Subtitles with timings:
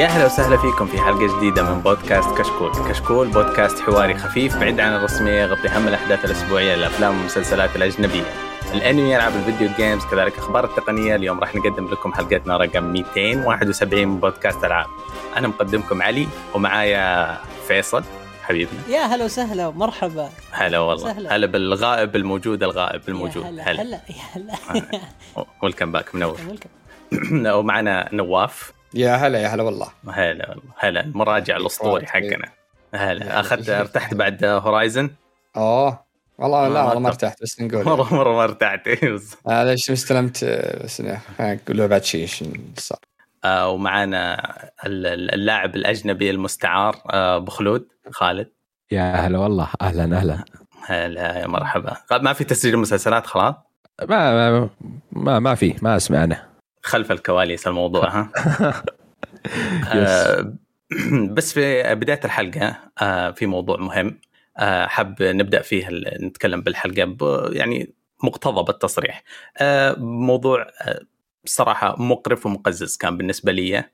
[0.00, 4.80] يا أهلا وسهلا فيكم في حلقة جديدة من بودكاست كشكول، كشكول بودكاست حواري خفيف بعيد
[4.80, 8.22] عن الرسمية يغطي أهم الأحداث الأسبوعية للأفلام والمسلسلات الأجنبية.
[8.74, 11.16] الانمي العاب الفيديو جيمز كذلك أخبار التقنية.
[11.16, 14.86] اليوم راح نقدم لكم حلقتنا رقم 271 من بودكاست ألعاب.
[15.36, 17.36] أنا مقدمكم علي ومعايا
[17.68, 18.04] فيصل
[18.42, 18.80] حبيبنا.
[18.88, 21.12] يا هلا وسهلا مرحبا هلا والله.
[21.12, 21.36] سهلا.
[21.36, 23.44] هلا بالغائب الموجود الغائب الموجود.
[23.46, 24.00] هلا هلا.
[24.34, 25.00] هلا
[25.62, 26.38] Welcome back منور.
[26.48, 27.46] Welcome.
[27.58, 28.72] ومعنا نواف.
[28.94, 29.88] يا هلا يا هلا والله.
[30.10, 30.62] هلا والله.
[30.78, 32.48] هلا المراجع الأسطوري حقنا.
[32.94, 33.68] هلا أخذت.
[33.68, 35.10] ارتحت بعد Horizon
[35.56, 36.04] أوه
[36.38, 37.08] والله لا والله ما.
[37.08, 37.42] ارتحت.
[37.42, 37.84] بس نقول.
[37.84, 38.88] مرة مرة ما ارتحت.
[39.48, 40.44] آه ليش استلمت
[40.84, 42.44] بس إنه- قول له بعد شيء إيش
[42.78, 42.98] صار.
[43.44, 44.34] آه ومعنا
[44.86, 48.48] ال- ال- اللاعب الأجنبي المستعار آه بخلود خالد.
[48.92, 49.68] يا هلا والله.
[49.82, 50.44] أهلا أهلا.
[50.86, 51.96] هلا يا مرحبا.
[52.12, 53.54] ما في تسجيل مسلسلات خلاص؟
[54.08, 54.68] ما ما
[55.12, 56.49] ما, ما في ما أسمع أنا.
[56.82, 58.32] خلف الكواليس الموضوع ها؟
[59.94, 60.54] آه
[61.34, 64.20] بس في بداية الحلقة آه في موضوع مهم
[64.58, 65.88] آه حاب نبدأ فيه
[66.22, 67.16] نتكلم بالحلقة
[67.52, 67.94] يعني
[68.24, 69.22] مقتضب التصريح
[69.98, 70.66] موضوع
[71.44, 73.84] صراحة مقرف ومقزز كان بالنسبة لي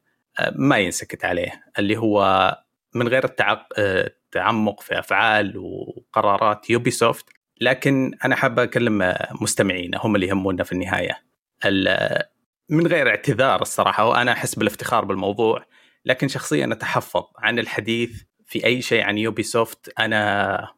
[0.54, 2.52] ما ينسكت عليه اللي هو
[2.94, 3.68] من غير التعق...
[3.78, 7.24] التعمق في أفعال وقرارات Ubisoft
[7.60, 11.18] لكن أنا حابب أكلم مستمعينا هم اللي يهمونا في النهاية.
[11.64, 12.22] ال-
[12.68, 15.64] من غير اعتذار الصراحة وأنا أحس بالافتخار بالموضوع
[16.04, 20.68] لكن شخصيا أتحفظ عن الحديث في أي شيء عن Ubisoft أنا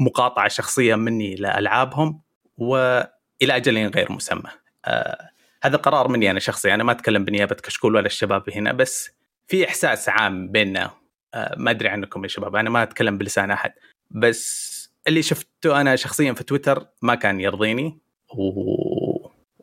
[0.00, 2.20] مقاطعة شخصيه مني لألعابهم
[2.56, 4.50] وإلى أجل غير مسمى.
[4.84, 5.28] آه
[5.62, 9.10] هذا قرار مني أنا شخصي أنا ما أتكلم بنيابة كشكول ولا الشباب هنا بس
[9.46, 10.90] في إحساس عام بيننا.
[11.34, 13.72] آه ما أدري عنكم يا شباب أنا ما أتكلم بلسان أحد.
[14.10, 14.72] بس
[15.08, 17.98] اللي شفته أنا شخصيا في تويتر ما كان يرضيني
[18.34, 19.01] و...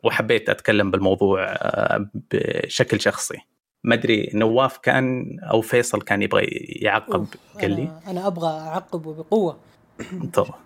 [0.04, 3.38] وحبيت أتكلم بالموضوع آه، بشكل شخصي.
[3.84, 6.42] ما أدري نواف كان أو فيصل كان يبغى
[6.82, 7.26] يعقب؟
[7.60, 7.82] قال لي.
[7.82, 9.56] أنا, أنا أبغى اعقب بقوة.
[10.34, 10.58] طبعا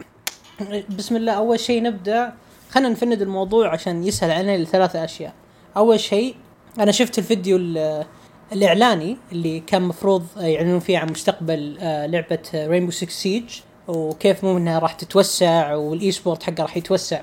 [0.99, 2.33] بسم الله أول شيء نبدأ.
[2.71, 5.33] خلينا نفند الموضوع عشان يسهل علينا لثلاثة أشياء.
[5.77, 6.35] أول شيء
[6.79, 8.05] أنا شفت الفيديو ال-
[8.53, 14.59] الإعلاني اللي كان مفروض يعلنون فيه عن مستقبل آه، لعبة Rainbow 6 Siege وكيف مو
[14.59, 17.21] إنها راح تتوسع وال eSport حقها راح يتوسع.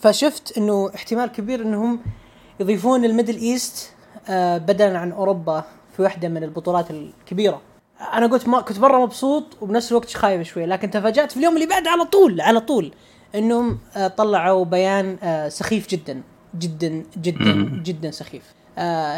[0.00, 2.00] فشفت إنه احتمال كبير إنهم
[2.60, 3.92] يضيفون ال Middle East
[4.28, 5.64] آه، بدلا عن أوروبا
[5.96, 7.60] في واحدة من البطولات الكبيرة.
[8.12, 11.66] أنا قلت ما كنت مرة مبسوط وبنفس الوقت خايف شوي لكن تفاجأت في اليوم اللي
[11.66, 12.92] بعده على طول على طول
[13.34, 16.22] إنهم آه، طلعوا بيان آه، سخيف جدا
[16.58, 17.80] جدا جدا.
[17.84, 18.42] جدا سخيف.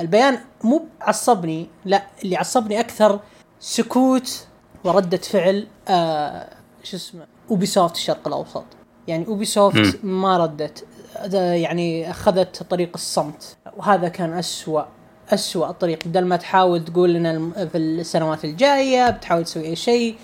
[0.00, 3.20] البيان مو عصبني لا اللي عصبني أكثر
[3.60, 4.46] سكوت
[4.84, 5.66] وردة فعل
[6.82, 8.64] شو اسمه Ubisoft الشرق الأوسط.
[9.08, 10.84] يعني Ubisoft ما ردت.
[11.34, 13.56] يعني أخذت طريق الصمت.
[13.76, 14.82] وهذا كان أسوأ
[15.30, 15.98] أسوأ طريق.
[16.08, 20.16] بدل ما تحاول تقول لنا في السنوات الجاية بتحاول تسوي أي شيء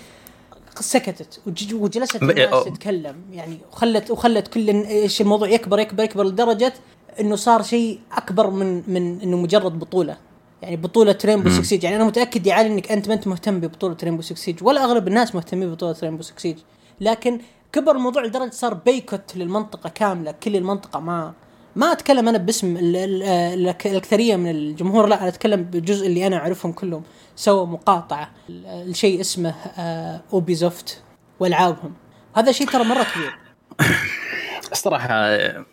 [0.79, 3.15] سكتت وج- وجلست الناس تتكلم.
[3.31, 6.73] يعني وخلت وخلت كل إيش الموضوع يكبر يكبر يكبر لدرجة
[7.19, 10.17] إنه صار شيء أكبر من من إنه مجرد بطولة.
[10.61, 13.59] يعني بطولة Rainbow 6 Siege يعني أنا متأكد يا علي إنك أنت ما أنت مهتم
[13.59, 16.57] ببطولة Rainbow 6 Siege ولا أغلب الناس مهتمين ببطولة Rainbow 6 Siege
[17.01, 17.39] لكن
[17.73, 20.31] كبر الموضوع لدرجة صار boycott للمنطقة كاملة.
[20.31, 21.33] كل المنطقة ما
[21.75, 26.27] ما أتكلم أنا باسم ال- ال- ال- الأكثرية من الجمهور لا أنا أتكلم بالجزء اللي
[26.27, 27.03] أنا أعرفهم كلهم.
[27.35, 31.01] سووا مقاطعة الشيء اسمه آه، اوبيزوفت
[31.39, 31.93] وألعابهم.
[32.35, 33.33] هذا شيء ترى مرة كبير.
[34.71, 35.07] الصراحة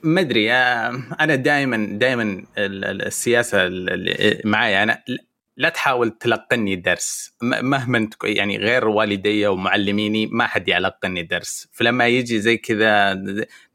[0.02, 2.44] ما أدري آه، أنا دائما دائما ال-
[2.84, 4.98] ال- السياسة اللي معايا أنا
[5.56, 7.34] لا تحاول تلقني درس.
[7.42, 11.68] مهما يعني غير والدي ومعلميني ما حد يلقني درس.
[11.72, 13.14] فلما يجي زي كذا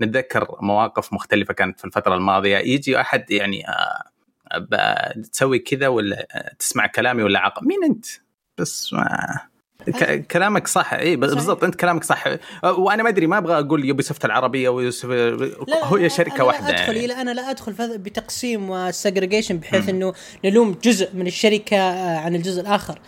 [0.01, 2.57] نتذكر مواقف مختلفة كانت في الفترة الماضية.
[2.57, 8.05] يجي أحد يعني آه، تسوي كذا ولا آه، تسمع كلامي ولا عقل مين أنت؟
[8.57, 9.50] بس ما
[10.31, 10.93] كلامك صح.
[10.93, 12.23] إي بالضبط أنت كلامك صح.
[12.63, 16.73] وأنا ما أدري ما أبغى أقول Ubisoft العربية و Ubisoft هي شركه أنا واحدة لا
[16.83, 17.21] أدخل يعني.
[17.21, 20.13] أنا لا أدخل بتقسيم و segregation بحيث إنه
[20.45, 22.99] نلوم جزء من الشركة آه، عن الجزء الآخر.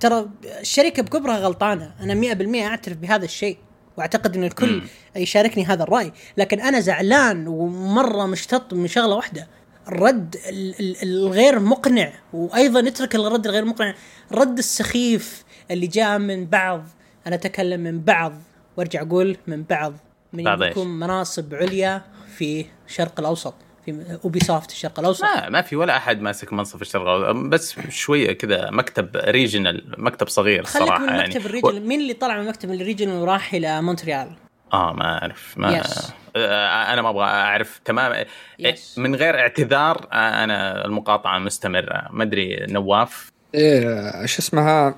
[0.00, 0.26] ترى
[0.60, 1.94] الشركة بكبرها غلطانة.
[2.00, 3.56] أنا 100% أعترف بهذا الشيء
[3.96, 4.82] وأعتقد إن الكل مم.
[5.16, 6.12] يشاركني هذا الرأي.
[6.36, 9.48] لكن أنا زعلان ومرة مشتط من شغلة واحدة.
[9.88, 13.94] الرد ال- ال- الغير مقنع وأيضا اترك الرد الغير مقنع.
[14.32, 16.84] الرد السخيف اللي جاء من بعض
[17.26, 18.32] أنا أتكلم من بعض
[18.76, 19.94] وأرجع أقول من بعض.
[20.32, 22.02] من؟ يكون مناصب عليا
[22.36, 23.54] في الشرق الأوسط
[23.84, 25.24] في Ubisoft الشرق الأوسط.
[25.24, 29.94] ما ما في ولا أحد ماسك منصب في الشرق الأوسط، بس شوية كذا مكتب regional
[29.98, 31.28] مكتب صغير خليك صراحة من يعني.
[31.28, 34.30] مكتب ال region مين اللي طلع من مكتب ال region وراح إلى مونتريال؟
[34.72, 36.10] آه ما أعرف ما Yes.
[36.36, 38.24] آه أنا ما أبغى أعرف تمام.
[38.62, 38.98] Yes.
[38.98, 42.08] من غير اعتذار آه أنا المقاطعة مستمرة.
[42.10, 44.94] ما أدري نواف؟ إيه شو اسمها؟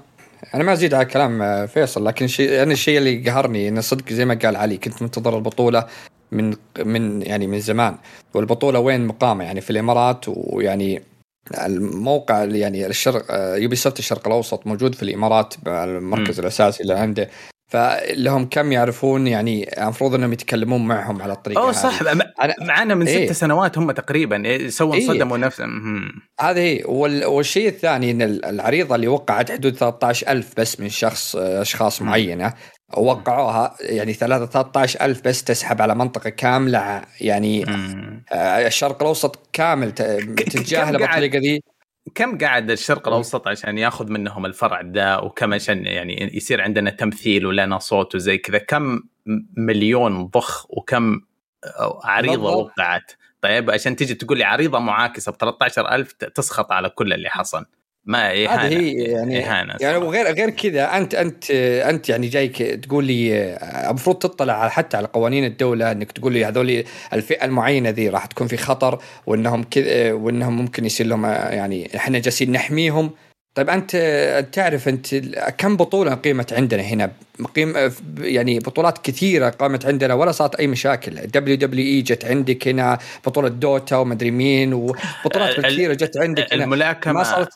[0.55, 4.13] أنا ما أزيد على كلام آه، فيصل لكن شيء يعني الشيء اللي قهرني انه صدق
[4.13, 5.87] زي ما قال علي كنت منتظر البطولة
[6.33, 7.97] من من يعني من زمان.
[8.35, 11.03] والبطولة وين مقامة؟ يعني في الإمارات ويعني
[11.67, 13.25] الموقع اللي يعني الشرق
[13.57, 16.43] Ubisoft الشرق الأوسط موجود في الإمارات المركز م.
[16.43, 17.31] الأساسي اللي عنده
[17.67, 22.01] فلهم كم يعرفون يعني المفروض انهم يتكلمون معهم على الطريقة أوه صح.
[22.61, 26.03] معنا من إيه؟ ست سنوات هم تقريبا إيه، سووا إيه؟ صدموا نفسهم
[26.41, 26.83] هذه هي.
[27.27, 32.55] والشيء الثاني إن العريضة اللي وقعت حدود 13000 بس من شخص أشخاص معينة
[32.97, 37.65] وقعوها يعني 13000 بس تسحب على منطقة كاملة يعني
[38.33, 41.63] آه، الشرق الأوسط كامل تتجاهله بالطريقة ذي.
[42.15, 47.47] كم قاعد الشرق الأوسط عشان ياخذ منهم الفرع ده؟ وكم عشان يعني يصير عندنا تمثيل
[47.47, 49.01] ولنا صوت وزي كذا؟ كم
[49.57, 51.21] مليون ضخ وكم
[52.05, 52.57] عريضة.
[52.57, 57.67] وقعت؟ طيب عشان تيجي تقول لي عريضة معاكسة ب 13000 تسخط على كل اللي حصل.
[58.07, 59.75] ما إهانة هذه هي يعني إهانة.
[59.81, 61.51] يعني وغير غير كذا أنت أنت
[61.91, 63.45] أنت يعني جايك تقول لي
[63.91, 68.47] المفروض تطلع حتى على قوانين الدولة إنك تقول لي هذول الفئة المعينة ذي راح تكون
[68.47, 73.11] في خطر وإنهم كذا وإنهم ممكن يصير لهم يعني إحنا جالسين نحميهم.
[73.55, 73.97] طيب أنت
[74.53, 75.15] تعرف أنت
[75.59, 77.11] كم بطولة قيمت عندنا هنا؟
[77.57, 77.91] قيم
[78.21, 83.97] يعني بطولات كثيرة قامت عندنا ولا صارت أي مشاكل؟ WWE جت عندك هنا بطولة Dota
[83.97, 86.65] ومدري مين وبطولات كثيرة جت عندك هنا.
[86.65, 87.49] الملاكمة ما صارت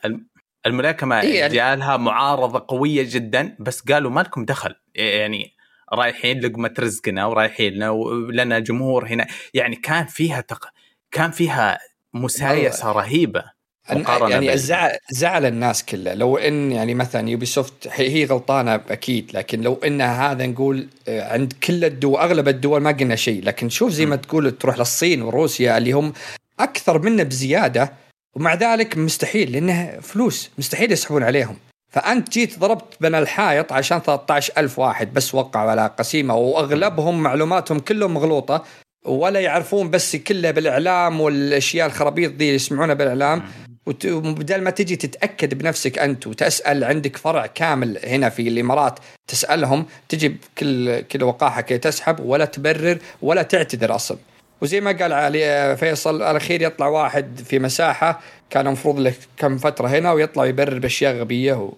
[0.67, 4.75] الملاكمة إيه يعني جالها معارضة قوية جدا بس قالوا ما لكم دخل.
[4.95, 5.53] يعني
[5.93, 9.27] رايحين لقمة رزقنا ورايحين لنا ولنا جمهور هنا.
[9.55, 10.69] يعني كان فيها تق...
[11.11, 11.79] كان فيها
[12.15, 13.45] مسايسة رهيبة
[14.31, 19.61] يعني زعل زعل الناس كلها لو إن يعني مثلا يوبي سوفت هي غلطانة أكيد لكن
[19.61, 23.45] لو إن هذا نقول آه، عند كل الدول أغلب الدول ما قلنا شيء.
[23.45, 26.13] لكن شوف زي ما تقول تروح للصين وروسيا اللي هم
[26.61, 27.93] أكثر منا بزيادة
[28.39, 31.57] ومع ذلك مستحيل لأنه فلوس مستحيل يسحبون عليهم.
[31.93, 38.15] فأنت جيت ضربت بين الحائط عشان 13000 واحد بس وقعوا على قسيمة وأغلبهم معلوماتهم كلهم
[38.15, 38.65] مغلوطة
[39.07, 43.43] ولا يعرفون بس كله بالإعلام والأشياء الخرابيط دي يسمعونها بالإعلام.
[43.87, 50.29] وبدل ما تجي تتأكد بنفسك أنت وتسأل عندك فرع كامل هنا في الإمارات تسألهم تجي
[50.29, 54.19] بكل كل وقاحة كي تسحب ولا تبرر ولا تعتذر أصلا.
[54.63, 58.21] وزي ما قال علي فيصل الأخير يطلع واحد في مساحة
[58.51, 61.73] كان المفروض له كم فترة هنا ويطلع يبرر بأشياء غبية و...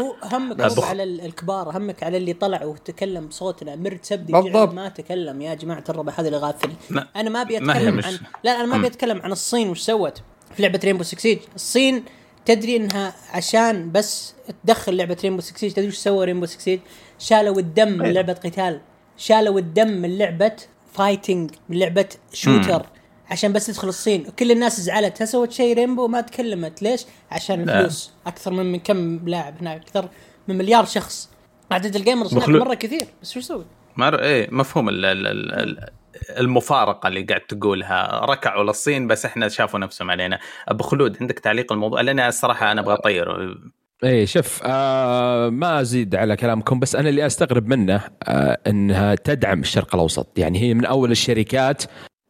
[0.00, 4.74] هو همك بس على الكبار همك على اللي طلع وتكلم بصوتنا مرت سبدي بالضبط.
[4.74, 5.42] ما تكلم.
[5.42, 8.76] يا جماعة الربع هذا اللي غافل ما أنا ما أبي أتكلم عن لا أنا ما
[8.76, 10.22] أبي أتكلم عن الصين وش سوت
[10.56, 12.04] في لعبة Rainbow 6 Siege الصين
[12.46, 14.34] تدري إنها عشان بس
[14.64, 16.80] تدخل لعبة Rainbow 6 Siege تدري وش سوى Rainbow 6 Siege
[17.18, 18.80] شالوا الدم من لعبة قتال.
[19.16, 20.52] شالوا الدم من لعبة
[20.94, 22.84] fighting من لعبة shooter مم.
[23.30, 24.26] عشان بس تدخل الصين.
[24.28, 25.22] وكل الناس زعلت.
[25.22, 26.82] سوت شيء Rainbow ما تكلمت.
[26.82, 30.08] ليش؟ عشان الفلوس أكثر من, من كم لاعب هناك؟ أكثر
[30.48, 31.30] من مليار شخص.
[31.70, 33.06] عدد ال gamers هناك مرة كثير.
[33.22, 33.64] بس شو يسوي؟
[33.96, 35.90] ما إيه مفهوم ال ال ال
[36.38, 38.20] المفارقة اللي قاعد تقولها.
[38.24, 40.38] ركعوا للصين بس إحنا شافوا نفسهم علينا.
[40.68, 43.58] أبو خلود عندك تعليق الموضوع؟ لأن الصراحة أنا أبغى اطير
[44.04, 49.60] إيه شوف آه ما أزيد على كلامكم بس أنا اللي أستغرب منه آه إنها تدعم
[49.60, 50.38] الشرق الأوسط.
[50.38, 51.82] يعني هي من أول الشركات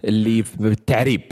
[0.04, 1.23] اللي بالتعريب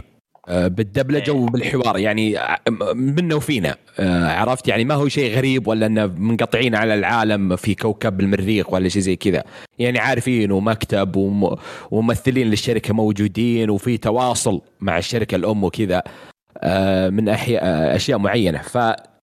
[0.48, 1.36] آه بالدبلجة إيه.
[1.36, 1.98] وبالحوار.
[1.98, 2.58] يعني آه،
[2.94, 7.74] منا وفينا آه عرفت؟ يعني ما هو شيء غريب ولا إنه منقطعين على العالم في
[7.74, 9.44] كوكب المريخ ولا شيء زي كذا.
[9.78, 11.12] يعني عارفين ومكتب
[11.90, 16.02] وممثلين للشركة موجودين وفي تواصل مع الشركة الأم وكذا
[16.58, 18.58] آه من أحياء آه، أشياء معينة.
[18.58, 18.78] ف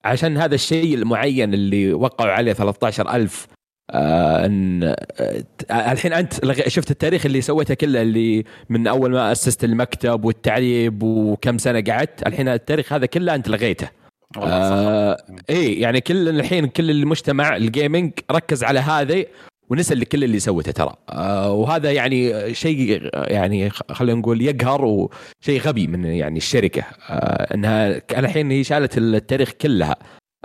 [0.05, 3.47] عشان هذا الشيء المعين اللي وقعوا عليه 13000
[3.91, 9.63] آه إن آه الحين أنت شفت التاريخ اللي سويته كله اللي من أول ما أسست
[9.63, 13.89] المكتب والتعريب وكم سنة قعدت الحين التاريخ هذا كله أنت لغيته.
[14.37, 15.17] آه
[15.49, 19.23] اي يعني كل الحين كل المجتمع الجيمنج ركز على هذا
[19.69, 20.95] ونسى كل اللي سوته ترى.
[21.09, 26.83] آه وهذا يعني شيء يعني خلينا نقول يقهر وشيء غبي من يعني الشركة.
[27.09, 29.95] آه إنها الحين هي شالت التاريخ كلها.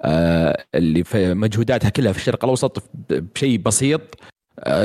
[0.00, 4.00] آه اللي في مجهوداتها كلها في الشرق الأوسط بشيء بسيط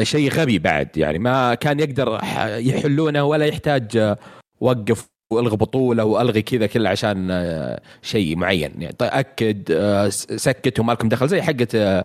[0.02, 0.98] شيء غبي بعد.
[0.98, 2.20] يعني ما كان يقدر
[2.58, 4.16] يحلونه ولا يحتاج
[4.62, 7.30] وقف وألغي بطولة وألغي كذا كله عشان
[8.02, 8.82] شيء معين.
[8.82, 9.74] يعني طيب أكد
[10.36, 12.04] سكت وما لكم دخل زي حقة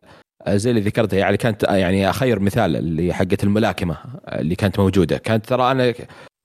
[0.48, 3.96] زي اللي ذكرتها يعني كانت آه، يعني خير مثال اللي حقت الملاكمة
[4.26, 5.18] آه، اللي كانت موجودة.
[5.18, 5.94] كانت ترى أنا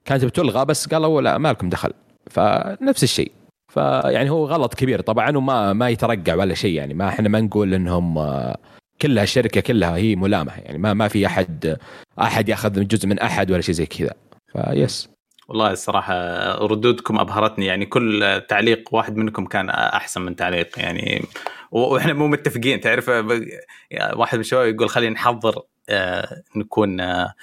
[0.05, 1.93] كانت بتلغى بس قالوا لا ما لكم دخل.
[2.29, 3.31] فنفس الشيء.
[3.73, 5.01] فيعني هو غلط كبير.
[5.01, 8.19] طبعا وما ما يترقع ولا شيء يعني ما إحنا ما نقول إنهم
[9.01, 10.51] كلها الشركة كلها هي ملامة.
[10.65, 11.77] يعني ما ما في أحد
[12.19, 14.13] أحد يأخذ جزء من أحد ولا شيء زي كذا.
[14.53, 15.09] فيس
[15.49, 16.15] والله الصراحة
[16.65, 21.25] ردودكم أبهرتني يعني كل تعليق واحد منكم كان أحسن من تعليق يعني
[21.71, 23.09] وإحنا مو متفقين تعرف
[24.13, 27.33] واحد من الشباب يقول خلينا نحضر آه نكون آه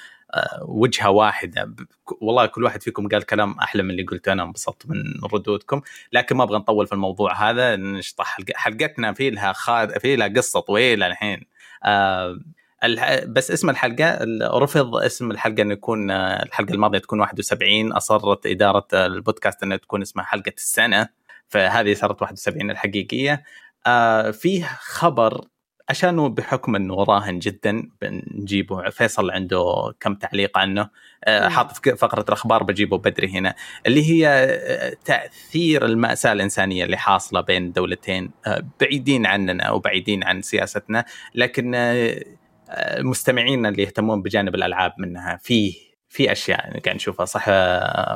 [0.63, 1.75] وجهة واحدة
[2.21, 5.81] والله كل واحد فيكم قال كلام أحلى من اللي قلته أنا انبسطت من ردودكم
[6.13, 10.61] لكن ما أبغى نطول في الموضوع هذا نشطح حلقتنا في لها خاد في لها قصة
[10.61, 11.41] طويلة الحين
[11.85, 12.39] آه
[13.27, 19.63] بس اسم الحلقة رفض اسم الحلقة إنه يكون الحلقة الماضية تكون 71 أصرت إدارة البودكاست
[19.63, 21.09] انها تكون اسمها حلقة السنة
[21.49, 23.43] فهذه صارت 71 الحقيقية.
[23.87, 25.47] آه فيه خبر
[25.89, 30.89] عشانه بحكم إنه راهن جدا بنجيبه فيصل عنده كم تعليق عنه؟
[31.25, 33.55] آه حاط في فقرة الأخبار بجيبه بدري هنا
[33.87, 40.43] اللي هي آه، تأثير المأساة الإنسانية اللي حاصلة بين دولتين آه بعيدين عننا وبعيدين عن
[40.43, 42.23] سياستنا لكن آه،
[42.71, 45.75] المستمعين اللي يهتمون بجانب الألعاب منها في
[46.09, 47.45] في أشياء قاعد نشوفها صح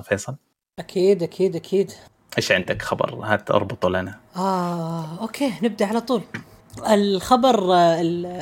[0.00, 0.36] فيصل؟
[0.78, 1.92] أكيد أكيد أكيد.
[2.38, 4.20] إيش عندك خبر؟ هات اربطه لنا.
[4.36, 6.22] آه okay نبدأ على طول.
[6.90, 7.56] الخبر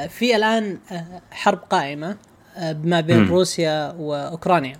[0.09, 2.17] في الآن آه، حرب قائمة
[2.57, 3.29] آه، ما بين م.
[3.29, 4.77] روسيا وأوكرانيا.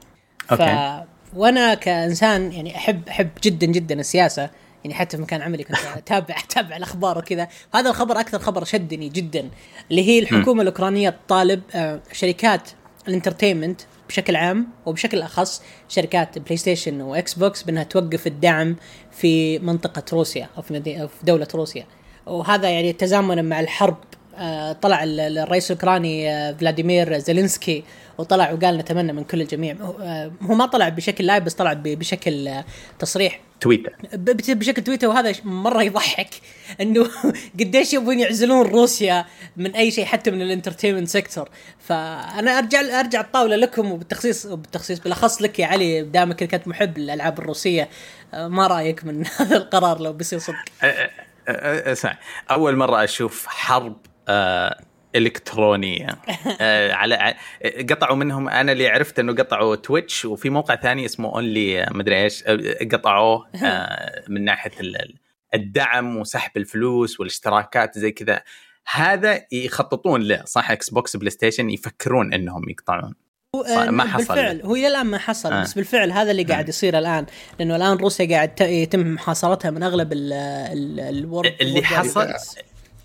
[0.53, 0.65] okay.
[0.65, 1.09] ف...
[1.37, 4.51] وأنا كإنسان يعني أحب أحب جدا جدا السياسة.
[4.85, 7.49] يعني حتى في مكان عملي كنت اتابع أتابع الأخبار وكذا.
[7.75, 9.49] هذا الخبر أكثر خبر شدني جدا
[9.91, 12.71] اللي هي الحكومة الأوكرانية تطالب آه، شركات
[13.09, 18.77] ال entertainment بشكل عام وبشكل أخص شركات PlayStation و Xbox بأنها توقف الدعم
[19.13, 21.87] في منطقة روسيا أو في دولة روسيا.
[22.27, 23.97] وهذا يعني تزامنا مع الحرب
[24.83, 27.85] طلع الرئيس الأوكراني آه، فلاديمير زيلينسكي
[28.19, 29.77] وطلع وقال نتمنى من كل الجميع.
[30.01, 32.51] آه، هو ما طلع بشكل live بس طلع بشكل
[32.99, 33.41] تصريح.
[33.61, 33.93] تويتر.
[34.49, 36.31] بشكل تويتر وهذا مرة يضحك
[36.81, 37.11] إنه
[37.61, 39.25] قديش يبون يعزلون روسيا
[39.57, 41.49] من أي شيء حتى من ال entertainment sector.
[41.79, 47.39] فأنا أرجع أرجع الطاولة لكم وبالتخصيص وبالتخصيص بالأخص لك يا علي دامك كنت محب للألعاب
[47.39, 47.89] الروسية
[48.33, 50.57] ما رأيك من هذا القرار لو بيصير صدق؟
[51.49, 52.19] أسمع
[52.51, 54.08] أول مرة أشوف حرب آه
[55.17, 56.07] إلكترونية.
[56.61, 57.35] آه على
[57.91, 62.45] قطعوا منهم أنا اللي عرفت إنه قطعوا Twitch وفي موقع ثاني اسمه Only مدري إيش
[62.93, 64.71] قطعوه آه من ناحية
[65.55, 68.43] الدعم وسحب الفلوس والاشتراكات زي كذا.
[68.93, 73.15] هذا يخططون له صح؟ Xbox PlayStation يفكرون إنهم يقطعون.
[73.91, 74.35] ما حصل.
[74.35, 75.63] بالفعل هو إلى الآن ما حصل آه.
[75.63, 77.27] بس بالفعل هذا اللي قاعد يصير الآن
[77.59, 82.27] لأنه الآن روسيا قاعد يتم محاصرتها من أغلب ال ال اللي حصل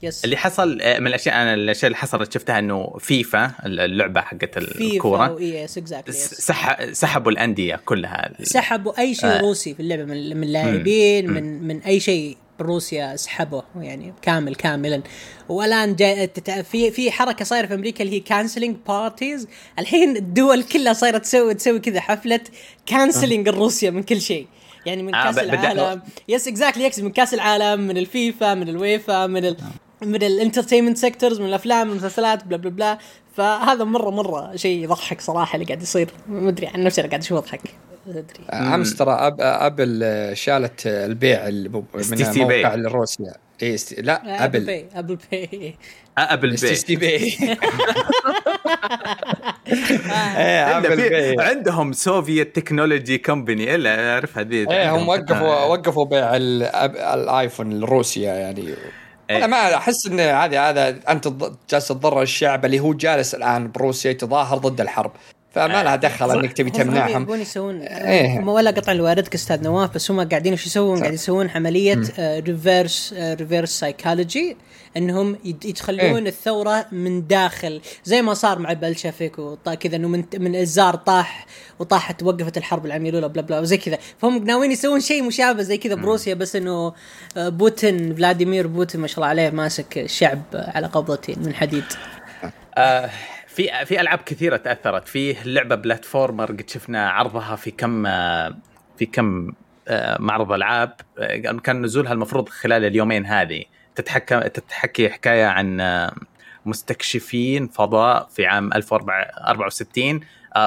[0.03, 0.25] yes.
[0.25, 5.41] اللي حصل آه، من الأشياء أنا الأشياء اللي حصلت شفتها إنه فيفا اللعبة حقت الكورة
[5.41, 8.31] yes exactly سح سحبوا الأندية كلها.
[8.43, 9.41] سحبوا أي شيء آه.
[9.41, 15.01] روسي في اللعبة من من لاعبين من من أي شيء بروسيا سحبه يعني كامل كاملا.
[15.49, 15.95] والآن
[16.63, 19.47] في في حركة صايرة في أمريكا اللي هي canceling parties
[19.79, 22.39] الحين الدول كلها صايرة تسوي تسوي كذا حفلة
[22.85, 24.47] canceling روسيا من كل شيء.
[24.85, 26.01] يعني من آه، كأس العالم.
[26.29, 29.57] yes exactly يكس من كأس العالم من الفيفا من الويفا من ال
[30.05, 32.97] من ال entertainment sectors من الأفلام المسلسلات بلا بلا بلا.
[33.37, 36.09] فهذا مرة مرة شيء يضحك صراحة اللي قاعد يصير.
[36.27, 37.61] ما أدري عن نفسي أنا قاعد أشوف اضحك
[38.07, 38.45] أدري.
[38.53, 41.83] أمس ترى أب أبل شالت البيع من
[42.35, 43.33] موقع روسيا
[43.63, 43.99] اي است...
[43.99, 44.65] لا أبل.
[44.65, 45.75] باي ابل باي
[46.17, 46.55] ابل
[46.87, 47.35] باي
[50.77, 57.79] ابل باي عندهم سوفيت تكنولوجي كومباني إلا أعرف هذه إيه هم وقفوا وقفوا بيع الآيفون
[57.79, 58.73] لروسيا يعني.
[59.29, 61.33] أنا ما أحس إن هذا هذا أنت
[61.69, 65.11] جالس تضر الشعب اللي هو جالس الآن بروسيا يتظاهر ضد الحرب.
[65.51, 67.21] فما لها دخل إنك تبي تمنعهم.
[67.21, 68.39] يبون يسوون إيه.
[68.39, 73.13] هم ولا قطع لهرجك أستاذ نواف بس هم قاعدين إيش يسوون؟ قاعدين يسوون عملية reverse
[73.17, 74.57] reverse psychology
[74.97, 77.81] انهم يتخلون إيه؟ الثورة من داخل.
[78.03, 81.45] زي ما صار مع بلشفيك وكذا إنه من من الزار طاح
[81.79, 83.97] وطاحت وقفت الحرب العالميه الاولى بلا بلا وزي كذا.
[84.17, 86.93] فهم ناويين يسوون شيء مشابه زي كذا بروسيا بس إنه
[87.37, 91.83] آه، بوتين فلاديمير بوتين ما شاء الله عليه ماسك الشعب على قبضتين من حديد.
[92.77, 93.09] آه
[93.47, 95.07] في في ألعاب كثيرة تأثرت.
[95.07, 98.03] في لعبة بلاتفورمر قد شفنا عرضها في كم
[98.97, 99.53] في كم
[99.87, 100.93] آه، معرض ألعاب.
[101.19, 103.63] آه، كان نزولها المفروض خلال اليومين هذه.
[103.95, 106.15] تتحكى تتحكي حكاية عن آه،
[106.65, 110.19] مستكشفين فضاء في عام 1064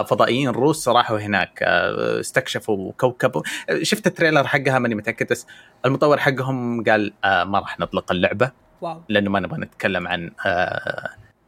[0.07, 3.43] فضائيين روس راحوا هناك استكشفوا كوكب
[3.83, 5.47] شفت التريلر حقها ماني متأكد بس
[5.85, 8.51] المطور حقهم قال ما راح نطلق اللعبة
[8.81, 9.03] wow.
[9.09, 10.31] لأنه ما نبغى نتكلم عن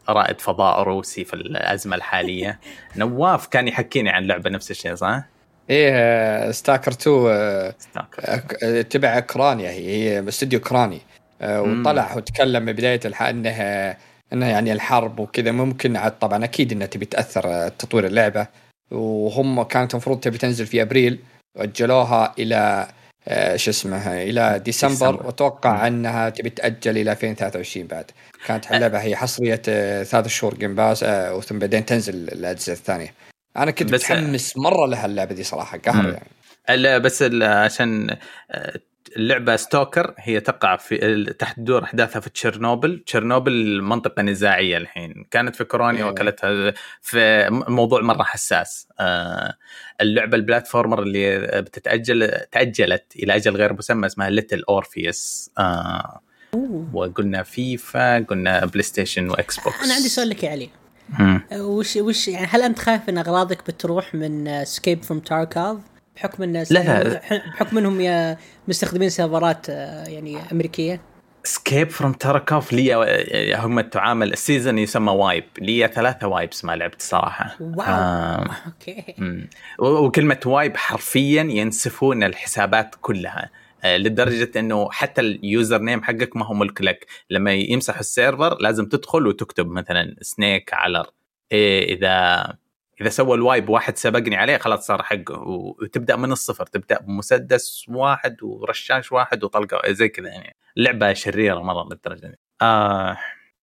[0.08, 2.60] رائد فضاء روسي في الأزمة الحالية
[2.96, 5.24] نواف كان يحكيني عن لعبة نفس الشيء صح؟
[5.70, 8.82] إيه Stalker 2 Stalker.
[8.82, 13.96] تبع اوكرانيا هي هي استوديو اوكراني آه، وطلع وتكلم بداية انها
[14.32, 18.46] انها يعني الحرب وكذا ممكن عاد طبعا أكيد إنها تبي تأثر تطوير اللعبة.
[18.90, 21.18] وهم كانت المفروض تبي تنزل في أبريل
[21.56, 22.88] وأجلوها إلى
[23.28, 25.26] آه، شو اسمه إلى ديسمبر, ديسمبر.
[25.26, 28.10] وأتوقع إنها تبي تأجل إلى 2023 بعد.
[28.46, 33.14] كانت اللعبة هي حصرية آه، ثلاث شهور Game Pass وثم بعدين تنزل الأجزاء الثانية.
[33.56, 36.82] أنا كنت متحمس مرة لها اللعبه دي صراحة قهر يعني.
[36.82, 38.16] لا بس عشان
[39.16, 45.56] اللعبة Stalker هي تقع في تحت دور أحداثها في تشيرنوبل، تشيرنوبل منطقه نزاعيه الحين، كانت
[45.56, 46.10] في أوكرانيا إيه.
[46.10, 46.72] وكلها
[47.02, 48.88] في موضوع مرة حساس.
[49.00, 49.54] آه،
[50.00, 55.50] اللعبة ال platformer اللي بتتأجل تأجلت إلى أجل غير مسمى اسمها Little Orpheus.
[55.58, 56.20] آه،
[56.92, 60.70] وقلنا فيفا قلنا PlayStation و Xbox أنا عندي سؤال لك يا علي.
[61.52, 65.78] وش وش يعني هل أنت خايف إن أغراضك بتروح من Escape from Tarkov
[66.18, 67.20] بحكم الناس لا لا.
[67.54, 68.36] بحكم انهم يا
[68.68, 71.00] مستخدمين سيرفرات آه، يعني أمريكية.
[71.44, 72.94] Escape from Tarkov لي
[73.56, 77.56] هم تعامل ال season يسمى wipe لي ثلاثة wipes ما لعبت صراحة.
[77.60, 77.80] wow.
[77.86, 79.14] آه okay.
[79.78, 83.50] وكلمة wipe حرفيا ينسفون الحسابات كلها
[83.84, 87.06] آه لدرجة إنه حتى ال user name حقك ما هو ملك لك.
[87.30, 90.70] لما يمسح ال server لازم تدخل وتكتب مثلا Snake
[91.52, 92.44] إيه إذا
[93.00, 97.84] إذا سوى ال wipe واحد سبقني عليه خلاص صار حقه وتبدأ من الصفر تبدأ بمسدس
[97.88, 100.56] واحد ورشاش واحد وطلقة زي كذا يعني.
[100.76, 102.38] لعبة شريرة مرة للدرجة دي.
[102.62, 103.16] آه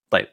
[0.09, 0.27] طيب.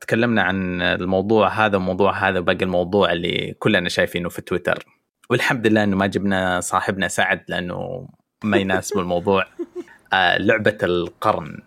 [0.00, 4.86] تكلمنا عن الموضوع هذا وموضوع هذا وباقي الموضوع اللي كلنا شايفينه في تويتر.
[5.30, 8.08] والحمد لله إنه ما جبنا صاحبنا سعد لأنه
[8.44, 9.44] ما يناسب الموضوع.
[10.12, 11.62] آه لعبة القرن.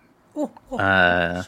[0.80, 1.46] آه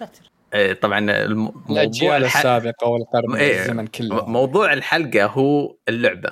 [0.82, 2.38] طبعا الموضوع الأجيال الح...
[2.38, 4.26] السابقة والقرن إيه الزمن كله.
[4.26, 6.30] موضوع الحلقة هو اللعبة.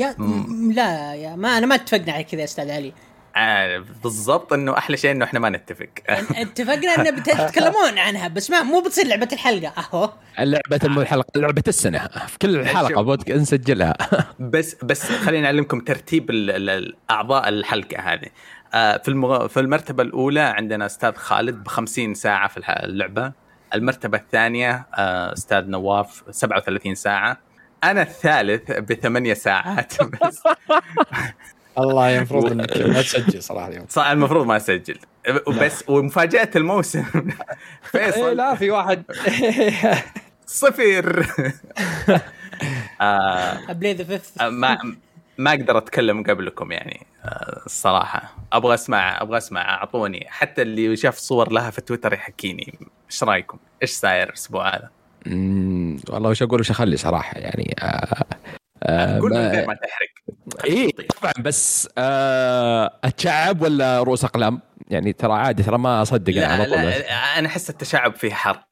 [0.00, 0.72] يا م...
[0.72, 2.92] لا يا ما أنا ما اتفقنا على كذا يا أستاذ علي.
[3.36, 5.88] آه بالضبط إنه أحلى شيء إنه إحنا ما نتفق.
[6.08, 10.12] اتفقنا إن بتتكلمون عنها بس ما مو بتصير لعبة الحلقة أهو.
[10.38, 13.94] لعبه الحلقة لعبة السنة في كل حلقه بودك نسجلها.
[14.38, 18.28] بس بس خليني أعلمكم ترتيب الاعضاء الحلقة هذه.
[18.74, 19.46] آه، في المغ...
[19.46, 23.32] في المرتبة الأولى عندنا أستاذ خالد ب 50 ساعة في اللعبة.
[23.74, 27.38] المرتبة الثانية آه، أستاذ نواف 37 ساعة.
[27.84, 30.02] أنا الثالث بثمانية ساعات.
[30.02, 30.42] بس
[31.78, 33.86] الله المفروض إنك ما تسجل صراحة اليوم.
[33.88, 34.98] صح المفروض ما أسجل.
[35.60, 37.04] بس ومفاجأة الموسم.
[37.92, 38.20] فيصل.
[38.20, 39.02] إيه لا في واحد.
[40.46, 41.26] صفر.
[43.68, 44.42] plead the fifth
[45.38, 51.16] ما أقدر أتكلم قبلكم يعني آه، الصراحة أبغى أسمع أبغى أسمع أعطوني حتى اللي شاف
[51.18, 52.78] صور لها في تويتر يحكيني
[53.10, 54.90] إيش رأيكم؟ إيش صاير الأسبوع هذا؟
[56.10, 58.24] والله وش أقول وش أخلي صراحة يعني آه
[59.20, 60.08] قول من غير ما تحرق.
[60.64, 60.88] اي
[61.20, 66.62] طبعا بس آه اتشعب ولا رؤوس أقلام؟ يعني ترى عادي ترى ما أصدق لا أنا
[66.62, 68.64] لا, لا أنا أحس التشعب فيه حرق.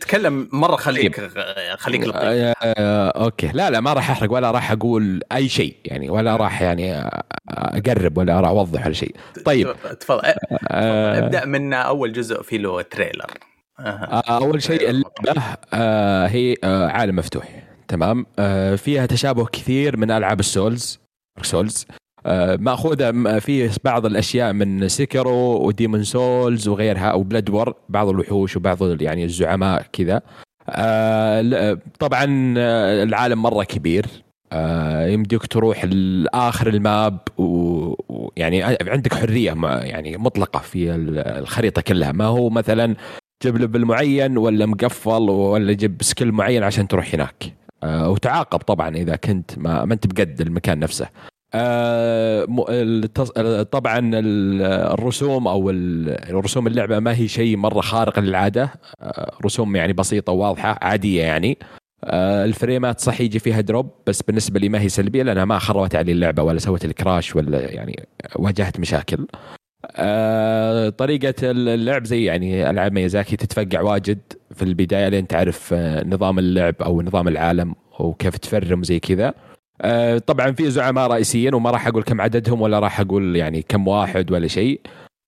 [0.00, 1.30] تكلم مرة خليك طيب.
[1.76, 2.22] خليك لطيف.
[2.22, 3.50] آه آه okay.
[3.54, 7.10] لا لا ما راح أحرق ولا راح أقول أي شيء يعني ولا راح يعني
[7.50, 9.16] أقرب ولا راح أوضح ولا شيء.
[9.44, 9.74] طيب.
[10.00, 10.20] تفضل
[10.70, 13.30] آه ابدأ من أول جزء في له trailer
[13.80, 15.42] آه أول شيء اللعبة
[15.74, 17.62] آه هي آه عالم مفتوح.
[17.88, 18.26] تمام.
[18.38, 21.00] آه فيها تشابه كثير من ألعاب ال Souls
[21.42, 21.86] Souls.
[22.26, 28.56] آه، مأخوذة في بعض الأشياء من Sekiro و Demon's Souls وغيرها أو Bloodborne بعض الوحوش
[28.56, 30.22] وبعض يعني الزعماء كذا.
[30.68, 34.06] آه، طبعا آه، العالم مرة كبير.
[35.06, 40.94] يمديك تروح لآخر ال map ويعني عندك حرية يعني مطلقة في
[41.38, 42.12] الخريطة كلها.
[42.12, 42.94] ما هو مثلا
[43.42, 47.52] جيب level معين ولا مقفل ولا جيب skill معين عشان تروح هناك.
[47.86, 51.08] وتعاقب طبعا إذا كنت ما, ما أنت بقد المكان نفسه.
[51.54, 52.44] آه،
[53.62, 54.10] طبعا
[54.94, 55.70] الرسوم أو
[56.30, 58.70] رسوم اللعبة ما هي شيء مرة خارق للعادة.
[59.00, 61.58] آه، رسوم يعني بسيطة وواضحة عادية يعني.
[62.04, 65.94] آه، الفريمات صح يجي فيها drop بس بالنسبة لي ما هي سلبية لأنها ما خربت
[65.94, 69.26] علي اللعبة ولا سوت ال crash ولا يعني واجهت مشاكل.
[70.90, 74.18] طريقة اللعب زي يعني ألعاب ميازاكي تتفقع واجد
[74.54, 75.74] في البداية لين تعرف
[76.06, 79.34] نظام اللعب أو نظام العالم وكيف تفرم زي كذا.
[79.80, 83.88] آه، طبعا في زعماء رئيسيين وما راح أقول كم عددهم ولا راح أقول يعني كم
[83.88, 84.80] واحد ولا شيء.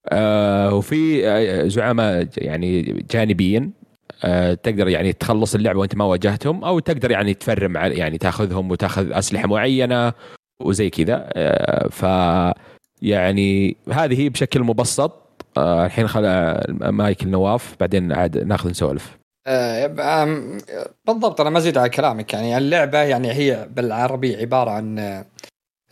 [0.09, 3.73] آه، وفي آه، زعماء يعني جانبيين
[4.63, 9.49] تقدر يعني تخلص اللعبه وأنت ما واجهتهم أو تقدر يعني تفرم يعني تأخذهم وتأخذ أسلحة
[9.49, 10.13] معينة
[10.63, 11.31] وزي كذا.
[11.91, 12.05] ف
[13.03, 15.29] يعني هذه هي بشكل مبسط.
[15.59, 16.23] الحين خل
[16.71, 19.19] مايك النواف بعدين عاد ناخذ نسولف.
[19.47, 19.87] آه،
[21.07, 22.33] بالضبط أنا ما أزيد على كلامك.
[22.33, 24.99] يعني اللعبة يعني هي بالعربي عبارة عن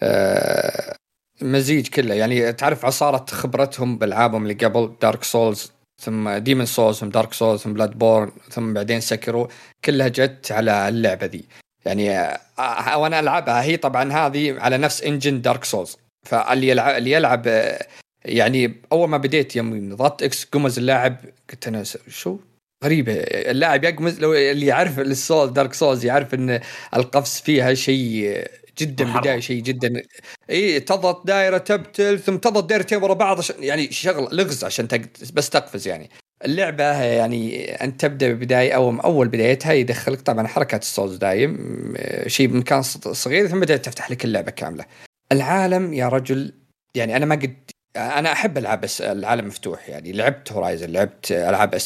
[0.03, 0.97] آه،
[1.43, 2.15] مزيج كله.
[2.15, 7.61] يعني تعرف عصاره خبرتهم بالعابهم اللي قبل Dark Souls ثم Demon's Souls ثم Dark Souls
[7.61, 9.49] ثم Bloodborne ثم بعدين Sekiro
[9.85, 11.45] كلها جت على اللعبة ذي.
[11.85, 17.11] يعني آه، وأنا ألعبها هي طبعا هذه على نفس engine Dark Souls فاللي يلعب اللي
[17.11, 17.77] يلعب
[18.25, 21.17] يعني أول ما بديت يوم ضغطت X قمز اللاعب
[21.51, 22.39] قلت أنا شو؟
[22.85, 26.61] غريبة اللاعب يقمز لو اللي يعرف ال Soul Dark Souls يعرف إن
[26.97, 28.45] القفز فيها شيء
[28.79, 29.21] جدا محرم.
[29.21, 30.03] بداية شيء جدا
[30.51, 34.89] إي تضغط دائره تبتل ثم تضغط دائرتين ورا بعض عشان يعني شغل لغز عشان
[35.35, 36.11] بس تقفز يعني.
[36.45, 41.95] اللعبة يعني أنت تبدأ ببداية أو أول بدايتها يدخلك طبعا حركات ال Souls دايم
[42.27, 44.85] شيء بمكان صغير ثم بدأت تفتح لك اللعبة كاملة.
[45.33, 46.53] العالم يا رجل
[46.95, 47.57] يعني أنا ما قد
[47.97, 50.13] أنا أحب ألعاب العالم مفتوح يعني.
[50.13, 51.79] لعبت Horizon لعبت ألعاب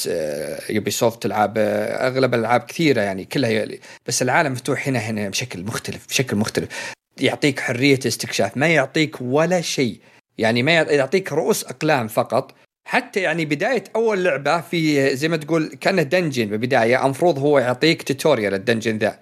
[0.70, 3.66] Ubisoft ألعاب أغلب الألعاب كثيرة يعني كلها
[4.06, 6.68] بس العالم مفتوح هنا هنا بشكل مختلف بشكل مختلف.
[7.20, 10.00] يعطيك حرية استكشاف ما يعطيك ولا شيء.
[10.38, 12.54] يعني ما يعطيك رؤوس أقلام فقط.
[12.88, 17.04] حتى يعني بداية أول لعبة في زي ما تقول كأنه dungeon بالبداية.
[17.04, 19.18] المفروض هو يعطيك tutorial ال dungeon ذا.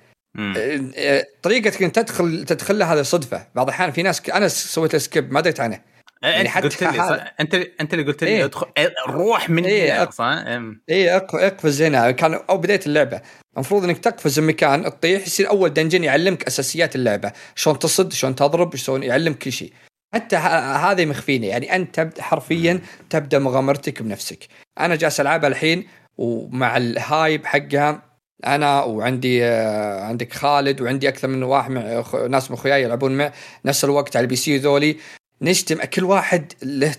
[1.43, 5.41] طريقه انك تدخل تدخل له هذا صدفه بعض الأحيان في ناس أنا سويت skip ما
[5.41, 5.81] دريت عنه.
[6.25, 9.65] إيه، يعني حتى قلت لي أنت أنت اللي قلت لي إيه؟ ادخل إيه، روح من
[9.65, 10.45] إيه هنا صح؟
[10.91, 12.11] اي اقفز هنا.
[12.11, 13.21] كان أو بدايه اللعبة.
[13.55, 17.33] المفروض إنك تقفز المكان تطيح يصير أول dungeon يعلمك أساسيات اللعبة.
[17.55, 19.73] شلون تصد شلون تضرب شلون يعلمك كل شيء.
[20.15, 21.47] حتى هذه مخفينه.
[21.47, 24.47] يعني أنت حرفيا تبدأ مغامرتك بنفسك.
[24.81, 25.87] أنا جالس ألعبها الحين
[26.19, 28.08] ومع ال hype حقها
[28.47, 33.33] أنا وعندي آه، عندك خالد وعندي أكثر من واحد مع ناس من اخوياي يلعبون مع
[33.65, 34.97] نفس الوقت على ال PC ذولي
[35.43, 36.95] نجتمع كل واحد له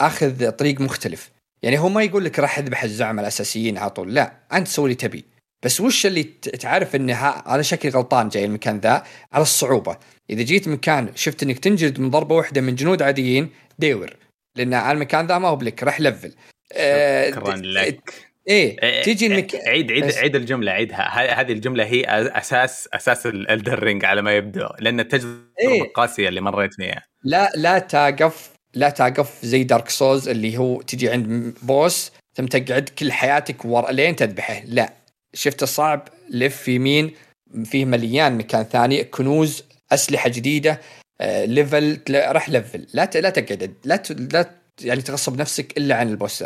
[0.00, 1.30] أخذ طريق مختلف.
[1.62, 4.94] يعني هو ما يقول لك راح أذبح الزعماء الأساسيين على طول لا أنت سوي اللي
[4.94, 5.24] تبي.
[5.64, 6.22] بس وش اللي
[6.60, 9.02] تعرف إن هذا شكلي غلطان جاي المكان ذا
[9.32, 9.96] على الصعوبة.
[10.30, 14.16] إذا جيت مكان شفت إنك تنجلد من ضربة واحدة من جنود عاديين ديور
[14.56, 16.32] لأن على المكان ذا ما هو بلك راح level.
[16.70, 18.33] شكرا آه لك.
[18.48, 19.54] إيه, إيه تيجي المك...
[19.54, 24.68] عيد عيد عيد الجملة عيدها هذه الجملة هي أساس أساس الدن رينج على ما يبدو
[24.78, 30.28] لأن التجربه إيه؟ القاسية اللي مريت فيها لا لا تقف لا تقف زي دارك سولز
[30.28, 34.62] اللي هو تجي عند boss ثم تقعد كل حياتك ورا لين تذبحه.
[34.64, 34.92] لا
[35.34, 37.14] شفت الصعب لف يمين
[37.64, 40.80] فيه مليان مكان ثاني كنوز أسلحة جديدة
[41.20, 44.02] آه، level راح ليفل لا لا تقعد لا
[44.32, 44.50] لا
[44.82, 46.44] يعني تغصب نفسك إلا عن ال boss.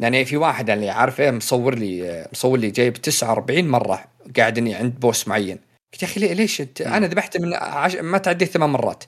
[0.00, 4.04] يعني في واحد اللي عارفه مصور لي مصور لي جايب 49 مرة
[4.36, 5.58] قاعد إني عند boss معين.
[5.92, 7.96] قلت يا أخي ليش أنت؟ أنا ذبحته من عش...
[7.96, 9.04] ما تعدي ثمان مرات.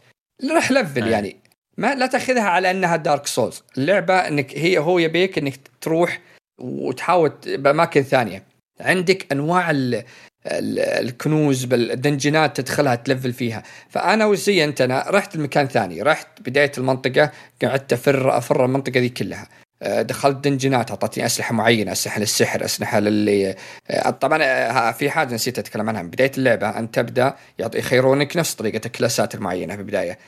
[0.55, 1.37] راح level يعني.
[1.79, 6.21] ما لا تأخذها على أنها دارك سولز اللعبة إنك هي هو يبيك إنك تروح
[6.61, 8.43] وتحاول بأماكن ثانية.
[8.81, 10.05] عندك أنواع ال...
[10.47, 13.63] الكنوز بالدنجنات تدخلها تلفل فيها.
[13.89, 16.03] فأنا وزي أنت أنا رحت لمكان ثاني.
[16.03, 17.31] رحت بداية المنطقة
[17.63, 19.49] قعدت افر أفر المنطقة ذي كلها.
[19.83, 23.55] دخلت دنجنات أعطتني أسلحة معينة أسلحة للسحر أسلحة للي
[23.91, 26.03] آه، طبعا آه، في حاجة نسيت أتكلم عنها.
[26.03, 30.19] من بداية اللعبة أن تبدأ يخيرونك نفس طريقة الكلاسات المعينة في البداية.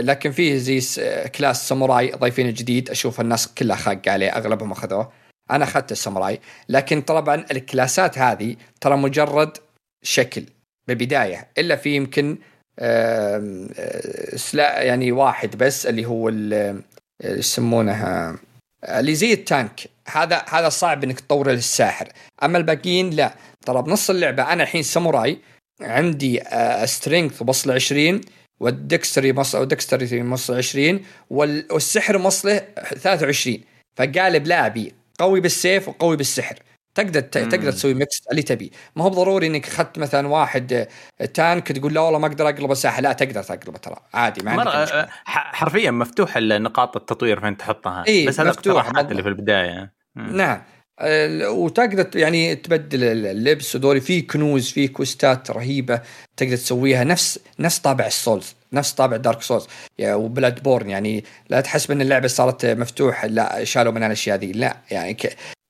[0.00, 0.80] لكن فيه زي
[1.28, 5.12] class ساموراي ضايفين جديد أشوف الناس كلها خاق عليه أغلبهم أخذوه.
[5.50, 9.58] أنا أخذت الساموراي لكن طبعا الكلاسات هذه ترى مجرد
[10.02, 10.44] شكل
[10.88, 12.38] بالبداية إلا في يمكن
[14.36, 16.32] سلا يعني واحد بس اللي هو
[17.24, 18.38] يسمونها
[18.84, 19.80] اللي زي ال tank.
[20.08, 22.08] هذا هذا صعب إنك تطوره للساحر.
[22.42, 23.34] أما الباقيين لا.
[23.66, 25.38] ترى بنص اللعبة أنا الحين ساموراي.
[25.80, 26.42] عندي
[26.84, 28.20] strength وصل 20
[28.60, 32.58] وال dexterity مصل أو dexterity مصل 20 والسحر مصله
[33.02, 33.60] 23
[33.96, 36.58] فقالب لعبي قوي بالسيف وقوي بالسحر.
[36.94, 38.72] تقدر تقدر تسوي mix اللي تبي.
[38.96, 40.88] ما هو بضروري إنك اخذت مثلا واحد
[41.34, 43.00] tank تقول لا والله ما أقدر أقلبه ساحر.
[43.00, 43.96] لا تقدر تقلبه ترى.
[44.14, 48.04] عادي ما عندك حرفيا مفتوح نقاط التطوير فين تحطها.
[48.06, 49.92] إيه بس هذا اقتراحات اللي في البداية.
[50.16, 50.62] نعم.
[51.44, 54.00] وتقدر يعني تبدل اللبس ودوري.
[54.00, 56.00] في كنوز في كوستات رهيبة
[56.36, 57.04] تقدر تسويها.
[57.04, 58.54] نفس نفس طابع السولز.
[58.72, 59.66] نفس طابع دارك سولز
[60.02, 60.90] وبلاد بورن.
[60.90, 64.52] يعني لا تحسب ان اللعبة صارت مفتوح لا شالوا منها الأشياء ذي.
[64.52, 65.16] لا يعني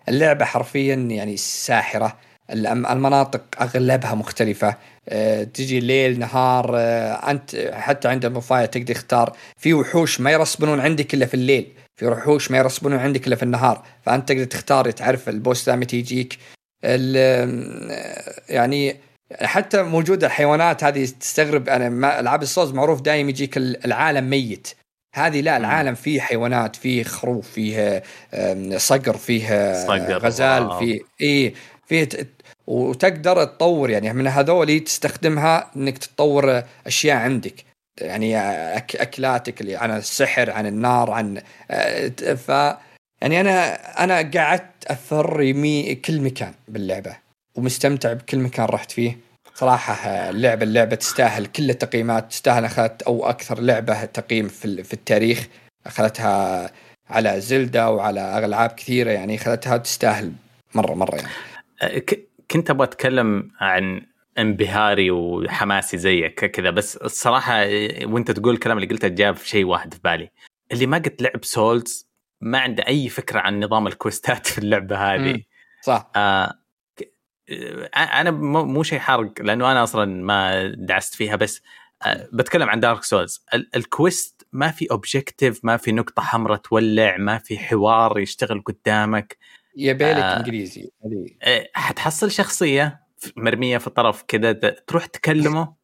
[0.08, 2.16] اللعبة حرفيا يعني ساحرة.
[2.50, 4.76] المناطق أغلبها مختلفة.
[5.08, 9.36] أه تجي ليل نهار أه أنت حتى عند الدفاية تقدر تختار.
[9.56, 11.72] في وحوش ما يرسبنون عندك إلا في الليل.
[11.96, 13.82] في وحوش ما يرسبنون عندك إلا في النهار.
[14.02, 16.38] فأنت تقدر تختار تعرف ال boss ذا متى يجيك
[18.48, 18.96] يعني
[19.42, 21.68] حتى موجود الحيوانات هذه تستغرب.
[21.68, 24.68] أنا ألعاب الصوز معروف دايم يجيك العالم ميت.
[25.14, 28.02] هذه لا العالم فيه حيوانات فيه خروف فيه
[28.76, 31.54] صقر فيه صقر غزال فيه اي
[31.86, 32.08] فيه
[32.66, 37.64] وتقدر تطور يعني من هذول تستخدمها إنك تطور أشياء عندك.
[38.00, 38.38] يعني
[38.76, 42.48] أك أكلاتك اللي عن السحر عن النار عن آه، ف
[43.22, 47.16] يعني أنا أنا قعدت افر يمي كل مكان باللعبة
[47.54, 49.18] ومستمتع بكل مكان رحت فيه.
[49.54, 49.94] صراحة
[50.30, 55.46] اللعبة اللعبة تستاهل كل التقييمات تستاهل أخذت أو أكثر لعبة تقييم في, في التاريخ.
[55.86, 56.70] أخذتها
[57.10, 60.32] على زلدا وعلى ألعاب كثيرة يعني خلتها تستاهل
[60.74, 61.28] مرة مرة يعني.
[61.82, 62.02] أه،
[62.50, 64.02] كنت أبغى أتكلم عن
[64.38, 67.60] انبهاري وحماسي زيك كذا بس الصراحة
[68.04, 70.30] وأنت تقول الكلام اللي قلته جاب شيء واحد في بالي.
[70.72, 72.08] اللي ما قد لعب سولز
[72.40, 75.42] ما عنده أي فكرة عن نظام الكوستات في اللعبة هذه.
[75.82, 76.10] صح.
[76.16, 76.54] آه
[77.96, 81.62] أنا مو شيء حرق لأنه أنا أصلا ما دعست فيها بس
[82.32, 83.44] بتكلم عن دارك سولز
[83.76, 89.38] ال quest ما في objective ما في نقطة حمراء تولع ما في حوار يشتغل قدامك.
[89.76, 90.90] يبيلك آه إنجليزي
[91.74, 93.00] حتحصل شخصية
[93.36, 95.74] مرمية في طرف كذا تروح تكلمه.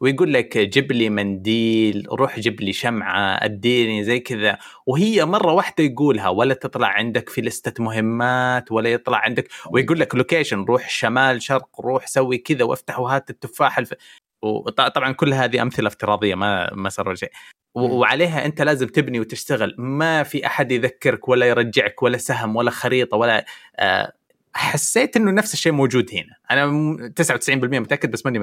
[0.00, 4.58] ويقول لك جيب لي منديل روح جيب لي شمعة أديني زي كذا.
[4.86, 9.48] وهي مرة واحدة يقولها ولا تطلع عندك في لستة مهمات ولا يطلع عندك.
[9.70, 13.94] ويقول لك location روح شمال شرق روح سوي كذا وافتح وهات التفاح الف...
[14.42, 17.30] وطبعا كل هذه أمثلة افتراضية ما ما صار شيء.
[17.74, 19.74] وعليها أنت لازم تبني وتشتغل.
[19.78, 23.44] ما في أحد يذكرك ولا يرجعك ولا سهم ولا خريطة ولا
[23.76, 24.12] آه
[24.56, 28.42] حسيت إنه نفس الشيء موجود هنا أنا 99% متأكد بس ماني 100%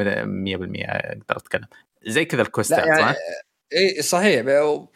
[0.90, 1.66] أقدر أتكلم
[2.08, 3.16] زي كذا الكوستات يعني صح؟
[3.76, 4.46] إي صحيح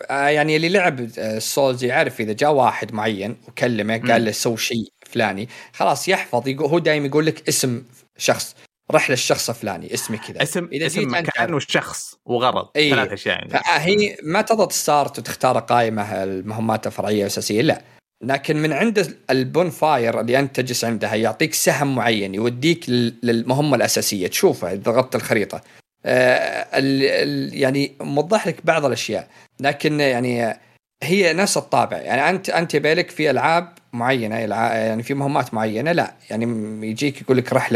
[0.09, 1.07] يعني اللي لعب
[1.39, 6.69] سولز يعرف إذا جاء واحد معين وكلمه قال له سوي شيء فلاني خلاص يحفظ يقول
[6.69, 7.83] هو دائما يقول لك اسم
[8.17, 8.55] شخص
[8.91, 12.67] رح للشخص الفلاني اسمي كذا اسم إذا اسم مكان وشخص وغرض.
[12.73, 13.49] ثلاث أشياء يعني.
[13.49, 17.81] فهي ما تضغط start وتختار قائمة المهمات الفرعيه الاساسيه لا
[18.21, 22.89] لكن من عند ال bonfire اللي انت تجلس عندها يعطيك سهم معين يوديك
[23.23, 24.27] للمهمة الأساسية.
[24.27, 25.61] تشوفها إذا ضغطت الخريطة.
[26.05, 26.67] آه
[27.53, 29.27] يعني موضح لك بعض الأشياء.
[29.59, 30.59] لكن يعني
[31.03, 31.97] هي نفس الطابع.
[31.97, 36.13] يعني أنت أنت بالك في ألعاب معينة يعني في مهمات معينة لا.
[36.29, 36.45] يعني
[36.87, 37.71] يجيك يقول لك رح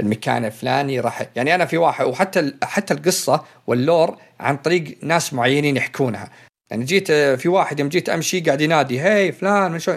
[0.00, 5.76] للمكان الفلاني راح يعني أنا في واحد وحتى حتى القصة واللور عن طريق ناس معينين
[5.76, 6.30] يحكونها.
[6.70, 9.96] يعني جيت في واحد يوم جيت أمشي قاعد ينادي هي فلان من شو؟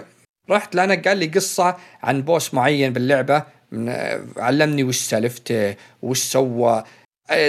[0.50, 3.88] رحت لأنه قال لي قصة عن بوس معين باللعبة من
[4.36, 6.84] علمني وش سالفته وش سوى.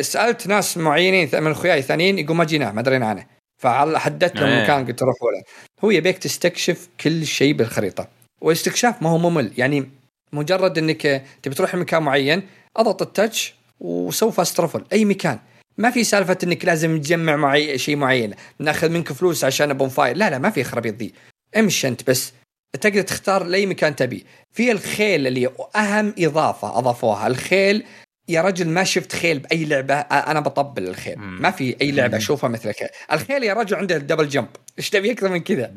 [0.01, 3.25] سألت ناس معينين من أخوياي ثانيين يقول ما جينا ما درينا عنه.
[3.61, 4.63] فحددت له إيه.
[4.63, 5.43] مكان قلت روح ولا
[5.83, 8.07] هو يبيك تستكشف كل شيء بالخريطة.
[8.41, 9.89] والاستكشاف ما هو ممل يعني
[10.33, 12.43] مجرد إنك تبي تروح لمكان معين
[12.77, 15.39] أضغط التاتش وسوي فاست أي مكان.
[15.79, 20.29] ما في سالفة إنك لازم تجمع معي شيء معين نأخذ منك فلوس عشان bonfire لا
[20.29, 21.13] لا ما في خرابيط ذي
[21.57, 22.33] امشي أنت بس.
[22.81, 24.25] تقدر تختار لأي مكان تبي.
[24.51, 27.27] في الخيل اللي أهم إضافة أضافوها.
[27.27, 27.85] الخيل
[28.27, 31.19] يا رجل ما شفت خيل بأي لعبة أنا بطبل الخيل.
[31.19, 32.89] ما في أي لعبة أشوفها مثل الخيل.
[33.11, 35.73] الخيل يا رجل عنده ال double jump إيش تبي أكثر من كذا؟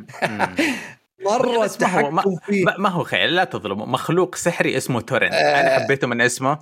[1.24, 2.64] مرة التحكم فيه.
[2.78, 5.60] ما هو خيل لا تظلمه مخلوق سحري اسمه تورنت آه.
[5.60, 6.58] أنا حبيته من اسمه.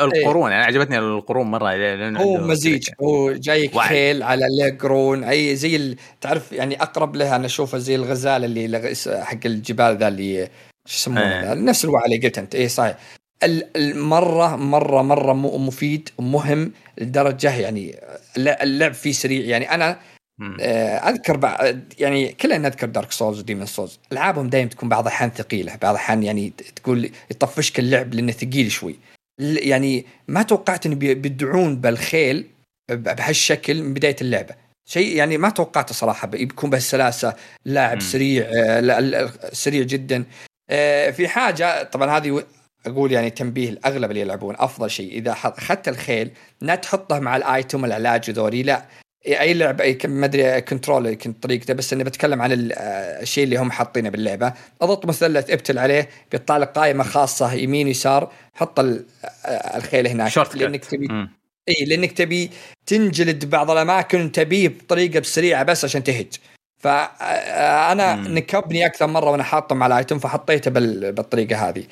[0.00, 1.70] القرون أنا عجبتني القرون مرة.
[2.18, 2.88] هو مزيج.
[3.02, 5.96] هو جايك خيل على له قرون أي زي ال...
[6.20, 8.94] تعرف يعني أقرب لها أنا اشوفه زي الغزال اللي
[9.24, 10.48] حق الجبال ذا اللي
[10.86, 11.54] شو يسمونه آه.
[11.54, 12.54] نفس الوعي اللي قلت أنت.
[12.54, 12.96] اي صحيح.
[13.76, 17.96] المره مرة مرة مفيد ومهم لدرجة يعني
[18.36, 19.44] اللعب فيه سريع.
[19.44, 19.96] يعني أنا آه،
[21.08, 25.76] أذكر بعد يعني كلنا نذكر دارك سولز وديمن سولز ألعابهم دائما تكون بعض الأحيان ثقيلة
[25.82, 28.96] بعض الأحيان يعني تقول يطفشك اللعب لأنه ثقيل شوي.
[29.40, 32.46] يعني ما توقعت ان بيدعون بالخيل
[32.90, 34.54] بهالشكل من بداية اللعبة.
[34.88, 40.24] شيء يعني ما توقعته صراحة بيكون بهالسلاسة لاعب سريع آه، سريع جدا.
[40.70, 42.44] آه، في حاجة طبعا هذه
[42.86, 47.84] أقول يعني تنبيه الاغلب اللي يلعبون أفضل شيء إذا أخذت الخيل لا تحطه مع الآيتم
[47.84, 48.84] العلاج ذولي لا.
[49.26, 53.70] أي لعبة أي ما أدري كنترول كنت طريقته بس إني بتكلم عن الشيء اللي هم
[53.70, 54.52] حاطينه باللعبة.
[54.82, 58.80] اضغط مثلث ابتل عليه بيطلع لك قائمة خاصة يمين يسار حط
[59.74, 60.28] الخيل هناك.
[60.28, 61.28] شورت لأنك تبي
[61.68, 62.50] إي لأنك تبي
[62.86, 66.26] تنجلد بعض الأماكن تبيه بطريقة سريعه بس عشان تهج.
[66.78, 70.70] فانا نكبني أكثر مرة وأنا حاطه مع الايتم فحطيته
[71.10, 71.84] بالطريقة هذه.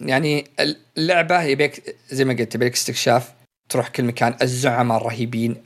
[0.00, 0.44] يعني
[0.98, 3.32] اللعبة يبيك زي ما قلت يبيك استكشاف
[3.68, 5.56] تروح كل مكان الزعماء الرهيبين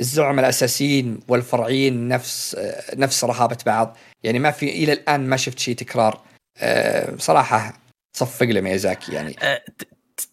[0.00, 2.56] الزعماء الأساسيين والفرعيين نفس
[2.96, 3.96] نفس رهابة بعض.
[4.22, 6.20] يعني ما في إلى الآن ما شفت شيء تكرار.
[6.58, 7.80] آه، صراحة
[8.16, 9.36] صفق له ميازاكي يعني.
[9.42, 9.62] آه،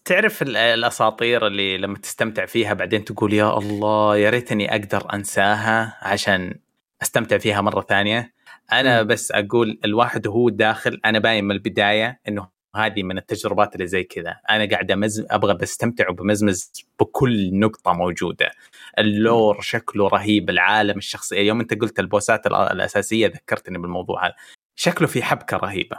[0.04, 6.54] تعرف الأساطير اللي لما تستمتع فيها بعدين تقول يا الله يا ريتني أقدر أنساها عشان
[7.02, 8.32] أستمتع فيها مرة ثانية.
[8.72, 9.06] أنا م.
[9.06, 14.04] بس أقول الواحد وهو داخل أنا باين من البداية إنه هذه من التجربات اللي زي
[14.04, 14.36] كذا.
[14.50, 15.26] أنا قاعد أمز...
[15.30, 18.50] أبغى بستمتع وبمزمز بكل نقطة موجودة.
[18.98, 24.34] ال lore شكله رهيب العالم الشخصيه يوم أنت قلت البوسات الأساسية ذكرتني بالموضوع هذا.
[24.76, 25.96] شكله في حبكة رهيبة.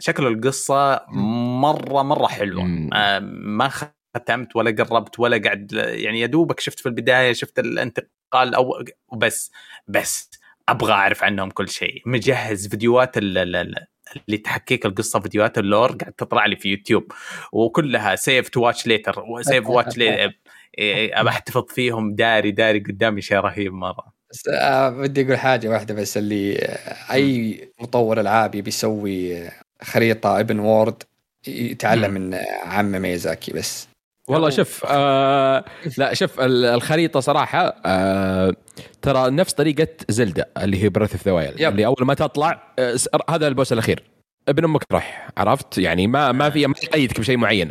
[0.00, 1.06] شكله القصة
[1.60, 2.88] مرة مرة حلوة.
[2.94, 3.70] آه ما
[4.16, 9.52] ختمت ولا قربت ولا قاعد يعني يا دوبك شفت في البداية شفت الانتقال أو وبس
[9.88, 10.30] بس
[10.68, 12.02] أبغى أعرف عنهم كل شيء.
[12.06, 13.16] مجهز فيديوهات
[14.26, 17.12] اللي تحكيك القصة فيديوهات ال lore قاعد تطلع لي في يوتيوب
[17.52, 19.98] وكلها save to watch later و save watch
[20.78, 24.16] أبى أحتفظ فيهم داري داري قدامي شيء رهيب مرة.
[24.30, 29.48] بس آه بدي أقول حاجة واحدة بس اللي آه، أي مطور ألعاب يبي يسوي
[29.82, 31.02] خريطة open world
[31.46, 33.88] يتعلم من عم ميازاكي بس.
[34.28, 35.64] والله شوف آه
[35.98, 38.54] لا شوف الخريطة صراحة آه
[39.02, 42.96] ترى نفس طريقة زلدة اللي هي Breath of the اللي أول ما تطلع آه
[43.30, 44.02] هذا ال boss الأخير.
[44.48, 47.70] ابن أمك راح عرفت؟ يعني ما ما في ما يقيدك بشيء معين.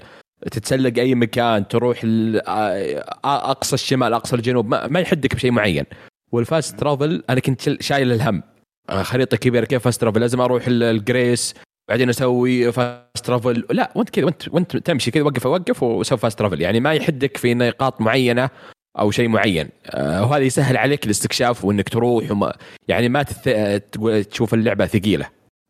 [0.52, 5.86] تتسلق أي مكان تروح آه، أقصى الشمال أقصى الجنوب ما, ما يحدك بشيء معين.
[6.32, 8.44] وال fast travel أنا كنت شايل الهم.
[8.90, 11.54] آه، خريطة كبيرة كيف fast travel لازم أروح ال grace
[11.90, 16.40] بعدين أسوي fast travel لا وانت كذا وانت وانت تمشي كذا وقف اوقف وسوي fast
[16.40, 18.50] travel يعني ما يحدك في نقاط معينة
[19.00, 19.70] أو شيء معين.
[19.86, 22.54] آه وهذا يسهل عليك الاستكشاف وإنك تروح وما
[22.88, 23.50] يعني ما تث...
[24.32, 25.30] تشوف اللعبة ثقيلة.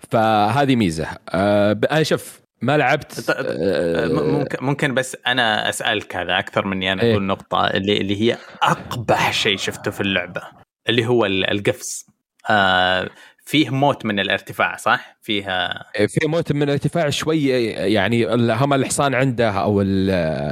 [0.09, 1.07] فهذه ميزة.
[1.29, 7.03] آه أنا شوف ما لعبت آه ممكن ممكن بس أنا أسألك هذا أكثر مني أنا
[7.03, 10.41] إيه؟ أقول نقطة اللي اللي هي أقبح شيء شفته في اللعبة
[10.89, 12.05] اللي هو القفز
[12.49, 13.09] آه
[13.45, 19.13] فيه موت من الارتفاع صح؟ فيها إيه، في موت من الارتفاع شوي يعني هم الحصان
[19.13, 19.79] عنده أو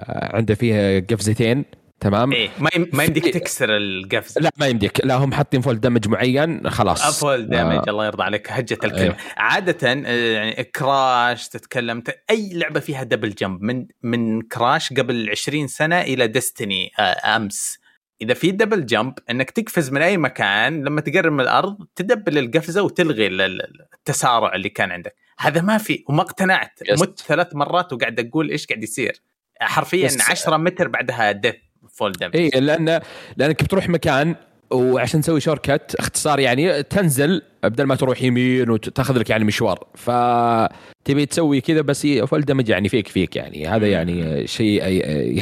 [0.07, 1.65] عنده فيها قفزتين
[2.03, 6.07] تمام إيه ما ما يمديك تكسر القفز لا ما يمديك لا هم حاطين fall damage
[6.07, 7.83] معين خلاص fall damage آه.
[7.87, 9.17] الله يرضى عليك هجة الكلمة إيه.
[9.37, 15.67] عادة آه، يعني كراش تتكلم أي لعبة فيها double jump من من كراش قبل 20
[15.67, 17.82] سنة إلى ديستني آه، أمس
[18.23, 22.81] إذا في double jump إنك تقفز من أي مكان لما تقرب من الأرض تدبل القفزة
[22.81, 25.15] وتلغي التسارع اللي كان عندك.
[25.39, 26.79] هذا ما في وما اقتنعت.
[26.91, 29.21] مت ثلاث مرات وقاعد أقول إيش قاعد يصير.
[29.61, 31.55] حرفيا 10 متر بعدها death
[31.93, 33.01] fall damage اي لأن
[33.37, 34.35] لأنك بتروح مكان
[34.73, 39.87] وعشان تسوي short cut اختصار يعني تنزل بدل ما تروح يمين وتاخذ لك يعني مشوار.
[39.95, 43.67] فتبي تسوي كذا بس fall damage يعني فيك فيك يعني.
[43.67, 44.87] هذا يعني شيء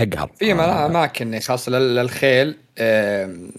[0.01, 2.55] يقهر في اماكن خاصه للخيل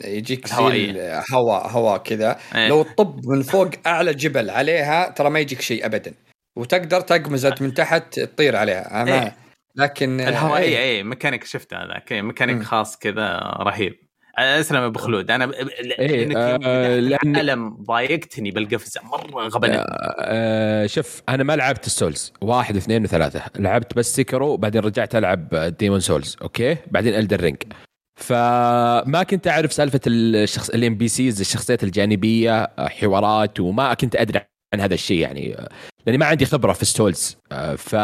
[0.05, 0.93] يجيك زي
[1.33, 2.37] هواء هواء كذا.
[2.55, 2.69] إيه.
[2.69, 6.15] لو تطب من فوق أعلى جبل عليها ترى ما يجيك شيء ابدا.
[6.59, 9.07] وتقدر تقمز من تحت تطير عليها.
[9.07, 9.37] إيه.
[9.77, 10.97] لكن الهوائيه إي.
[10.97, 12.23] إي ميكانيك شفت هذا.
[12.23, 13.93] ميكانيك خاص كذا رهيب.
[14.39, 15.31] أسلم أبو خلود.
[15.31, 15.53] أنا
[15.99, 17.37] إيه آه لأن...
[17.37, 19.01] العالم ضايقتني بالقفزة.
[19.05, 23.43] مرة غبنت آه آه شوف أنا ما لعبت ال Souls واحد اثنين وثلاثة.
[23.57, 27.63] لعبت بس Sekiro بعدين رجعت ألعب Demon Souls أوكي؟ بعدين Elden Ring
[28.17, 34.41] فما كنت أعرف سالفة الشخص ال NPCs الشخصيات الجانبية حوارات وما كنت أدري
[34.75, 35.57] عن هذا الشيء يعني.
[36.07, 37.95] لأني ما عندي خبرة في ستولز آه، ف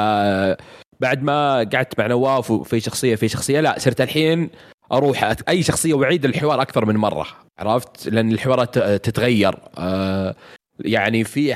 [1.01, 4.51] بعد ما قعدت مع نواف وفي شخصية في شخصية لا صرت الحين
[4.93, 7.27] أروح أي شخصية واعيد الحوار أكثر من مرة
[7.59, 10.35] عرفت؟ لأن الحوارات تتغير آه
[10.81, 11.55] يعني في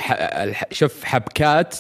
[0.71, 1.77] شوف حبكات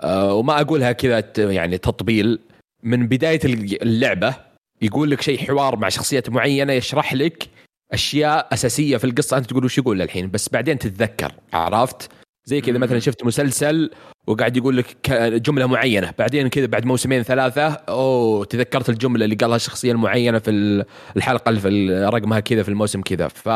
[0.00, 2.38] آه وما أقولها كذا يعني تطبيل.
[2.82, 3.40] من بداية
[3.82, 4.34] اللعبة
[4.82, 7.48] يقول لك شيء حوار مع شخصية معينة يشرح لك
[7.92, 9.36] أشياء أساسية في القصة.
[9.38, 12.10] أنت تقول وش يقول الحين؟ بس بعدين تتذكر عرفت؟
[12.48, 13.90] زي كذا مثلا شفت مسلسل
[14.26, 15.10] وقاعد يقول لك
[15.46, 16.12] جملة معينة.
[16.18, 20.84] بعدين كذا بعد موسمين ثلاثة أوه تذكرت الجملة اللي قالها الشخصيه المعينة في
[21.16, 23.28] الحلقة في رقمها كذا في الموسم كذا.
[23.28, 23.48] ف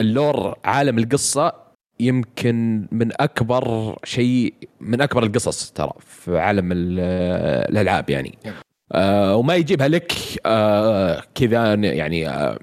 [0.00, 1.52] اللور عالم القصة
[2.00, 8.38] يمكن من أكبر شيء من أكبر القصص ترى في عالم الألعاب يعني.
[8.92, 10.12] آه وما يجيبها لك
[10.46, 12.58] آه كذا يعني آه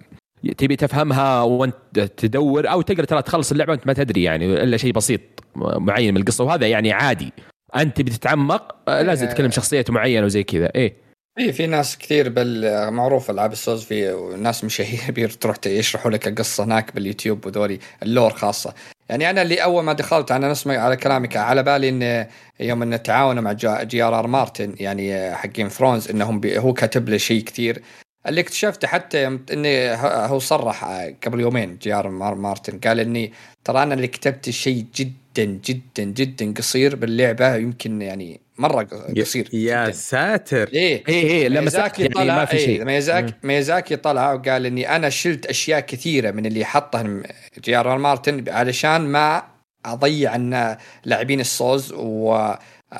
[0.58, 4.92] تبي تفهمها وانت تدور أو تقدر ترى تخلص اللعبة وانت ما تدري يعني إلا شيء
[4.94, 5.22] بسيط
[5.56, 7.34] معين من القصة وهذا يعني عادي.
[7.76, 9.52] أنت بتتعمق آه، لازم تتكلم إيه.
[9.52, 10.72] شخصيه معينة وزي كذا.
[10.76, 10.94] إيه.
[11.40, 16.64] اي في ناس كثير بال معروف ألعاب السوز في ناس مشاهير تروح يشرحوا لك القصة
[16.64, 18.74] هناك باليوتيوب وذولي ال lore خاصة.
[19.10, 22.28] يعني أنا اللي أول ما دخلت أنا نسمع على كلامك على بالي إن
[22.60, 23.54] يوم إن تعاونوا مع
[23.84, 27.82] جي ار آر مارتن يعني حقين ثرونز إنهم هو كاتب له شيء كثير.
[28.28, 30.86] اللي اكتشفته حتى إني هو صرح
[31.26, 36.54] قبل يومين جي ار مارتن قال إني ترى أنا اللي كتبت شيء جدا جدا جدا
[36.58, 39.92] قصير باللعبة يمكن يعني مرة قصير يا جداً.
[39.92, 40.68] ساتر.
[40.74, 42.80] إيه إيه إيه ميازاكي يعني طلع ما في شيء.
[42.80, 47.24] إيه ميازاكي, ميازاكي طلع وقال إني أنا شلت أشياء كثيرة من اللي حطها
[47.64, 49.44] جي ار مارتن علشان ما
[49.86, 52.36] أضيع إن لاعبين السوز و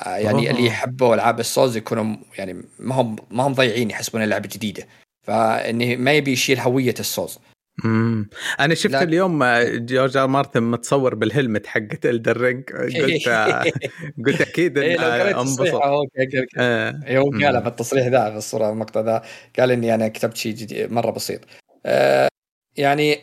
[0.06, 4.86] يعني اللي يحبوا ألعاب السوز يكونوا يعني ما هم ما هم ضايعين يحسبون اللعبه جديدة.
[5.22, 7.38] فانه ما يبي يشيل هوية السوز
[7.84, 8.28] امم
[8.60, 9.02] أنا شفت لا.
[9.02, 9.44] اليوم
[9.76, 13.28] جورج آر مارتن متصور بال helmet حقت Elden Ring قلت
[14.26, 15.60] قلت أكيد إيه، أنبسط.
[15.74, 16.02] هو
[16.58, 16.92] آه.
[17.08, 19.22] قال في التصريح ذا في الصورة المقطع ذا.
[19.58, 21.40] قال إني أنا كتبت شيء جديد مرة بسيط.
[21.86, 22.28] آه
[22.76, 23.18] يعني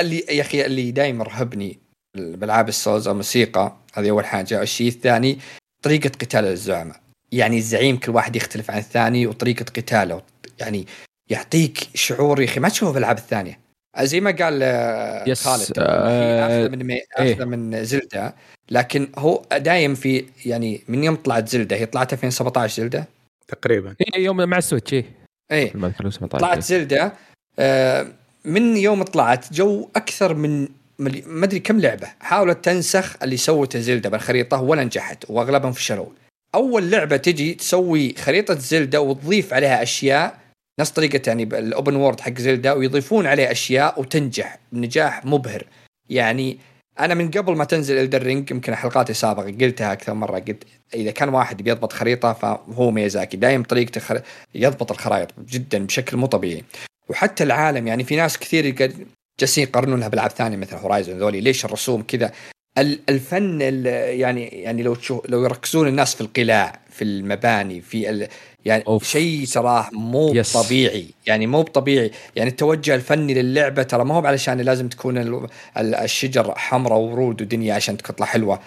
[0.00, 1.78] اللي يا أخي اللي دايم يرهبني
[2.16, 4.62] بالألعاب ال Souls الموسيقى هذه أول حاجة.
[4.62, 5.38] الشيء الثاني
[5.82, 6.96] طريقة قتال الزعماء.
[7.32, 10.22] يعني الزعيم كل واحد يختلف عن الثاني وطريقة قتاله.
[10.60, 10.86] يعني
[11.30, 12.60] يعطيك شعور يا أخي.
[12.60, 13.58] ما تشوفه في الألعاب الثانية.
[14.00, 17.00] زي ما قال آه، yes خالد آه من مي...
[17.18, 17.44] إيه.
[17.44, 18.34] من زلدة
[18.70, 23.04] لكن هو دايم في يعني من يوم طلعت زلدة هي طلعت 2017 زلدة؟
[23.48, 23.94] تقريبا.
[24.14, 25.04] إيه يوم مع السويتش إيه.
[25.52, 25.74] إيه.
[25.74, 27.12] 2017 طلعت زلدة
[27.58, 28.06] آه
[28.44, 30.68] من يوم طلعت جو أكثر من
[30.98, 32.08] ملي- ما أدري كم لعبة.
[32.20, 36.06] حاولت تنسخ اللي سوته زلدة بالخريطة ولا نجحت وأغلبهم فشلوا.
[36.54, 40.38] أول لعبة تجي تسوي خريطة زلدة وتضيف عليها أشياء
[40.80, 45.66] نفس طريقة يعني ال open world حق زلدة ويضيفون عليه أشياء وتنجح بنجاح مبهر.
[46.10, 46.58] يعني
[47.00, 50.64] أنا من قبل ما تنزل Elden Ring يمكن حلقاتي السابقة قلتها أكثر مرة قلت
[50.94, 54.22] إذا كان واحد بيضبط خريطة فهو ميازاكي دايم طريقته خر...
[54.54, 56.64] يضبط الخرائط جدا بشكل مو طبيعي.
[57.08, 58.92] وحتى العالم يعني في ناس كثير
[59.40, 61.40] جالسين يقارنونها بألعاب ثانية مثل هورايزون ذولي.
[61.40, 62.32] ليش الرسوم كذا؟
[62.78, 63.86] ال- الفن ال-
[64.20, 68.28] يعني يعني لو تشوف لو يركزون الناس في القلاع في المباني في
[68.64, 69.04] يعني أوف.
[69.04, 70.52] شيء تراه مو يس.
[70.56, 71.06] طبيعي.
[71.26, 72.10] يعني مو طبيعي.
[72.36, 75.48] يعني التوجه الفني للعبة ترى ما هو علشان لازم تكون ال-
[75.78, 78.60] ال- الشجر حمراء وورود ودنيا عشان تطلع حلوة.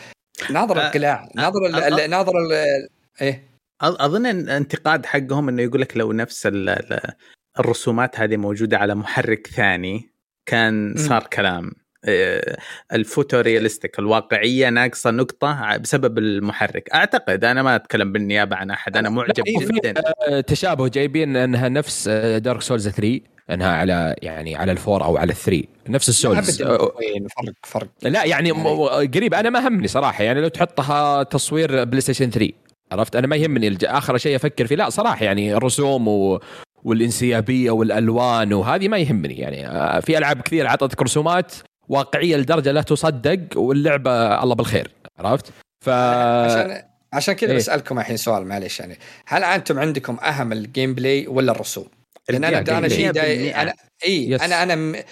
[0.51, 1.29] ناظر أه، القلاع.
[1.35, 2.87] ناظر ال- أه، ناظر ال-
[3.21, 3.43] إيه.
[3.83, 7.11] أ- أظن إن انتقاد حقهم إنه يقول لك لو نفس ال- ال-
[7.59, 10.09] الرسومات هذه موجودة على محرك ثاني
[10.45, 11.71] كان صار كلام.
[12.07, 12.57] إيه،
[12.93, 16.89] ال photorealistic الواقعية ناقصة نقطة بسبب المحرك.
[16.93, 19.93] أعتقد أنا ما أتكلم بالنيابة عن أحد أنا معجب جدا.
[20.29, 23.19] آه، تشابه جايبين أنها نفس Dark Souls 3
[23.51, 26.61] أنها على يعني على ال four أو على ال three نفس ال Souls.
[26.61, 26.91] آه،
[27.37, 27.87] فرق فرق.
[28.01, 29.33] لا يعني م- قريب.
[29.33, 32.51] أنا ما همني صراحة يعني لو تحطها تصوير بلاي ستيشن 3
[32.91, 34.75] عرفت؟ أنا ما يهمني آخر شيء أفكر فيه.
[34.75, 36.39] لا صراحة يعني الرسوم و...
[36.83, 41.53] والانسيابية والألوان وهذه ما يهمني يعني آه، في ألعاب كثير عطتك رسومات
[41.89, 45.45] واقعية لدرجة لا تصدق واللعبة الله بالخير عرفت؟
[45.85, 46.81] ف عشان
[47.13, 47.57] عشان كذا إيه.
[47.57, 51.85] بسألكم الحين سؤال معليش يعني هل أنتم عندكم أهم ال gameplay ولا الرسوم؟
[52.29, 53.73] لأن أنا ال game أنا play شيء 100% داي أنا
[54.05, 54.41] إي yes.
[54.41, 55.03] أنا أنا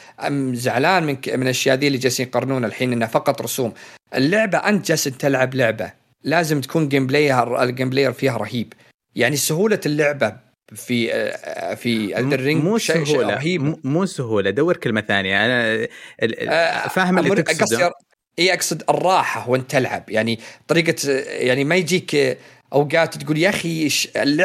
[0.55, 3.73] زعلان من ك- من الأشياء دي اللي جالسين يقارنون الحين إنها فقط رسوم
[4.15, 5.91] اللعبة أنت جالس تلعب لعبة
[6.23, 8.73] لازم تكون gameplay ها ال gameplay فيها رهيب
[9.15, 10.35] يعني سهولة اللعبة
[10.73, 13.33] في آه، في الدرينج مو سهولة.
[13.35, 13.77] رهيب.
[13.83, 14.49] مو- سهولة.
[14.49, 15.45] دور كلمة ثانية.
[15.45, 15.87] أنا
[16.23, 17.89] ال- فاهم اللي تقصده.
[17.89, 17.91] أقصد-
[18.39, 20.03] اي أقصد الراحة وأنت تلعب.
[20.09, 22.37] يعني طريقة يعني ما يجيك
[22.73, 23.89] أوقات تقول يا أخي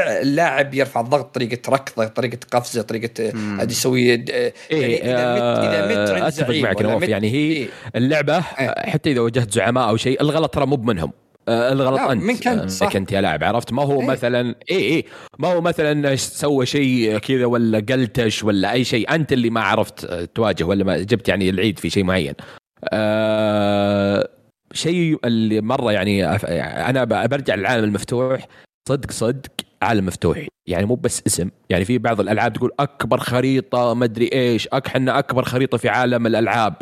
[0.01, 3.33] اللاعب يرفع الضغط طريقة ركضة طريقة قفزة طريقة
[3.71, 4.25] يسوي يعني
[4.71, 7.69] إيه إذا مت إذا مت عند أتفق معك نواف يعني هي إيه.
[7.97, 8.91] اللعبة إيه.
[8.91, 11.13] حتى إذا واجهت زعماء أو شيء الغلط ترى مو منهم
[11.49, 12.87] آه، الغلط أنت منك أنت، صح.
[12.87, 14.07] انك انت يا لاعب عرفت؟ ما هو إيه.
[14.07, 15.05] مثلا اي اي
[15.39, 20.05] ما هو مثلا سوى شيء كذا ولا قلتش ولا أي شيء أنت اللي ما عرفت
[20.05, 22.35] آه، تواجه ولا ما جبت يعني العيد في شيء معين.
[22.85, 24.29] آه
[24.73, 26.27] شيء اللي مرة يعني
[26.91, 28.49] أنا برجع للعالم المفتوح
[28.89, 29.51] صدق صدق
[29.83, 34.31] عالم مفتوح يعني مو بس اسم يعني في بعض الألعاب تقول أكبر خريطة ما أدري
[34.33, 36.75] إيش إحنا أكبر خريطة في عالم الألعاب.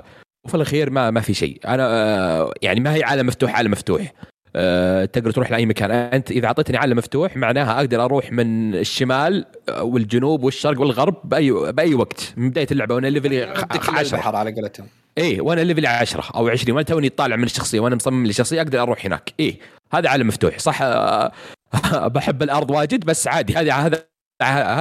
[0.44, 1.60] وفي الأخير ما ما في شيء.
[1.66, 4.12] أنا آه، يعني ما هي عالم مفتوح عالم مفتوح.
[4.56, 5.90] أه تقدر تروح لأي مكان.
[5.90, 9.44] أنت إذا أعطيتني عالم مفتوح معناها أقدر أروح من الشمال
[9.80, 12.34] والجنوب والشرق والغرب باي بأي وقت.
[12.36, 14.86] من بداية اللعبة وأنا level ي ودك 10 البحر على قولتهم.
[15.18, 18.32] إيه وأنا level ي 10 أو 20 وأنا توني طالع من الشخصية وأنا مصمم لي
[18.32, 19.32] شخصيه أقدر أروح هناك.
[19.40, 19.58] إيه
[19.92, 20.58] هذا عالم مفتوح.
[20.58, 21.32] صح آه،
[22.14, 23.54] بحب الأرض واجد بس عادي.
[23.54, 24.04] هذا هذا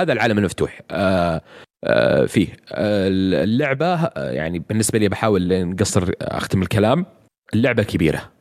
[0.01, 0.81] هذا العالم المفتوح.
[0.91, 1.41] آه،
[1.83, 2.47] آه، فيه.
[2.71, 3.07] آه،
[3.43, 7.05] اللعبة آه، يعني بالنسبة لي بحاول نقصر أختم الكلام.
[7.53, 8.36] اللعبة كبيرة.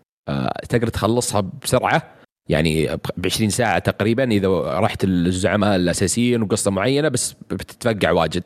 [0.68, 2.03] تقدر تخلصها بسرعة.
[2.49, 4.49] يعني ب 20 ساعة تقريبا إذا
[4.81, 8.43] رحت الزعماء الأساسيين وقصة معينة بس بتتفقع واجد.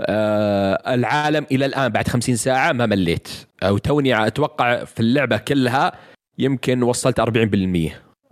[0.00, 3.28] آه العالم إلى الآن بعد 50 ساعة ما مليت.
[3.62, 5.92] أو توني أتوقع في اللعبة كلها
[6.38, 7.24] يمكن وصلت 40%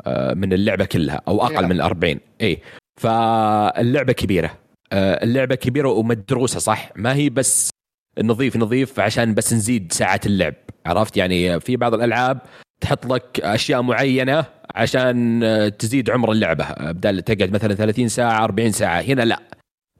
[0.07, 1.67] آه من اللعبة كلها أو أقل.
[1.67, 2.59] من 40 اي
[3.01, 4.59] فاللعبة كبيرة.
[4.93, 7.71] آه اللعبة كبيرة ومدروسة صح؟ ما هي بس
[8.23, 10.55] نظيف نظيف عشان بس نزيد ساعات اللعب
[10.87, 12.39] عرفت؟ يعني في بعض الألعاب
[12.81, 16.65] تحط لك أشياء معينة عشان آه، تزيد عمر اللعبة.
[16.81, 19.01] بدل تقعد مثلا 30 ساعة 40 ساعة.
[19.01, 19.41] هنا لا.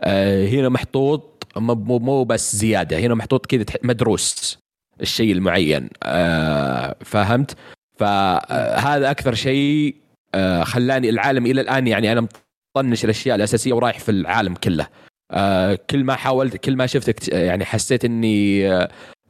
[0.01, 2.99] آه، هنا محطوط مو مو- بس زيادة.
[2.99, 4.59] هنا محطوط كذا مدروس
[5.01, 5.89] الشيء المعين.
[6.03, 7.57] آه، فهمت؟
[7.99, 9.95] فهذا أكثر شيء
[10.63, 12.29] خلاني العالم إلى الآن يعني أنا
[12.77, 14.87] مطنش الأشياء الأساسية ورايح في العالم كله.
[15.91, 18.69] كل ما حاولت كل ما شفت اكت- يعني حسيت إني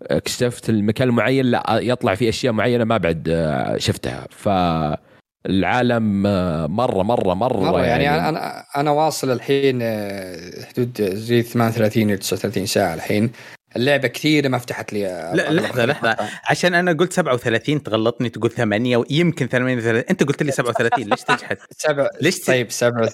[0.02, 4.26] اكتشفت المكان المعين لا يطلع في أشياء معينة ما بعد آه، شفتها.
[4.30, 12.08] فالعالم آه، مرة مرة مرة, مرة يعني, أنا أنا واصل الحين آه، حدود زي 38
[12.08, 13.30] إلى 39 ساعة الحين.
[13.76, 15.02] اللعبة كثير ما فتحت لي
[15.34, 16.16] لا لحظة لحظة.
[16.44, 21.56] عشان أنا قلت 37 تغلطني تقول 8 يمكن 38 أنت قلت لي 37 ليش تجحد؟
[21.70, 23.08] سبع ليش طيب سبع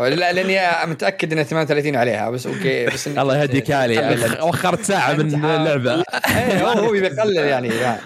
[0.00, 5.44] لا لأني متأكد ان 38 عليها بس أوكي بس الله يهديك علي وخرت ساعة من
[5.44, 6.04] اللعبة.
[6.28, 8.00] إيه هو بيقلل يعني, يعني.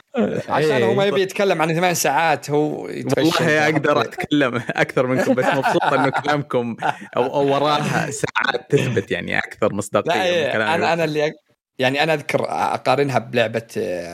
[0.49, 2.83] عشان هو ما يبي يتكلم عن ثمان ساعات هو
[3.17, 6.77] والله أقدر أتكلم أكثر منكم بس مبسوط إنه كلامكم
[7.17, 11.33] أو وراها ساعات تثبت يعني أكثر مصداقية من أنا أنا اللي
[11.79, 13.67] يعني أنا أذكر أقارنها بلعبة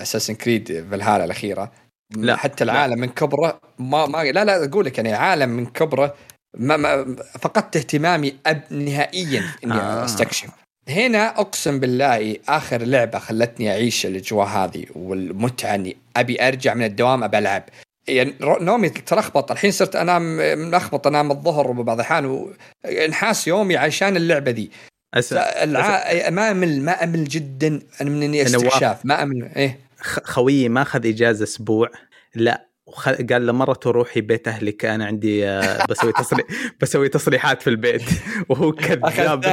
[0.02, 1.72] اساسن كريد فالهالا الأخيرة.
[2.16, 3.00] لا حتى العالم لا.
[3.00, 6.14] من كبره ما, ما لا لا أقول لك يعني عالم من كبره
[6.58, 10.04] ما, ما فقدت اهتمامي أب نهائيا إني آه.
[10.04, 10.48] أستكشف.
[10.88, 17.24] هنا أقسم بالله آخر لعبة خلتني أعيش الأجواء هذه والمتعة إني أبي أرجع من الدوام
[17.24, 17.62] ابى ألعب.
[18.08, 19.50] يعني نومي تلخبط.
[19.50, 20.22] الحين صرت أنام
[20.58, 22.54] ملخبط أنام الظهر وبعض الأحيان
[22.84, 24.70] انحاس يومي عشان اللعبة دي
[25.14, 25.32] أس...
[25.32, 26.30] الع...
[26.30, 29.06] ما أمل ما أمل جدا أنا من اني استكشاف.
[29.06, 29.78] ما أمل إيه.
[30.24, 31.90] خويي ما أخذ إجازة أسبوع.
[32.34, 33.08] لا وخ...
[33.08, 36.46] قال له مرة روحي بيت أهلك أنا عندي آه، بسوي تصريح
[36.80, 38.02] بسوي تصريحات في البيت.
[38.48, 39.44] وهو كذاب.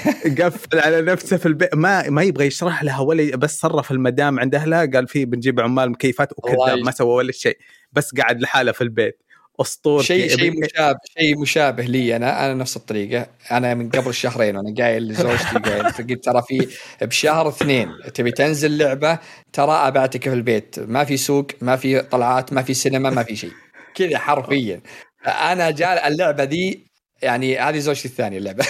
[0.40, 1.74] قفل على نفسه في البيت.
[1.74, 4.86] ما ما يبغى يشرح لها ولا بس صرف المدام عند أهلها.
[4.86, 7.58] قال في بنجيب عمال مكيفات وكذاب ما سوى ولا شيء.
[7.92, 9.21] بس قعد لحاله في البيت.
[9.60, 10.06] أسطورتي.
[10.06, 12.46] شيء شيء مشابه شيء مشابه لي أنا.
[12.46, 13.26] أنا نفس الطريقة.
[13.50, 16.68] أنا من قبل شهرين وأنا قايل لزوجتي قايل قلت ترى في
[17.02, 19.18] بشهر اثنين تبي تنزل لعبة
[19.52, 20.78] ترى أبعتك في البيت.
[20.78, 23.52] ما في سوق ما في طلعات ما في سينما ما في شيء.
[23.94, 24.80] كذا حرفيا.
[25.26, 26.92] أنا جاء اللعبة دي
[27.22, 28.64] يعني هذه زوجتي الثانية اللعبة.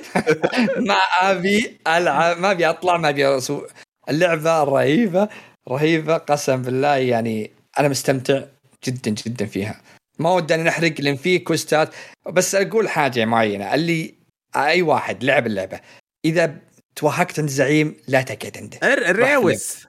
[0.88, 3.38] ما أبي ألعب ما أبي أطلع ما أبي
[4.08, 5.28] اللعبة رهيبة
[5.68, 8.42] رهيبة قسم بالله يعني أنا مستمتع.
[8.86, 9.80] جدا جدا فيها.
[10.18, 11.94] ما ودي نحرق لأن في كوستات.
[12.32, 14.14] بس أقول حاجة معينة اللي
[14.56, 15.80] أي واحد لعب اللعبة
[16.24, 16.56] إذا
[16.96, 18.78] توهقت عند زعيم لا تقعد عنده.
[19.12, 19.86] ريوس.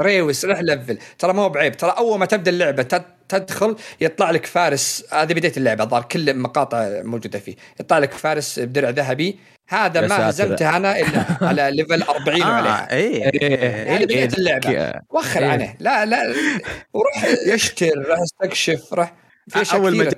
[0.00, 1.76] ريوس روح لفل ترى ما هو بعيب.
[1.76, 2.82] ترى أول ما تبدأ اللعبة
[3.28, 5.04] تدخل يطلع لك فارس.
[5.12, 7.56] هذه بداية اللعبة الظاهر كل مقاطع موجودة فيه.
[7.80, 9.38] يطلع لك فارس بدرع ذهبي.
[9.68, 13.24] هذا ما هزمته أنا إلا على level 40 آه وعليها اي
[13.98, 14.92] اي بداية اللعبة.
[15.10, 15.74] وخر عنه.
[15.80, 16.34] لا لا.
[16.92, 19.14] وروح يشتر روح استكشف روح
[19.48, 20.10] في أول ما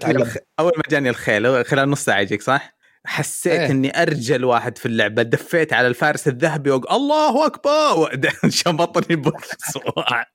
[0.60, 1.64] أول ما جاني الخيل.
[1.64, 2.75] خلال نص ساعة يجيك صح؟
[3.06, 3.70] حسيت إيه.
[3.70, 5.22] إني ارجل واحد في اللعبة.
[5.22, 8.20] دفيت على الفارس الذهبي وقال الله أكبر!
[8.48, 10.26] شمطني بصوات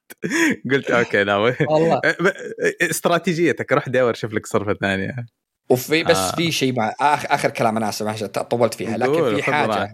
[0.71, 2.01] قلت أوكي لا والله.
[2.81, 5.15] استراتيجيتك روح دور شوف لك صرفة ثانية.
[5.69, 6.35] وفي بس آه.
[6.35, 9.93] في شيء مع آخر, آخر كلام أنا اسف طولت فيها لكن في حاجة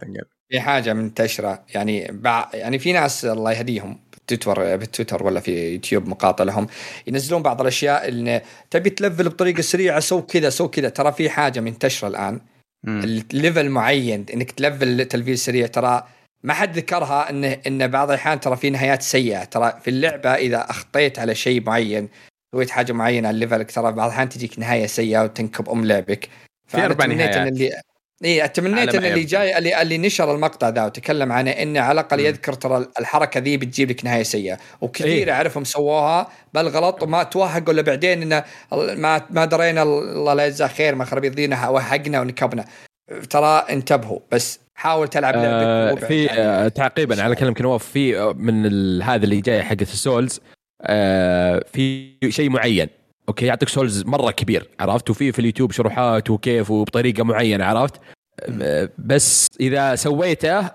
[0.50, 1.64] في حاجة منتشرة.
[1.76, 2.50] يعني بع...
[2.54, 6.68] يعني في ناس الله يهديهم تويتر بالتويتر ولا في يوتيوب مقاطع لهم
[7.08, 10.90] ينزلون بعض الأشياء إن تبي تلفل بطريقة سريعة سو كذا سو كذا.
[10.90, 12.40] ترى في حاجة منتشرة الآن.
[12.88, 15.68] ال level معين إنك تلفل تلفيل سريع.
[15.68, 16.08] ترى
[16.44, 19.44] ما حد ذكرها انه إن بعض الأحيان ترى في نهايات سيئة.
[19.44, 22.10] ترى في اللعبة إذا أخطيت على شيء معين
[22.56, 26.30] سويت حاجة معينة على level ك ترى بعض الأحيان تجيك نهاية سيئة وتنكب أم لعبك.
[26.68, 27.36] في أربع نهايات.
[27.36, 27.82] إن اللي
[28.26, 32.20] اي تمنيت إن اللي جاي اللي, اللي نشر المقطع ذا وتكلم عنه إنه على الأقل
[32.20, 34.58] يذكر ترى الحركة ذي بتجيب لك نهاية سيئة.
[34.82, 38.44] وكثير إيه؟ اعرفهم سووها بالغلط وما توهقوا إلا بعدين إنه
[38.74, 42.66] ما ما درينا الله لا يجزاه خير ما خرب يدينا وهقنا ونكبنا.
[43.30, 49.02] ترى انتبهوا بس حاول تلعب آه في آه تعقيبا على كلام نواف في آه، من
[49.02, 50.42] هذا اللي جاي حقت ال souls
[50.82, 52.90] آه في شيء معين.
[53.30, 58.02] أوكي يعطيك souls مرة كبير عرفت؟ وفي في اليوتيوب شروحات وكيف وبطريقة معينة عرفت؟
[58.62, 60.70] آه بس إذا سويته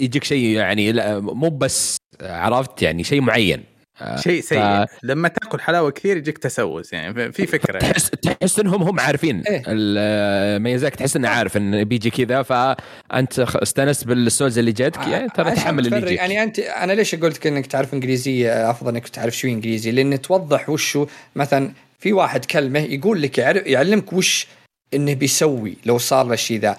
[0.00, 3.64] يجيك شيء يعني مو بس عرفت؟ يعني شيء معين.
[4.00, 4.84] آه، شيء سيء.
[4.86, 4.88] ف...
[5.02, 7.92] لما تأكل حلاوة كثير يجيك تسوس يعني في فكرة يعني.
[7.92, 14.06] تحس تحس إنهم هم عارفين إيه؟ ميزاك تحس إنه عارف انه بيجي كذا فأنت استأنست
[14.06, 16.18] بال souls اللي جاتك يعني ترى تحمل اللي يجيك.
[16.18, 20.68] يعني أنت أنا ليش قلت إنك تعرف إنجليزية أفضل إنك تعرف شوي إنجليزي؟ لأن توضح
[20.70, 21.06] وشو
[21.36, 24.46] مثلا في واحد كلمة يقول لك يعلمك وش
[24.94, 26.76] إنه بيسوي لو صار له الشيء ذا.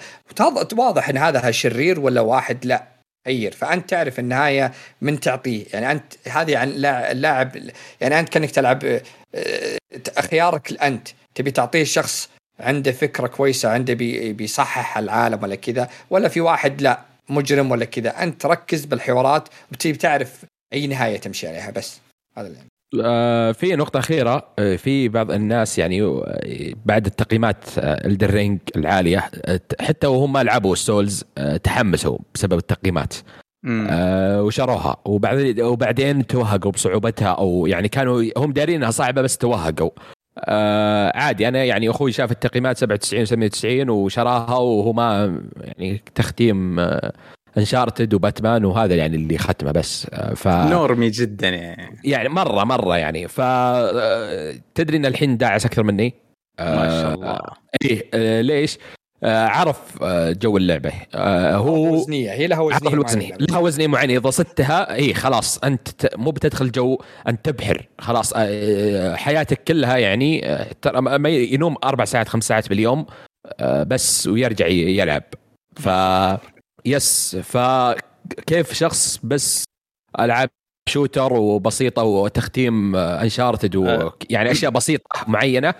[0.72, 2.84] واضح إن هذا شرير ولا واحد لا
[3.26, 5.64] غير فأنت تعرف النهاية من تعطيه.
[5.72, 7.56] يعني أنت هذه عن اللاعب
[8.00, 8.84] يعني أنت كأنك تلعب
[9.34, 9.78] آه،
[10.30, 11.08] خيارك أنت.
[11.34, 12.28] تبي تعطيه شخص
[12.60, 17.84] عنده فكرة كويسة عنده بي بيصحح العالم ولا كذا ولا في واحد لا مجرم ولا
[17.84, 18.22] كذا.
[18.22, 22.00] أنت ركز بالحوارات وتبي تعرف أي نهاية تمشي عليها بس.
[22.36, 22.69] هذا اللي
[23.52, 29.30] في نقطة أخيرة آه في بعض الناس يعني آه، بعد التقييمات آه Elden Ring العالية
[29.44, 33.14] آه، حتى وهم ما لعبوا ال souls آه تحمسوا بسبب التقييمات
[33.90, 34.96] آه وشروها.
[35.04, 39.90] وبعد وبعدين توهقوا بصعوبتها أو يعني كانوا هم دارين انها صعبة بس توهقوا.
[40.38, 46.78] آه عادي أنا يعني أخوي شاف التقييمات 97 و 98 وشراها وهو ما يعني تختيم
[46.80, 47.12] آه
[47.60, 50.06] Uncharted و Batman وهذا يعني اللي ختمه بس.
[50.12, 51.96] آه، ف normie جدا يعني.
[52.04, 53.28] يعني مرة مرة يعني.
[53.28, 56.14] ف آه، تدري إن الحين داعس أكثر مني؟
[56.60, 57.38] ما شاء الله.
[57.84, 58.78] إيه آه، ليش؟
[59.24, 60.92] آه، عرف آه، جو اللعبة.
[61.14, 62.32] آه، هو وزنية.
[62.32, 63.28] هي لها عرف وزنيه الوزنية.
[63.28, 63.46] معينة.
[63.50, 64.16] لها وزنية معينة.
[64.16, 66.98] إذا صدتها اي خلاص أنت ت- مو بتدخل جو
[67.28, 67.88] أنت تبحر.
[67.98, 73.06] خلاص آه، حياتك كلها يعني آه، ترى ما- ما ينوم أربع ساعات خمس ساعات باليوم
[73.60, 75.22] آه، بس ويرجع يلعب.
[75.76, 75.88] ف
[76.84, 79.64] yes فكيف شخص بس
[80.20, 80.50] ألعاب
[80.88, 84.12] shooter وبسيطة وتختيم Uncharted آه.
[84.30, 85.74] يعني أشياء بسيطة معينة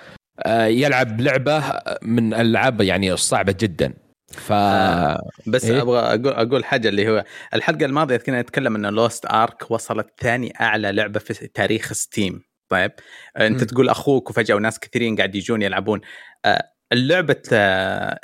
[0.46, 1.62] آه، يلعب لعبة
[2.02, 3.94] من الالعاب يعني الصعبه جدا
[4.32, 5.30] ف آه.
[5.46, 7.24] بس إيه؟ أبغى أقول أقول حاجة اللي هو
[7.54, 12.92] الحلقة الماضية كنا نتكلم إن Lost Ark وصلت ثاني أعلى لعبة في تاريخ Steam طيب
[13.36, 13.66] أنت مم.
[13.66, 16.00] تقول أخوك وفجأة وناس كثيرين قاعد يجون يلعبون
[16.44, 17.42] آه، اللعبه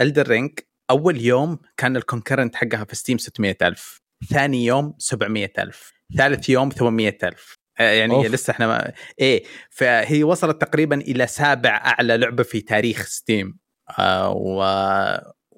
[0.01, 0.51] Elden Ring
[0.91, 6.49] أول يوم كان ال concurrent حقها في Steam 600 ألف ثاني يوم 700 ألف ثالث
[6.49, 8.27] يوم 800 ألف آه، يعني أوف.
[8.27, 8.93] لسه إحنا ما...
[9.21, 13.59] إيه فهي وصلت تقريبا إلى سابع أعلى لعبة في تاريخ Steam
[13.99, 14.63] آه و...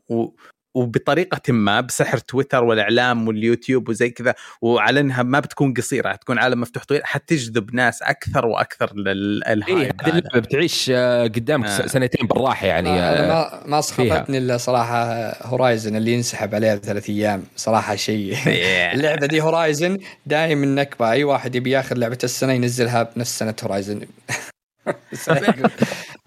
[0.08, 0.34] و...
[0.74, 6.60] وبطريقة ما بسحر تويتر والإعلام واليوتيوب وزي كذا وعلى أنها ما بتكون قصيرة حتكون عالم
[6.60, 11.86] مفتوح طويل حتجذب ناس أكثر وأكثر إيه لل hype هذه اللعبة بتعيش آه، قدامك آه.
[11.86, 15.04] س- سنتين بالراحة يعني أنا آه، ما ما اسخفتني إلا صراحة
[15.46, 18.36] Horizon اللي ينسحب عليها بثلاث أيام صراحة شيء.
[18.94, 24.00] اللعبة دي Horizon دايم النكبه اي واحد يبي ياخذ لعبة السنة ينزلها بنفس سنة Horizon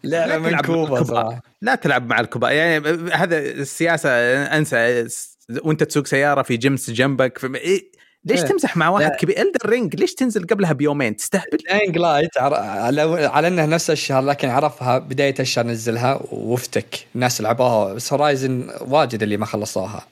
[0.03, 1.03] لا بالكبار.
[1.03, 1.41] صراحة.
[1.61, 4.09] لا تلعب مع الكبار يعني هذا السياسة
[4.57, 5.07] أنسى.
[5.63, 7.37] وأنت تسوق سيارة في جمس جنبك.
[7.37, 7.55] في...
[7.55, 7.91] إيه؟
[8.25, 8.47] ليش إيه.
[8.47, 9.11] تمزح مع واحد.
[9.11, 12.53] كبير؟ Elden Ring ليش تنزل قبلها بيومين؟ تستهبل؟ Dying Light عر...
[12.53, 13.01] على...
[13.25, 17.93] على انها نفس الشهر لكن عرفها بداية الشهر نزلها وافتك الناس لعبوها.
[17.93, 20.07] بس Horizon واجد اللي ما خلصوها.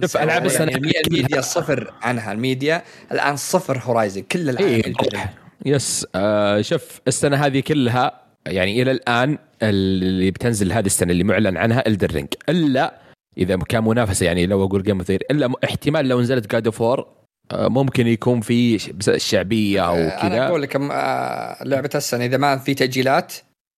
[0.00, 2.32] شوف، ألعاب السنة يعني ال me- ال media صفر عنها.
[2.32, 5.34] الميديا الآن صفر Horizon كل العالم إيه يلعبها.
[5.66, 11.56] yes آه شوف السنة هذه كلها يعني إلى الآن اللي بتنزل هذه السنة اللي معلن
[11.56, 12.94] عنها Elden Ring إلا
[13.38, 17.06] إذا كان منافسة يعني لو أقول game of إلا احتمال لو نزلت God of War
[17.54, 20.46] ممكن يكون في ش- بس- شعبيه أو أنا كذا.
[20.48, 23.32] أقول لك آه، لعبة السنة إذا ما في تاجيلات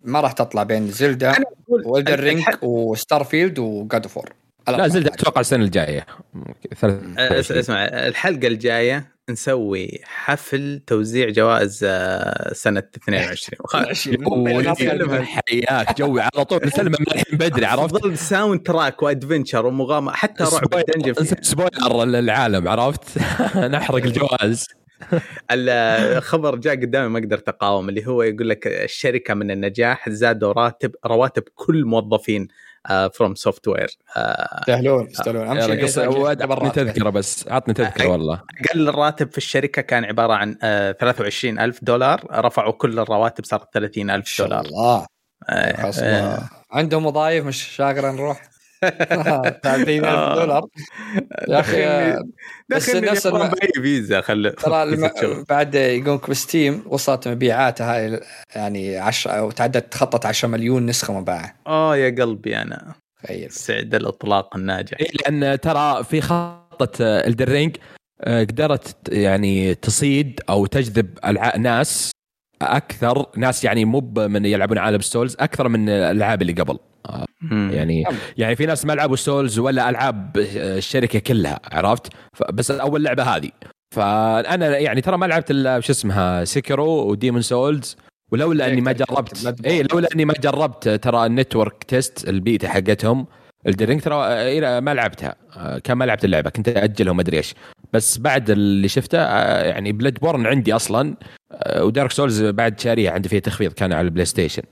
[0.05, 1.32] ما راح تطلع بين Zelda
[1.84, 4.18] و Elden Ring و Starfield و God of
[4.68, 6.07] لا زلت أتوقع السنة الجاية.
[6.80, 16.45] ثلاث- أسمع الحلقة الجاية نسوي حفل توزيع جوائز آه، سنة 22 ولدي حياك جوي على
[16.45, 16.61] طول.
[16.64, 20.12] نسلم من الحين بدري عرفت؟ افضل soundtrack و adventure ومغامرة.
[20.14, 21.24] حتى رعب Elden Ring.
[21.43, 23.18] spoiler للعالم عرفت؟
[23.74, 24.66] نحرق الجوائز.
[25.51, 30.95] الخبر جاء قدامي ما قدرت أقاوم اللي هو يقول لك الشركة من النجاح زادوا راتب
[31.07, 32.49] رواتب كل موظفين.
[33.14, 33.89] FromSoftware
[34.61, 35.47] يستاهلون يستاهلون.
[35.47, 36.74] أهم يلا شيء قصة يسجل عطني برات.
[36.79, 38.43] تذكرة بس عطني تذكرة والله.
[38.70, 43.74] أقل الراتب في الشركة كان عبارة عن آه، 23 ألف دولار رفعوا كل الرواتب صارت
[43.74, 44.64] 30 ما الف شاء دولار.
[44.64, 45.07] الله.
[45.49, 46.03] آه، خلاص آه،
[46.35, 46.49] الله.
[46.72, 48.43] عندهم وظائف مش شاغره نروح؟
[49.62, 50.66] 30000 دولار.
[51.49, 51.83] يا أخي
[52.68, 52.89] بس
[53.26, 55.45] الم- بأي فيزا خل ترى.
[55.49, 58.20] بعد يقولك ب Steam وصلت مبيعاتها هاي
[58.57, 61.55] يعني 10 أو تعدت تخطت 10 مليون نسخة مباعة.
[61.66, 62.95] آه يا قلبي أنا.
[63.24, 63.51] تخيل.
[63.53, 64.97] سعد الإطلاق الناجح.
[65.01, 67.76] إيه لأن ترى في خطة Elden Ring
[68.26, 71.57] قدرت يعني تصيد أو تجذب الع...
[71.57, 72.11] ناس
[72.62, 76.79] أكثر ناس يعني مو من يلعبون عالم Souls أكثر من الألعاب اللي قبل.
[77.50, 78.04] يعني.
[78.36, 82.12] يعني في ناس ما لعبوا Souls ولا ألعاب الشركة كلها عرفت؟
[82.52, 83.50] بس أول لعبة هذه.
[83.94, 87.97] فأنا يعني ترى ما لعبت إلا شو اسمها Sekiro و Demon's Souls
[88.32, 89.64] ولولا إني ما جربت.
[89.66, 93.26] اي لولا إني ما جربت ترى ال network test ال beta حقتهم
[93.66, 94.26] Elden Ring ترى
[94.59, 95.34] إلى ما لعبتها.
[95.56, 97.54] آه، كان ما لعبت اللعبة كنت أجلها وما أدري إيش.
[97.92, 101.14] بس بعد اللي شفته آه، يعني Bloodborne عندي أصلا
[101.52, 104.62] آه، و Dark Souls بعد شاريها عندي فيها تخفيض كان على البلاي ستيشن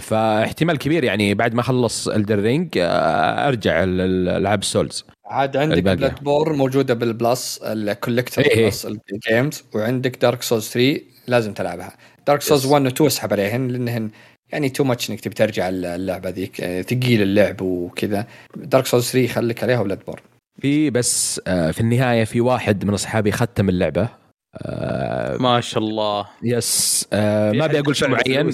[0.00, 5.82] فاحتمال كبير يعني بعد ما اخلص Elden Ring أرجع لألعاب ال Souls عاد عندك.
[5.82, 8.64] Blood borne موجودة بال Plus ال Collection إيه إيه.
[8.64, 11.96] Plus ال games وعندك Dark Souls 3 لازم تلعبها.
[12.26, 12.70] Dark Souls Yes.
[12.70, 14.10] 1 و 2 أسحب عليهن لأنهن
[14.52, 18.26] يعني too much إنك تبي ترجع اللعبة ذيك يعني ثقيل اللعب وكذا.
[18.56, 20.20] Dark Souls 3 خليك عليها و Bloodborne.
[20.60, 24.08] في بس آه، في النهاية في واحد من أصحابي ختم اللعبة.
[24.56, 26.26] آه، ما شاء الله.
[26.42, 28.50] yes آه، ما ابي أقول شيء معين.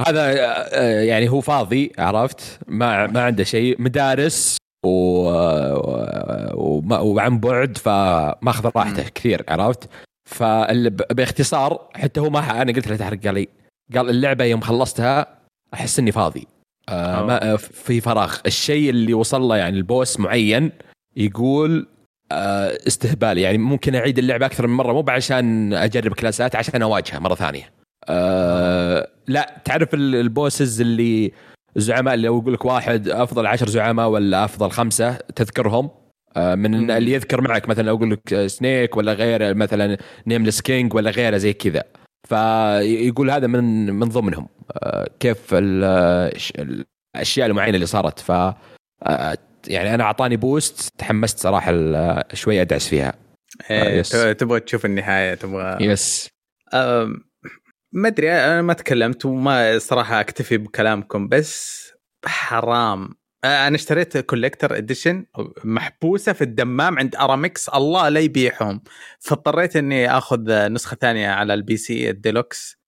[0.00, 0.34] هذا
[0.72, 3.82] آه، يعني هو فاضي عرفت؟ ما ما عنده شيء.
[3.82, 4.90] مدارس و...
[6.90, 9.88] وعن بعد فماخذ راحته كثير عرفت؟
[10.30, 13.48] فباختصار حتى هو ما أنا قلت له تحرق قال لي
[13.94, 15.26] قال اللعبة يوم خلصتها
[15.74, 16.46] أحس إني فاضي.
[16.88, 17.26] آه أوه.
[17.26, 18.36] ما في فراغ.
[18.46, 20.72] الشيء اللي وصل له يعني البوس معين
[21.16, 21.86] يقول
[22.32, 23.38] آه، استهبال.
[23.38, 27.70] يعني ممكن أعيد اللعبة أكثر من مرة مو عشان أجرب كلاسات عشان اواجهها مرة ثانية.
[28.08, 31.32] أه لا تعرف ال- ال bosses اللي
[31.76, 35.90] الزعماء اللي يقول لك واحد أفضل عشر زعماء ولا أفضل خمسة تذكرهم؟
[36.36, 36.90] آه، من.
[36.90, 41.10] اللي يذكر معك مثلا لو أقول لك آه، Snake ولا غيره مثلا Nameless King ولا
[41.10, 41.84] غيره زي كذا.
[42.28, 44.48] فيقول هذا من من ضمنهم.
[44.72, 48.18] آه، كيف الأشياء المعينة اللي صارت.
[48.18, 49.38] ف آه،
[49.68, 51.72] يعني أنا أعطاني boost تحمست صراحة
[52.34, 53.14] شوي أدعس فيها.
[53.70, 54.10] إيه، yes.
[54.10, 56.28] تبغى تشوف النهاية تبغى yes
[57.96, 61.86] ما أدري أنا ما تكلمت وما صراحة أكتفي بكلامكم بس
[62.26, 63.14] حرام.
[63.44, 65.26] أنا اشتريت collector edition
[65.64, 68.82] محبوسة في الدمام عند ارامكس الله لا يبيعهم
[69.20, 72.78] فاضطريت إني آخذ نسخة ثانية على ال PC ال deluxe.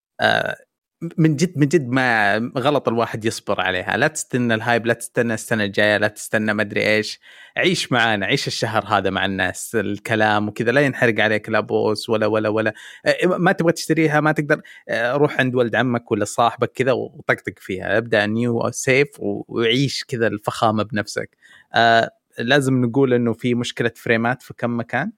[1.02, 3.96] من جد من جد ما غلط الواحد يصبر عليها.
[3.96, 7.20] لا تستنى ال hype لا تستنى السنة الجاية لا تستنى ما أدري إيش.
[7.56, 10.72] عيش معانا عيش الشهر هذا مع الناس الكلام وكذا.
[10.72, 12.74] لا ينحرق عليك لا boss ولا ولا ولا.
[13.06, 14.60] أه، ما تبغى تشتريها ما تقدر.
[14.88, 17.98] أه، روح عند ولد عمك ولا صاحبك كذا وطقطق فيها.
[17.98, 21.36] ابدأ new save وعيش كذا الفخامة بنفسك.
[21.74, 25.12] أه، لازم نقول إنه في مشكلة فريمات في كم مكان؟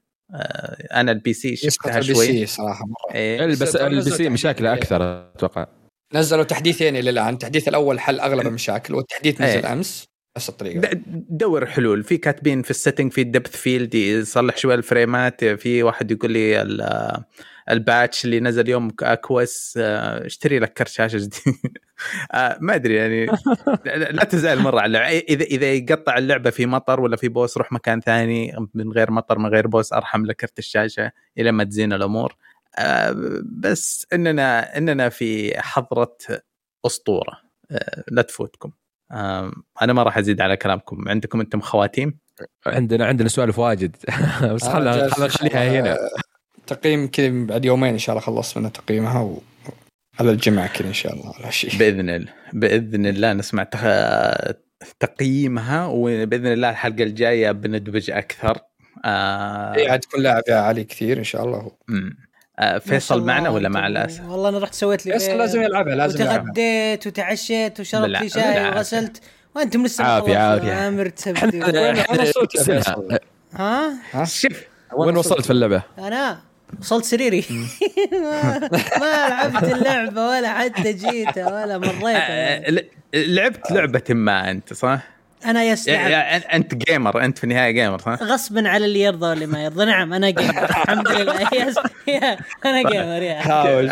[0.92, 3.14] أنا ال P سي شفتها البي شوي سي صراحة مرة.
[3.14, 3.46] إيه.
[3.46, 4.84] بس بس ال PC مشاكله تحديث.
[4.84, 5.66] أكثر أتوقع.
[6.14, 7.32] نزلوا تحديثين إلى الآن.
[7.34, 9.72] التحديث الأول حل أغلب المشاكل والتحديث نزل إيه.
[9.72, 10.04] أمس.
[10.36, 10.90] نفس الطريقة.
[11.30, 12.04] دور حلول.
[12.04, 15.44] في كاتبين في ال setting في ال depth field يصلح شوية الفريمات.
[15.44, 17.24] في واحد يقول لي ال-
[17.70, 21.78] ال patch اللي نزل يوم اكوس آه، اشتري لك كرت شاشة جديد.
[22.32, 23.26] آه، ما أدري يعني.
[23.84, 27.72] لا تزعل مرة على اللعبه إذا إذا يقطع اللعبة في مطر ولا في boss روح
[27.72, 31.92] مكان ثاني من غير مطر من غير boss أرحم لك كرت الشاشة إلى ما تزين
[31.92, 32.36] الأمور.
[32.78, 36.16] آه، بس إننا إننا في حضرة
[36.86, 37.40] أسطورة.
[38.08, 38.72] لا تفوتكم.
[39.82, 41.08] أنا ما راح أزيد على كلامكم.
[41.08, 42.18] عندكم أنتم خواتيم؟
[42.66, 43.96] عندنا عندنا سوالف واجد.
[44.54, 45.96] بس خلنا الله، هنا.
[46.70, 49.42] تقييم كذا بعد يومين إن شاء الله خلصت من تقييمها و...
[50.20, 53.80] على الجمعة كذا إن شاء الله على شيء بإذن الله بإذن الله نسمع تخ...
[55.00, 58.58] تقييمها وبإذن الله الحلقة الجاية بندبج أكثر
[59.04, 59.76] آه...
[59.76, 62.16] هي عاد تكون لاعب يا علي كثير إن شاء الله مم.
[62.58, 65.62] آه ما شاء فيصل معنا ولا مع الأسف؟ والله أنا رحت سويت لي بيض لازم
[65.62, 68.68] يلعبها لازم يلعبها وتغديت وتعشيت وشربت لي شاي.
[68.68, 69.22] وغسلت
[69.56, 70.36] وأنتم لسه عافية،.
[70.36, 70.88] عافية.
[70.88, 72.80] أمر تبدو إحنا أنا صوت يا سنة.
[72.82, 73.18] فيصل.
[73.54, 74.62] ها ها شوف
[74.96, 76.49] وين وصلت في اللعبة؟ أنا
[76.80, 77.44] وصلت سريري.
[78.12, 78.68] ما,
[79.28, 82.16] لعبت اللعبة ولا حتى جيتها ولا مريت.
[82.20, 85.00] آه لعبت لعبة ما أنت صح؟
[85.46, 89.64] أنا yes أنت gamer أنت في النهاية gamer صح؟ غصبا على اللي يرضى واللي ما
[89.64, 89.84] يرضى.
[89.84, 91.40] نعم أنا gamer الحمد لله.
[91.52, 91.74] yes
[92.64, 93.40] أنا gamer يا.
[93.40, 93.90] حاول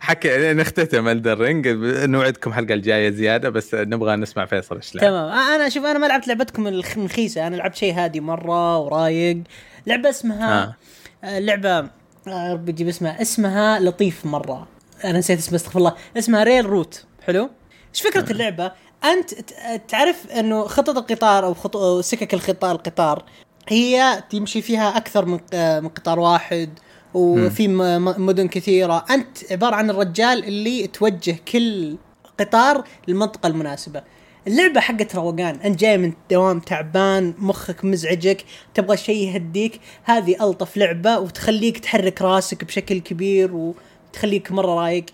[0.00, 1.68] حكي نختتم Elden Ring
[2.08, 4.90] نوعدكم الحلقة الجاية زيادة بس نبغى نسمع فيصل إيش.
[4.90, 5.14] تمام.
[5.14, 7.46] آه، أنا شوف أنا ما لعبت لعبتكم الخ- الخيسة.
[7.46, 9.38] أنا لعبت شيء هادي مرة ورايق.
[9.86, 10.76] لعبة اسمها آه.
[11.24, 11.38] آه.
[11.38, 11.88] لعبة آه،
[12.26, 13.22] يا رب أجيب اسمها.
[13.22, 14.68] اسمها لطيف مرة.
[15.04, 15.94] أنا نسيت اسمها استغفر الله.
[16.18, 17.50] اسمها Rail Route حلو؟
[17.94, 18.72] إيش فكرة اللعبة؟
[19.04, 19.34] أنت
[19.88, 21.76] تعرف إنه خطط القطار أو خط...
[21.76, 23.24] أو سكك القطار القطار
[23.68, 25.40] هي تمشي فيها أكثر من
[25.82, 26.78] من قطار واحد
[27.14, 27.68] وفي
[28.18, 29.04] مدن كثيرة.
[29.10, 31.96] أنت عبارة عن الرجال اللي توجه كل
[32.40, 34.02] قطار للمنطقة المناسبة.
[34.48, 35.58] اللعبة حقت روقان.
[35.64, 39.80] أنت جاي من دوام تعبان مخك مزعجك تبغى شيء يهديك.
[40.04, 45.04] هذه ألطف لعبة وتخليك تحرك راسك بشكل كبير وتخليك مرة رايق.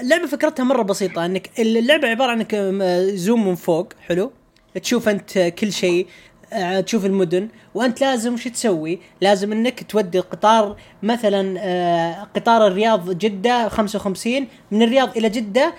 [0.00, 3.92] اللعبة فكرتها مرة بسيطة إنك اللعبة عبارة عن انك م- زوم من فوق.
[4.08, 4.32] حلو؟
[4.82, 6.06] تشوف أنت كل شيء
[6.52, 7.48] آه، تشوف المدن.
[7.74, 14.82] وأنت لازم وش تسوي؟ لازم إنك تودي القطار مثلا آه، قطار الرياض جدة 55 من
[14.82, 15.74] الرياض إلى جدة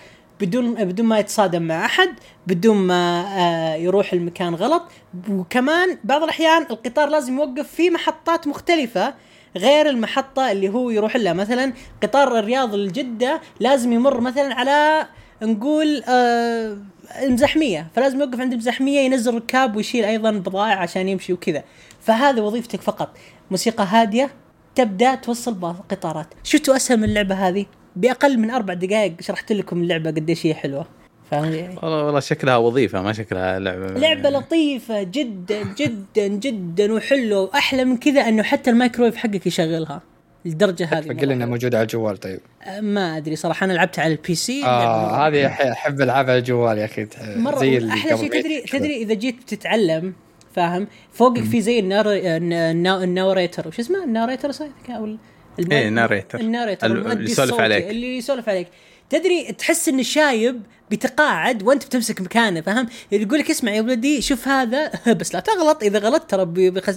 [0.46, 2.10] بدون بدون ما يتصادم مع أحد
[2.48, 4.84] بدون ما آه، يروح المكان غلط.
[5.30, 9.14] وكمان بعض الأحيان القطار لازم يوقف في محطات مختلفة
[9.58, 11.34] غير المحطة اللي هو يروح لها.
[11.34, 11.74] مثلا
[12.04, 15.08] قطار الرياض لجده لازم يمر مثلا على
[15.42, 16.78] نقول آه
[17.22, 21.64] المزحميه فلازم يوقف عند المزحميه ينزل ركاب ويشيل أيضا بضائع عشان يمشي وكذا.
[22.02, 23.18] فهذا وظيفتك فقط.
[23.52, 24.30] موسيقى هادية
[24.76, 27.66] تبدأ توصل بعض القطارات شفتوا أسهل من اللعبة هذه؟
[27.96, 30.86] بأقل من أربع دقائق شرحت لكم اللعبة قديش هي حلوة.
[31.32, 33.88] فاهم؟ والله والله شكلها وظيفة ما شكلها لعبة.
[33.88, 37.42] لعبة لطيفة جدا جدا جدا وحلوة.
[37.42, 40.02] وأحلى من كذا إنه حتى الميكرويف حقك يشغلها
[40.46, 42.40] الدرجه هذه قل لنا موجودة على الجوال طيب.
[42.64, 44.66] أه، ما أدري صراحة أنا لعبتها على ال PC.
[44.66, 47.08] آه هذه أحب العبها على الجوال يا أخي.
[47.36, 48.62] مرة زي اللي أحلى شيء تدري.
[48.62, 50.14] تدري إذا جيت بتتعلم
[50.56, 55.18] فاهم؟ فوقك في زي النار النا- ال narrator وش اسمه؟ ال narrator صحيح أو
[55.60, 56.40] الم- إيه، narrator.
[56.40, 57.90] ال narrator اللي يسولف عليك.
[57.90, 58.68] اللي يسولف عليك
[59.10, 64.48] تدري تحس إنه شايب بيتقاعد وأنت بتمسك مكانه فاهم؟ يقول لك اسمع يا ولدي شوف
[64.48, 66.46] هذا بس لا تغلط إذا غلطت ترى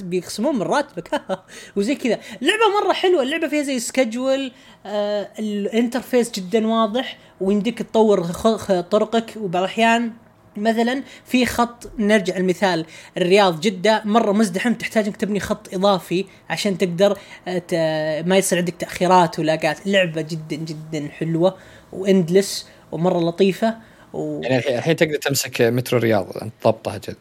[0.03, 1.23] بيخصمون من راتبك
[1.77, 4.53] وزي كذا، اللعبه مرة حلوة، اللعبه فيها زي schedule
[4.87, 8.25] آه ال interface جدا واضح ويمديك تطور
[8.91, 10.13] طرقك وبعض الأحيان
[10.59, 12.87] مثلا في خط نرجع المثال
[13.17, 17.19] الرياض جدة مرة مزدحم تحتاج إنك تبني خط إضافي عشان تقدر
[17.73, 19.87] آه، ما يصير عندك تأخيرات و lag ات.
[19.87, 21.57] لعبة جدا جدا حلوة
[21.93, 23.77] و endless ومرة لطيفة
[24.13, 24.41] و...
[24.43, 27.17] يعني الحين الحين تقدر تمسك مترو الرياض أنت ضبطها جد.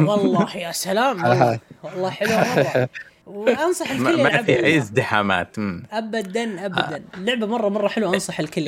[0.00, 2.88] والله يا سلام والله, والله حلوة مرة.
[3.26, 5.56] وأنصح الكل ما في أي ازدحامات.
[5.92, 7.02] ابدا ابدا.
[7.14, 8.62] اللعبة مرة مرة حلوة أنصح الكل.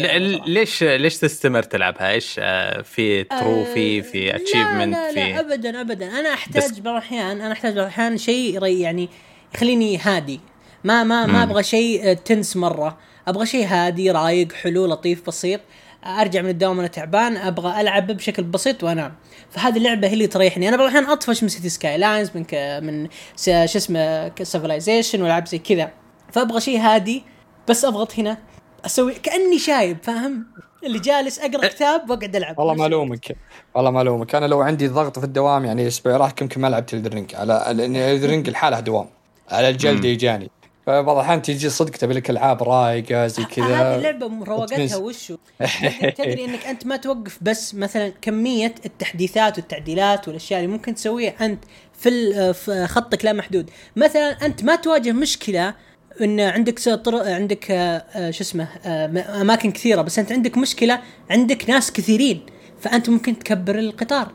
[0.47, 5.41] ليش ليش تستمر تلعبها؟ إيش آه، في trophy في آه، achievement لا لا, لا في
[5.41, 6.21] ابدا ابدا.
[6.21, 9.09] أنا أحتاج بعض الأحيان أنا أحتاج بعض الأحيان شيء يعني
[9.55, 10.41] يخليني هادي.
[10.85, 12.99] ما ما ما أبغى شيء آه، tense مرة.
[13.29, 15.61] أبغى شيء هادي رايق حلو لطيف بسيط.
[16.05, 19.15] أرجع من الدوام وأنا تعبان أبغى ألعب بشكل بسيط وأنام.
[19.51, 20.69] فهذه اللعبة هي اللي تريحني.
[20.69, 22.55] أنا بعض الاحيان أطفش من Cities Skylines من ك...
[22.83, 23.45] من س...
[23.45, 25.91] شو اسمه Civilization والعاب زي كذا.
[26.33, 27.25] فأبغى شيء هادي
[27.69, 28.39] بس أضغط هنا.
[28.87, 30.47] أسوي كأني شايب فاهم؟
[30.85, 32.59] اللي جالس أقرأ كتاب وأقعد ألعب.
[32.59, 33.37] والله ما ألومك.
[33.75, 34.35] والله ما ألومك.
[34.35, 37.65] أنا لو عندي ضغط في الدوام يعني أسبوع راح يمكن ما لعبت Elden Ring على
[37.73, 39.07] لأن Elden Ring لحالها دوام.
[39.51, 40.51] على الجلد يجاني.
[40.89, 43.97] فبعض الأحيان تيجي صدق تبي لك ألعاب رايقة زي هذه كذا.
[43.97, 45.37] اللعبة رواقتها وشو؟
[46.17, 51.65] تدري إنك أنت ما توقف بس مثلا كمية التحديثات والتعديلات والأشياء اللي ممكن تسويها أنت
[52.01, 53.71] في خطك لا محدود.
[53.97, 55.75] مثلا أنت ما تواجه مشكلة
[56.23, 60.59] إن عندك س- طر- عندك آه، آه، شو اسمه آه، أماكن كثيرة بس أنت عندك
[60.59, 62.41] مشكلة عندك ناس كثيرين
[62.81, 64.33] فأنت ممكن تكبر القطار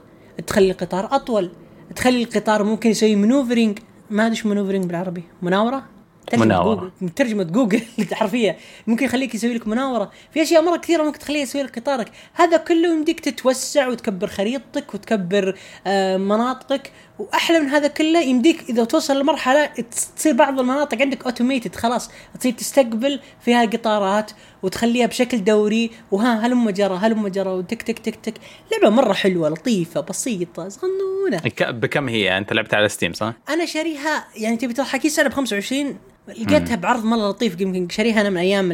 [0.48, 1.52] تخلي القطار أطول
[1.96, 3.80] تخلي القطار ممكن يسوي maneuvering
[4.10, 5.93] ما أدري إيش maneuvering بالعربي مناورة؟
[6.34, 6.92] مناورة.
[7.16, 7.82] ترجمة جوجل
[8.14, 8.56] حرفيا.
[8.88, 10.12] ممكن يخليك يسوي لك مناورة.
[10.34, 12.12] في أشياء مرة كثيرة ممكن تخليه يسوي لك قطارك.
[12.34, 15.58] هذا كله يمديك تتوسع وتكبر خريطتك وتكبر
[15.88, 19.66] آه مناطقك وأحلى من هذا كله يمديك إذا توصل لمرحلة
[20.16, 22.12] تصير بعض المناطق عندك automated خلاص.
[22.40, 24.32] تصير تستقبل فيها قطارات
[24.64, 28.34] وتخليها بشكل دوري وها هلم جرى هلم جرى وتك تك تك تك.
[28.72, 31.38] لعبة مرة حلوة لطيفة بسيطة صغنونة.
[31.38, 35.34] ك- بكم هي؟ أنت لعبت على Steam صح؟ أنا شاريها يعني تبي تضحك سنة ب
[35.34, 35.98] 25
[36.28, 37.62] لقيتها بعرض مرة لطيف.
[37.62, 38.70] يمكن شاريها أنا من أيام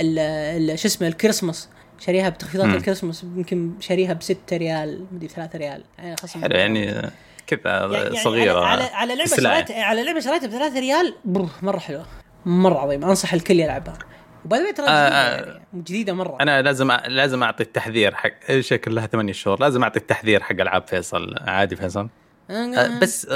[0.00, 1.68] ال شو اسمه الكريسماس.
[2.06, 2.74] شاريها بتخفيضات.
[2.74, 5.82] الكريسماس يمكن شاريها ب 6 ريال مدري 3 ريال.
[5.98, 7.10] يعني خصم حلو يعني
[7.46, 8.64] كذا يعني- يعني صغيرة.
[8.64, 9.30] على على, على لعبه.
[9.36, 11.14] شريتها على لعبة شريتها ب 3 ريال
[11.62, 12.06] مرة حلوة.
[12.46, 13.98] مرة عظيمه أنصح الكل يلعبها.
[14.44, 15.46] وباي ترى آه، جديدة آه.
[15.46, 15.60] يعني.
[15.74, 16.36] جديدة مرة.
[16.40, 19.60] أنا لازم أ- لازم أعطي التحذير حق شكلها ثمانية شهور.
[19.60, 21.34] لازم أعطي التحذير حق ألعاب فيصل.
[21.40, 22.08] عادي فيصل.
[22.50, 23.28] آه، بس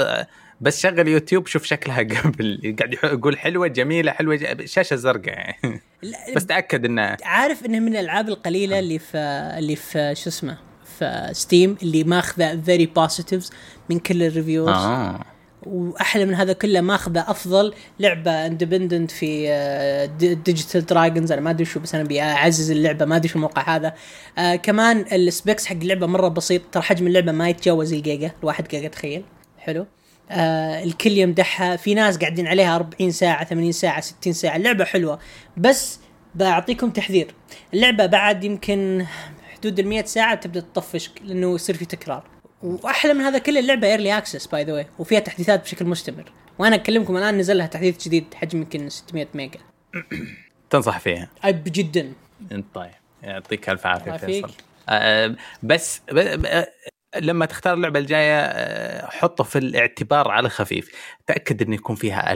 [0.61, 2.75] بس شغل يوتيوب شوف شكلها قبل.
[2.79, 4.65] قاعد يقول حلوة جميلة حلوة ج...
[4.65, 5.33] شاشة زرقاء.
[5.33, 5.81] يعني
[6.35, 9.17] بس تأكد انها عارف انها من الألعاب القليلة اللي في
[9.57, 10.57] اللي في شو اسمه؟
[10.99, 13.51] في Steam اللي ماخذة very positives
[13.89, 15.19] من كل ال reviews آه.
[15.65, 19.47] وأحلى من هذا كله ماخذة أفضل لعبة independent في
[20.45, 23.75] Digital Dragons أنا ما أدري شو بس أنا أبي أعزز اللعبة ما أدري شو الموقع
[23.75, 23.93] هذا.
[24.37, 26.61] آه كمان ال specs حق اللعبة مرة بسيط.
[26.71, 29.23] ترى حجم اللعبة ما يتجاوز الجيجا الواحد جيجا تخيل.
[29.59, 29.85] حلو.
[30.31, 31.75] آه الكل يمدحها.
[31.75, 34.55] في ناس قاعدين عليها 40 ساعة 80 ساعة 60 ساعة.
[34.55, 35.19] اللعبة حلوة.
[35.57, 35.99] بس
[36.35, 37.33] بعطيكم تحذير.
[37.73, 39.05] اللعبة بعد يمكن
[39.61, 42.23] حدود ال 100 ساعة تبدأ تطفش لأنه يصير في تكرار.
[42.63, 46.31] وأحلى من هذا كله اللعبة early access by the way وفيها تحديثات بشكل مستمر.
[46.59, 49.59] وأنا أكلمكم الآن نزل لها تحديث جديد حجم يمكن 600 ميجا.
[50.69, 51.29] تنصح فيها.
[51.43, 52.13] أب جدا.
[52.73, 52.91] طيب.
[53.23, 54.51] يعطيك ألف عافية فيصل.
[54.89, 56.01] آه، بس.
[57.15, 60.91] لما تختار اللعبة الجاية آه، حطه في الاعتبار على خفيف.
[61.27, 62.33] تأكد انه يكون فيها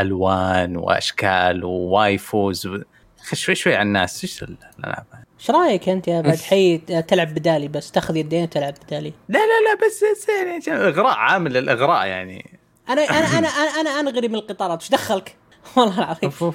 [0.00, 2.68] ألوان وأشكال ووايفوز
[3.32, 5.06] شوي شوي على الناس إيش الألعاب؟
[5.40, 9.12] إيش رأيك أنت يا بعد؟ حي تلعب بدالي بس تاخذ يدين وتلعب بدالي.
[9.28, 12.58] لا لا لا بس يعني إغراء عامل الاغراء يعني.
[12.88, 15.36] أنا أنا أنا أنا أنا, أنا غريب من القطارات إيش دخلك؟
[15.76, 16.30] والله العظيم.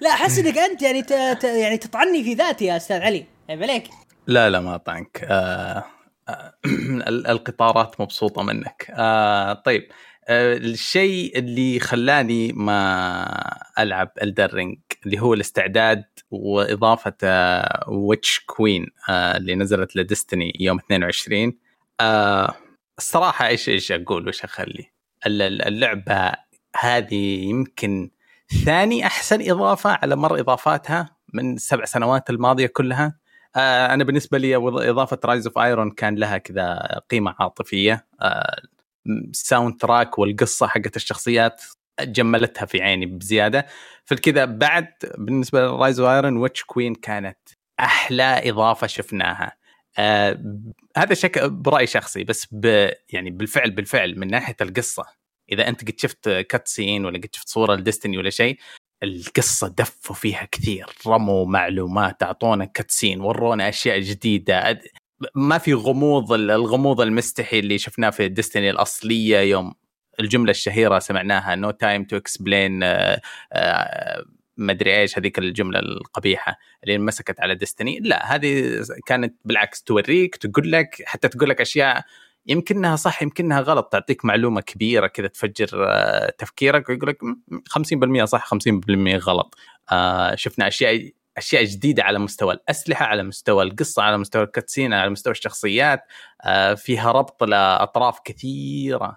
[0.00, 1.04] لا أحس إنك أنت يعني.
[1.44, 3.26] يعني تطعني في ذاتي يا أستاذ علي.
[3.50, 3.88] عيب عليك.
[4.26, 5.84] لا لا ما طعنك آه
[6.28, 6.54] آه
[7.08, 8.86] ال- القطارات مبسوطة منك.
[8.90, 9.88] آه طيب.
[10.28, 19.36] الشيء اللي خلاني ما ألعب Elden Ring اللي هو الاستعداد وإضافة آه Witch Queen آه
[19.36, 21.52] اللي نزلت ل Destiny يوم 22
[22.00, 22.54] آه
[22.98, 24.90] الصراحة إيش إيش أقول وش أخلي؟
[25.26, 26.32] ال- ال- اللعبة
[26.80, 28.10] هذه يمكن
[28.64, 33.18] ثاني أحسن إضافة على مر إضافاتها من السبع سنوات الماضية كلها.
[33.56, 34.56] آه أنا بالنسبة لي
[34.90, 36.78] إضافة Rise of Iron كان لها كذا
[37.10, 38.06] قيمة عاطفية.
[38.20, 38.56] آه
[39.06, 41.62] ال soundtrack والقصة حقت الشخصيات
[42.00, 43.66] جمّلتها في عيني بزيادة.
[44.04, 44.88] فكذا بعد
[45.18, 47.38] بالنسبة ل Rise of Iron، Witch Queen كانت
[47.80, 49.56] أحلى إضافة شفناها.
[49.98, 50.44] آه
[50.96, 55.04] هذا شيء كرأي شخصي بس ب يعني بالفعل بالفعل من ناحية القصة.
[55.52, 58.58] إذا أنت قد شفت cutscene ولا قد شفت صورة ل Destiny ولا شيء
[59.02, 60.86] القصة دفوا فيها كثير.
[61.06, 64.80] رموا معلومات أعطونا cutscene ورونا أشياء جديدة.
[65.34, 69.74] ما في غموض الغموض المستحي اللي شفناه في Destiny الأصلية يوم
[70.20, 72.78] الجملة الشهيرة سمعناها no time to explain
[74.56, 80.36] ما ادري إيش هذيك الجملة القبيحة اللي مسكت على ديستني لا هذه كانت بالعكس توريك
[80.36, 82.04] تقول لك حتى تقول لك أشياء
[82.46, 87.18] يمكنها صح يمكنها غلط تعطيك معلومة كبيرة كذا تفجر آه، تفكيرك ويقول لك
[87.68, 89.54] 50% صح 50% غلط.
[89.92, 95.10] آه شفنا أشياء أشياء جديدة على مستوى الأسلحة على مستوى القصة على مستوى الكاتسين على
[95.10, 96.04] مستوى الشخصيات
[96.42, 99.16] آه فيها ربط لأطراف كثيرة.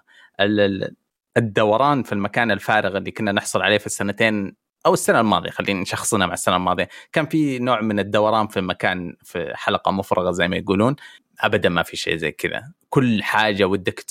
[1.36, 4.56] الدوران في المكان الفارغ اللي كنا نحصل عليه في السنتين
[4.86, 6.88] أو السنة الماضية خلينا نشخصنها مع السنة الماضية.
[7.12, 10.96] كان في نوع من الدوران في مكان في حلقة مفرغة زي ما يقولون.
[11.40, 12.72] ابدا ما في شيء زي كذا.
[12.88, 14.04] كل حاجة ودك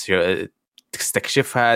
[0.92, 1.76] تستكشفها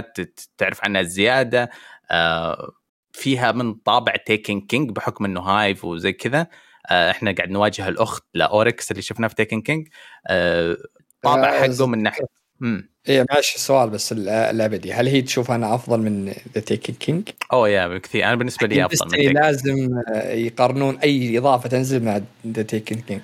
[0.58, 1.70] تعرف عنها زيادة
[2.12, 2.72] آه،
[3.14, 6.48] فيها من طابع Taken King بحكم إنه Hive وزي كذا.
[6.90, 9.88] آه، إحنا قاعد نواجه الأخت ل Oryx اللي شفناه في Taken King
[10.28, 10.78] آه،
[11.22, 12.26] طابع حقه من ناحيه
[13.10, 14.94] إيه ماشي سؤال بس اللعبة دي.
[14.94, 18.26] هل هي تشوف أنا أفضل من The Taken King؟ أوه يا بكثير.
[18.26, 23.22] أنا بالنسبة لي أفضل من لازم يقارنون أي إضافة تنزل مع ذا تيكن كينج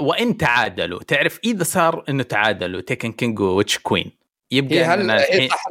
[0.00, 4.23] وإن تعادلوا تعرف إذا صار إنه تعادلوا Taken King و Witch Queen
[4.56, 5.64] يبقى إيه هل إيه صح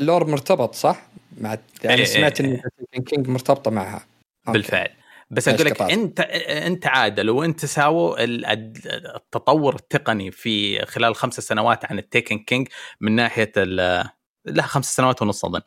[0.00, 1.06] ال lore مرتبط صح؟
[1.40, 2.60] مع يعني إيه سمعت إن
[2.92, 4.06] Taken King مرتبطة معها.
[4.48, 4.88] بالفعل.
[5.30, 11.98] بس أقول لك أنت أنت عادل وانت ساووا التطور التقني في خلال خمس سنوات عن
[11.98, 12.68] ال Taken King
[13.00, 13.52] من ناحية
[14.46, 15.60] لا خمس سنوات ونص أظن.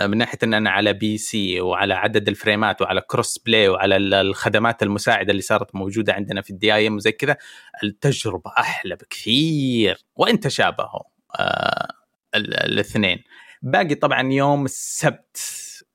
[0.00, 5.42] من ناحية ان أنا على PC وعلى عدد الفريمات وعلى cross-play وعلى الخدمات المساعدة اللي
[5.42, 7.36] صارت موجودة عندنا في ال DIM وزي كذا
[7.84, 10.04] التجربة أحلى بكثير.
[10.16, 11.02] وان تشابهوا
[11.38, 11.88] آه
[12.34, 13.24] الاثنين.
[13.62, 15.38] باقي طبعا يوم السبت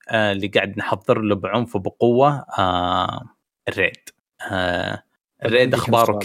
[0.09, 3.21] آه اللي قاعد نحضر له بعنف وبقوة آه
[3.69, 4.09] ال raid.
[4.51, 5.03] آه
[5.45, 6.19] ال raid اخباره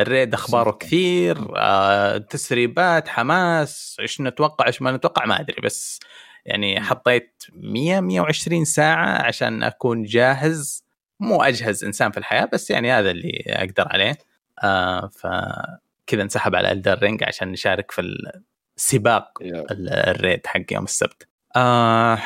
[0.00, 6.00] ال raid اخباره كثير آه تسريبات حماس إيش نتوقع إيش ما نتوقع ما أدري بس
[6.46, 10.84] يعني حطيت 100 120 ساعة عشان أكون جاهز.
[11.20, 14.18] مو أجهز إنسان في الحياة بس يعني هذا اللي أقدر عليه.
[14.62, 18.02] آه فكذا انسحب على Elden Ring عشان نشارك في
[18.76, 21.28] السباق ال raid حق يوم السبت.
[21.56, 22.18] آه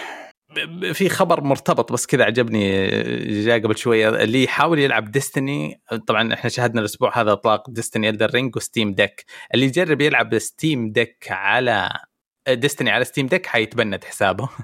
[0.92, 2.88] في خبر مرتبط بس كذا عجبني
[3.44, 8.30] جاء قبل شوية اللي يحاول يلعب Destiny طبعا إحنا شاهدنا الأسبوع هذا إطلاق Destiny Elden
[8.30, 9.24] Ring و Steam Deck
[9.54, 11.90] اللي يجرب يلعب Steam Deck على
[12.48, 14.48] Destiny على Steam Deck حيتبند حسابه.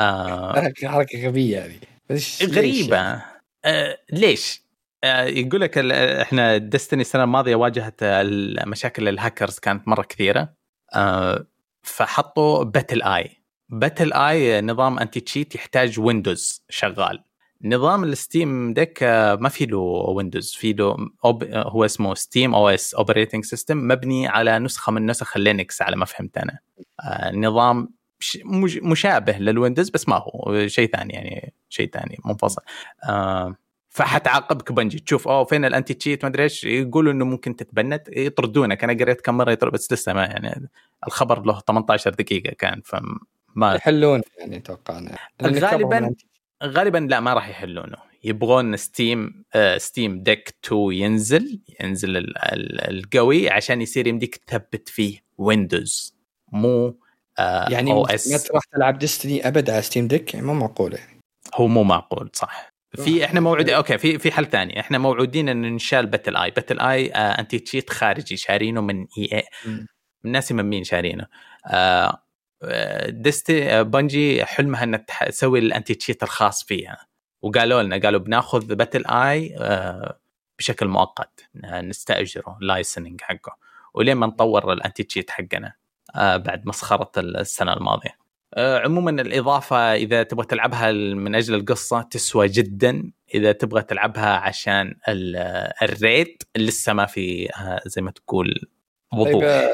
[0.00, 1.64] آه حركه غبية
[2.10, 2.96] هذه غريبة.
[2.96, 3.22] يعني؟
[3.64, 4.62] آه ليش؟
[5.04, 10.57] آه يقول لك إحنا Destiny السنة الماضية واجهت المشاكل الهاكرز كانت مرة كثيرة.
[11.82, 13.38] فحطوا BattlEye
[13.68, 17.24] BattlEye نظام anti-cheat يحتاج Windows شغال.
[17.64, 22.94] نظام ال Steam Deck آه، ما في له Windows في له آه، هو اسمه SteamOS
[22.94, 26.58] operating system مبني على نسخة من نسخ ال Linux على ما فهمت أنا.
[27.00, 27.88] آه، نظام
[28.82, 32.62] مشابه لل Windows بس ما هو شيء ثاني يعني شيء ثاني منفصل.
[33.88, 34.98] فحتعاقبك Bungie.
[34.98, 36.64] تشوف أوه فين ال anti-cheat ما أدري إيش.
[36.64, 38.84] يقولوا إنه ممكن تتبند يطردونك.
[38.84, 40.68] أنا قريت كم مرة يطرد بس لسه ما يعني
[41.06, 43.18] الخبر له 18 دقيقة كان فما
[43.54, 45.00] ما يحلون يعني أتوقع
[45.42, 46.14] غالبا
[46.64, 47.96] غالبا لا ما راح يحلونه.
[48.24, 49.44] يبغون Steam
[49.76, 56.16] Steam Deck 2 ينزل ينزل ال ال القوي عشان يصير يمديك تثبت فيه Windows
[56.52, 56.98] مو
[57.38, 61.20] آه يعني ما تروح تلعب Destiny أبد على Steam Deck يعني مو معقول يعني.
[61.54, 62.72] هو مو معقول صح.
[62.96, 64.80] في إحنا موعودين أوكي في في حل ثاني.
[64.80, 69.44] إحنا موعودين إن نشال BattlEye BattlEye آه anti-cheat خارجي شارينه من اي اي
[70.24, 71.26] من ناسي من مين شارينه؟
[71.66, 72.22] آه
[73.08, 77.06] Destiny Bungie حلمها إنها تسوي ال anti-cheat الخاص فيها.
[77.42, 80.18] وقالوا لنا قالوا بناخذ BattlEye آه،
[80.58, 81.48] بشكل مؤقت.
[81.64, 83.56] نستأجره licensing حقه.
[83.94, 85.72] ولين ما نطور ال anti-cheat حقنا
[86.14, 88.10] آه، بعد مسخرة السنة الماضية.
[88.10, 88.17] آه،
[88.56, 93.10] عموما الإضافة إذا تبغى تلعبها من أجل القصة تسوى جدا.
[93.34, 94.94] إذا تبغى تلعبها عشان
[95.82, 97.48] ال raid لسه ما في
[97.86, 98.68] زي ما تقول
[99.12, 99.42] وضوح.
[99.42, 99.72] طيب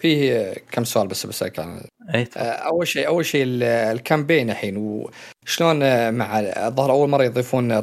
[0.00, 6.14] فيه كم سؤال بس بسالك عن إيه، أول شيء أول شيء ال campaign الحين وشلون
[6.14, 7.82] مع الظاهر أول مرة يضيفون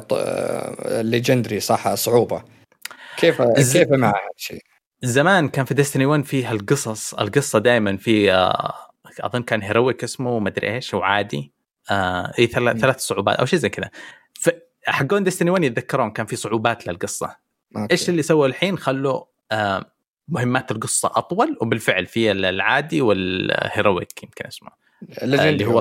[0.86, 2.42] ال legendary صح؟ صعوبة.
[3.16, 4.62] كيف كيف مع هالشيء؟
[5.02, 8.32] زمان كان في Destiny 1 فيها القصص القصة دائما في
[9.20, 11.52] أظن كان heroic اسمه مدري إيش وعادي.
[11.90, 13.90] آه اي ثلاث ثلاث صعوبات أو شيء زي كذا.
[14.86, 17.36] حقون Destiny 1 يتذكرون كان في صعوبات للقصة.
[17.76, 17.92] أوكي.
[17.92, 19.92] إيش اللي سووا الحين؟ خلوا آه
[20.28, 24.70] مهمات القصة أطول وبالفعل في العادي وال heroic يمكن اسمه.
[25.18, 25.80] آه اللي هو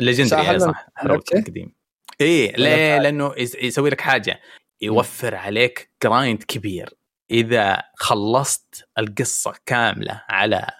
[0.00, 1.72] legendary صح heroic القديم.
[2.20, 4.40] اي ليه؟ لأنه يسوي لك حاجة.
[4.80, 6.94] يوفر عليك grind كبير.
[7.30, 10.70] إذا خلصت القصة كاملة على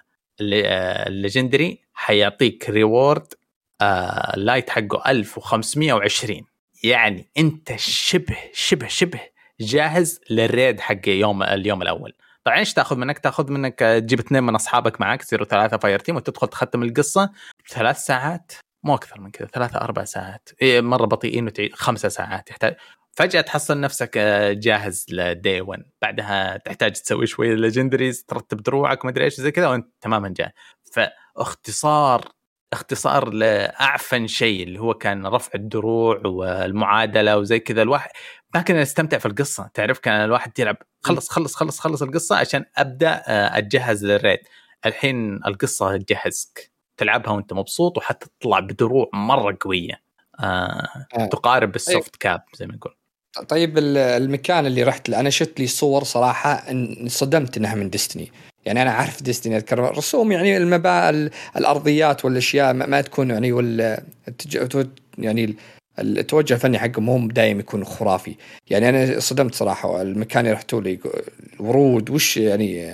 [0.41, 3.33] ال legendary حيعطيك reward
[3.81, 6.41] آه light حقه 1520
[6.83, 9.19] يعني انت شبه شبه شبه
[9.59, 12.13] جاهز لل raid حق يوم اليوم الأول.
[12.43, 16.47] طبعا إيش تأخذ منك؟ تأخذ منك تجيب اثنين من أصحابك معك تصيروا ثلاثة fireteam وتدخل
[16.47, 17.29] تختم القصة
[17.69, 18.51] ثلاث ساعات
[18.83, 20.49] مو أكثر من كذا ثلاثة أربع ساعات.
[20.61, 22.49] إيه مرة بطيئين وتعيد خمسة ساعات.
[22.49, 22.75] يحتاج
[23.17, 29.05] فجأة تحصل نفسك آه، جاهز ل day 1 بعدها تحتاج تسوي شوية legendaries ترتب دروعك
[29.05, 30.51] ما أدري إيش زي كذا وأنت تماما جاهز.
[30.93, 32.31] فاختصار
[32.73, 37.81] اختصار لأعفن شيء اللي هو كان رفع الدروع والمعادلة وزي كذا.
[37.81, 38.09] الواحد
[38.55, 39.69] ما كنا نستمتع في القصة.
[39.73, 44.39] تعرف كان الواحد يلعب خلص خلص خلص خلص القصة عشان أبدأ آه، اتجهز لل raid.
[44.85, 46.71] الحين القصة تجهزك.
[46.97, 50.01] تلعبها وأنت مبسوط وحتطلع بدروع مرة قوية.
[50.39, 50.87] آه
[51.17, 51.25] آه.
[51.25, 52.97] تقارب بال soft cap زي ما نقول
[53.49, 58.31] طيب المكان اللي رحت له أنا شفت لي صور صراحة انصدمت إنها من Destiny.
[58.65, 61.09] يعني أنا عارف Destiny أذكر رسوم يعني المبا
[61.57, 63.97] الأرضيات والأشياء ما تكون يعني وال
[65.17, 65.55] يعني
[65.99, 68.35] التوجه الفني حقهم مو دايم يكون خرافي.
[68.69, 70.99] يعني أنا صدمت صراحة المكان اللي رحتوا لي
[71.59, 72.93] الورود وش يعني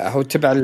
[0.00, 0.62] هو تبع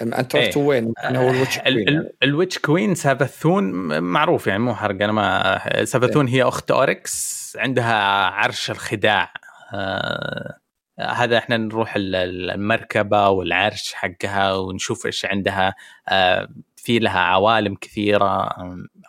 [0.00, 0.64] انت رحت إيه.
[0.64, 3.64] وين؟ هو ال Witch Queen ال Witch Queen Savathûn
[4.02, 9.32] معروف يعني مو حرق أنا ما Savathûn هي أخت Oryx عندها عرش الخداع.
[9.74, 10.58] آه
[11.00, 15.74] هذا إحنا نروح المركبة والعرش حقها ونشوف إيش عندها.
[16.08, 18.48] آه في لها عوالم كثيرة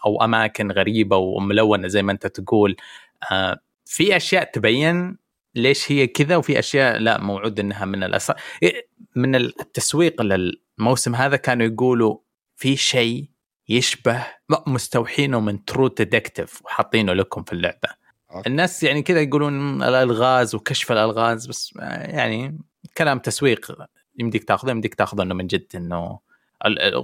[0.05, 2.75] أو أماكن غريبة وملونة زي ما أنت تقول.
[3.31, 5.22] آه في أشياء تبين
[5.56, 8.38] ليش هي كذا؟ وفي أشياء لا موعود إنها من الاسرار
[9.16, 12.18] من التسويق للموسم هذا كانوا يقولوا
[12.56, 13.30] في شيء
[13.70, 14.26] يشبه
[14.68, 17.89] مستوحينه من True Detective وحاطينه لكم في اللعبة.
[18.32, 18.49] Okay.
[18.49, 22.60] الناس يعني كذا يقولون الألغاز وكشف الألغاز بس يعني
[22.97, 23.88] كلام تسويق.
[24.20, 26.20] يمديك تاخذه يمديك تاخذه إنه من جد إنه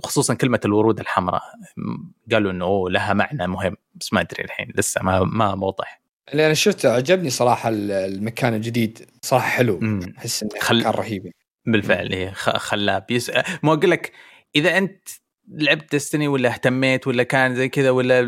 [0.04, 1.44] خصوصا كلمة الورود الحمراء.
[2.32, 6.02] قالوا إنه لها معنى مهم بس ما أدري الحين لسه ما ما موضح.
[6.32, 9.10] اللي أنا شفته عجبني صراحة المكان الجديد.
[9.22, 9.80] صراحة حلو.
[10.18, 10.80] أحس إنه خل...
[10.80, 11.32] مكان رهيب.
[11.66, 13.12] بالفعل هي خلاب.
[13.12, 13.32] يس...
[13.64, 14.12] ما أقول لك
[14.56, 15.10] إذا أنت
[15.52, 18.20] لعبت Destiny ولا اهتميت ولا كان زي كذا ولا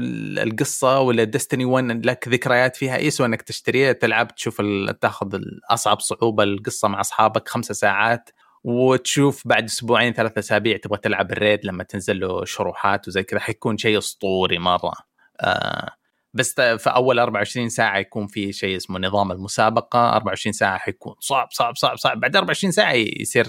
[0.44, 4.62] القصة ولا ديستني 1 لك ذكريات فيها يسوى انك تشتريها؟ تلعب تشوف
[5.02, 8.30] تاخذ الاصعب صعوبة القصة مع أصحابك خمسة ساعات
[8.64, 13.78] وتشوف بعد أسبوعين ثلاثة أسابيع تبغى تلعب الريد لما تنزل له شروحات وزي كذا حيكون
[13.78, 14.94] شيء أسطوري مرة.
[15.42, 15.90] آه
[16.34, 21.48] بس في أول 24 ساعة يكون في شيء اسمه نظام المسابقة 24 ساعة حيكون صعب
[21.52, 23.48] صعب صعب صعب بعد 24 ساعة يصير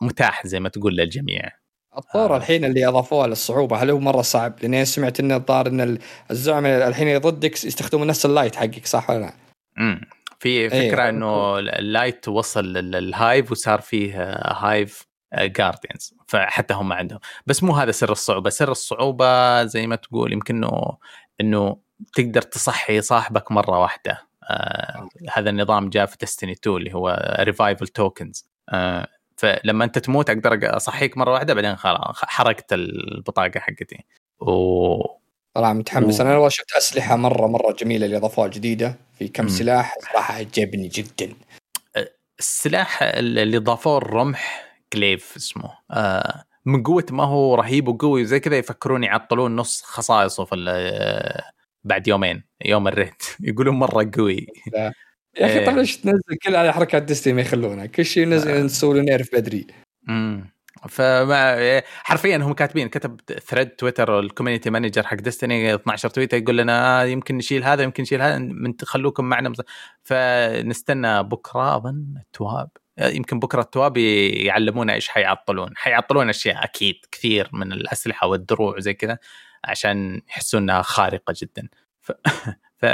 [0.00, 1.50] متاح زي ما تقول للجميع
[1.98, 2.36] الطور آه.
[2.36, 5.98] الحين اللي اضافوها للصعوبة هل هو مرة صعب؟ لأني سمعت إن الظاهر إن
[6.30, 9.32] الزعماء الحين ضدك يستخدمون نفس ال light حقك صح ولا لا؟
[9.78, 10.00] امم
[10.40, 11.08] في إيه، فكرة أيه.
[11.08, 17.72] إنه ال light وصل لل Hive وصار فيه Hive Guardians فحتى هم عندهم بس مو
[17.72, 20.98] هذا سر الصعوبة سر الصعوبة زي ما تقول يمكن إنه
[21.40, 21.76] إنه
[22.14, 24.30] تقدر تصحي صاحبك مرة واحدة.
[24.50, 30.30] آه هذا النظام جاء في Destiny 2 اللي هو revival tokens آه فلما أنت تموت
[30.30, 34.04] أقدر أصحيك مرة واحدة بعدين خلاص حرقت البطاقة حقتي.
[34.40, 35.20] و
[35.54, 36.20] طلع متحمس.
[36.20, 36.22] و...
[36.22, 38.94] أنا شفت أسلحة مرة مرة جميلة اللي أضافوها جديدة.
[39.18, 39.48] في كم م.
[39.48, 41.34] سلاح صراحة عجبني جدا.
[42.38, 45.70] السلاح اللي ضافوه الرمح كليف اسمه.
[45.90, 50.54] آه من قوة ما هو رهيب وقوي وزي كذا يفكرون يعطلون نص خصائصه في
[51.84, 53.22] بعد يومين يوم الريت.
[53.40, 54.46] يقولون مرة قوي.
[54.74, 58.62] يا أخي طيب ليش تنزل كل على حركات Destiny ما يخلونها كل شيء نزل آه.
[58.62, 59.66] نسوي nerf بدري.
[60.08, 66.36] امم فما حرفيا هم كاتبين كتب thread تويتر ال community manager حق Destiny 12 تويتر
[66.36, 69.52] يقول لنا يمكن نشيل هذا يمكن نشيل هذا من تخلوكم معنا.
[70.02, 72.70] فنستنى بكرة أظن ال TWAB.
[72.98, 75.70] يمكن بكرة ال TWAB يعلمونا إيش حيعطلون.
[75.76, 79.18] حيعطلون أشياء أكيد كثير من الأسلحة والدروع وزي كذا.
[79.64, 81.68] عشان يحسون إنها خارقة جدا.
[82.00, 82.12] ف...
[82.80, 82.86] ف...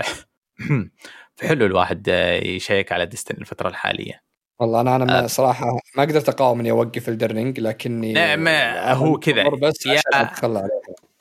[1.37, 2.09] فحلو الواحد
[2.43, 4.23] يشيك على Destiny الفترة الحالية.
[4.59, 5.27] والله أنا أنا أه.
[5.27, 9.49] صراحة ما قدرت أقاوم إني أوقف Elden Ring لكني ما هو كذا.
[9.49, 10.69] بس يا أتخلى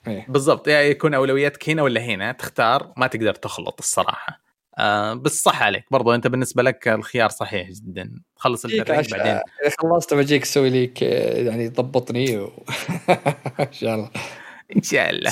[0.07, 0.25] إيه.
[0.29, 0.67] بالضبط.
[0.67, 2.93] يا يكون أولوياتك هنا ولا هنا تختار.
[2.97, 4.41] ما تقدر تخلط الصراحة.
[4.77, 5.83] آه بس صح عليك.
[5.91, 8.21] برضو أنت بالنسبة لك الخيار صحيح جدا.
[8.35, 9.33] خلص Elden Ring بعدين.
[9.33, 12.63] اذا خلصت بجيك أسوي لك يعني ضبطني و...
[13.59, 14.09] إن شاء الله.
[14.75, 15.31] إن شاء الله.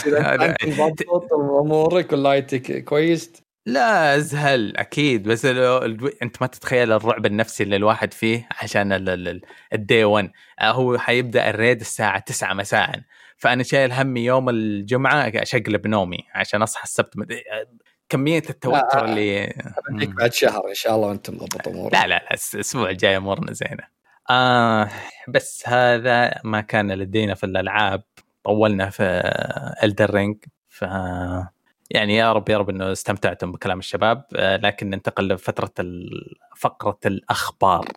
[1.61, 3.31] أمورك؟ و light ك كويس؟
[3.65, 5.23] لا ازهل أكيد.
[5.23, 5.45] بس
[6.21, 8.91] أنت ما تتخيل الرعب النفسي اللي الواحد فيه عشان
[9.73, 13.01] ال day 1 آه، هو حيبدأ ال raid الساعة 9 مساء.
[13.37, 17.13] فأنا شايل همي يوم الجمعة أشقلب نومي عشان أصحى السبت.
[18.09, 19.53] كمية التوتر اللي
[19.89, 21.93] بديك بعد شهر إن شاء الله وأنت مضبط أمورك.
[21.93, 23.83] لا لا لا الأسبوع الجاي أمورنا زينة.
[24.29, 24.89] آه
[25.27, 28.03] بس هذا ما كان لدينا في الألعاب.
[28.43, 29.03] طولنا في
[29.83, 30.37] Elden Ring
[30.69, 30.81] ف
[31.89, 35.73] يعني يا رب يا رب إنه استمتعتم بكلام الشباب لكن ننتقل لفترة
[36.57, 37.87] فقرة الأخبار.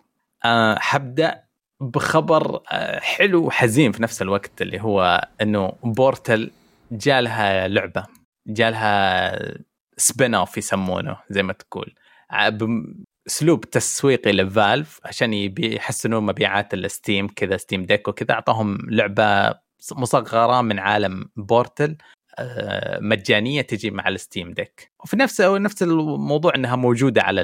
[0.45, 1.43] آه حبدأ
[1.81, 6.51] بخبر آه حلو وحزين في نفس الوقت اللي هو إنه Portal
[6.91, 8.05] جالها لعبة
[8.47, 9.39] جالها
[9.97, 11.93] spin-off يسمونه زي ما تقول.
[13.27, 19.53] أسلوب تسويقي ل Valve عشان يحسنون مبيعات ال Steam كذا Steam Deck وكذا أعطاهم لعبة
[19.91, 21.97] مصغرة من عالم Portal
[22.39, 24.91] آه، مجانية تجي مع ال Steam Deck.
[25.03, 27.41] وفي نفس نفس الموضوع إنها موجودة على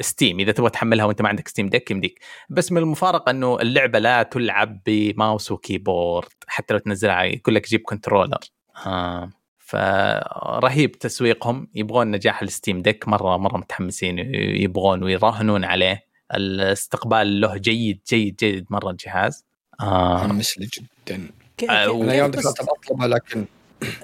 [0.00, 0.40] Steam.
[0.40, 2.20] إذا تبغى تحملها وأنت ما عندك Steam Deck يمديك.
[2.48, 6.28] بس من المفارقة إنه اللعبة لا تلعب ب mouse و keyboard.
[6.46, 8.38] حتى لو تنزلها يقول لك جيب controller.
[8.86, 9.30] آه.
[9.58, 11.68] فرهيب تسويقهم.
[11.74, 13.08] يبغون نجاح ال Steam Deck.
[13.08, 16.04] مرة مرة متحمسين يبغون ويراهنون عليه.
[16.34, 19.44] الاستقبال له جيد جيد جيد مرة الجهاز.
[19.80, 20.26] آه.
[20.58, 20.86] لي جدا.
[21.10, 23.44] آه أنا يوم دخلت اطلبه لكن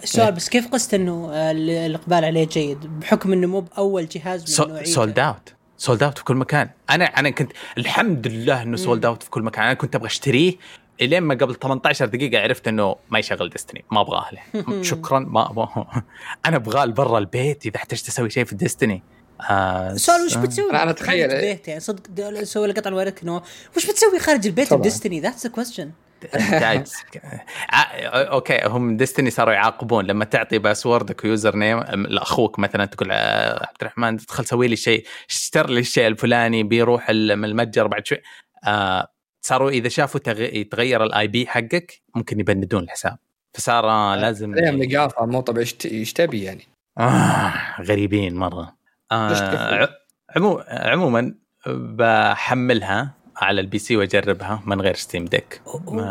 [0.02, 4.90] السؤال بس كيف قست إنه الإقبال عليه جيد؟ بحكم إنه مو بأول جهاز من نوعيته.
[4.90, 6.70] sold out sold out في كل مكان.
[6.90, 9.64] أنا أنا كنت الحمد لله إنه sold out في كل مكان.
[9.64, 10.54] أنا كنت أبغى أشتريه.
[11.00, 14.82] إلين ما قبل 18 دقيقة عرفت إنه ما يشغل Destiny ما أبغاه له.
[14.82, 15.18] شكرا.
[15.18, 15.86] ما أبغاه.
[16.46, 17.66] أنا أبغاه برا البيت.
[17.66, 19.02] إذا احتجت أسوي شيء في Destiny
[19.50, 21.80] آه سؤال وش بتسوي؟ أنا اتخيل البيت يعني.
[21.80, 23.42] صدق سوي لك قطع الورق إنه
[23.76, 25.90] وش بتسوي خارج البيت ب Destiny؟ That's a question
[28.34, 30.06] Okay هم Destiny صاروا يعاقبون.
[30.06, 34.76] لما تعطي password ك و username لأخوك مثلا تقول آه، عبد الرحمن ادخل سوي لي
[34.76, 38.18] شيء اشتر لي الشيء الفلاني بيروح المتجر بعد شوي.
[38.66, 39.08] آه
[39.46, 43.18] صاروا إذا شافوا يتغير ال IP حقك ممكن يبندون الحساب.
[43.54, 46.68] فصار آه، لازم عليهم لقافه مو طبيعي إيش تبي يعني.
[46.98, 48.76] آه غريبين مرة.
[49.12, 49.88] آه
[50.36, 51.34] عمو عموما
[51.66, 53.23] بحملها.
[53.36, 55.60] على ال PC واجربها من غير Steam Deck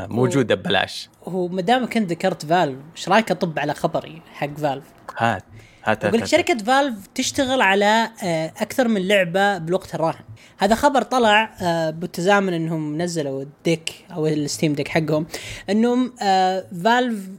[0.10, 1.10] موجوده ببلاش.
[1.28, 4.86] هو ما دامك أنت ذكرت Valve إيش رأيك أطب على خبري حق Valve
[5.18, 5.44] هات
[5.84, 10.24] هات هات شركة Valve تشتغل على آه، أكثر من لعبة بالوقت الراهن.
[10.58, 15.26] هذا خبر طلع آه، بالتزامن إنهم نزلوا ال Deck أو ال Steam Deck حقهم
[15.70, 16.14] إنهم
[16.84, 17.30] Valve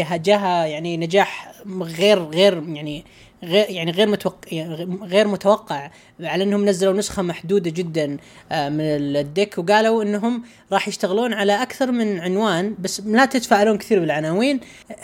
[0.00, 3.04] آه، جاها يعني نجاح غير غير يعني
[3.42, 4.62] غير يعني غير متوقع
[5.02, 5.90] غير متوقع
[6.20, 8.16] على إنهم نزلوا نسخة محدودة جدا
[8.52, 10.42] آه، من ال Deck وقالوا إنهم
[10.72, 14.60] راح يشتغلون على أكثر من عنوان بس لا تتفائلون كثير بالعناوين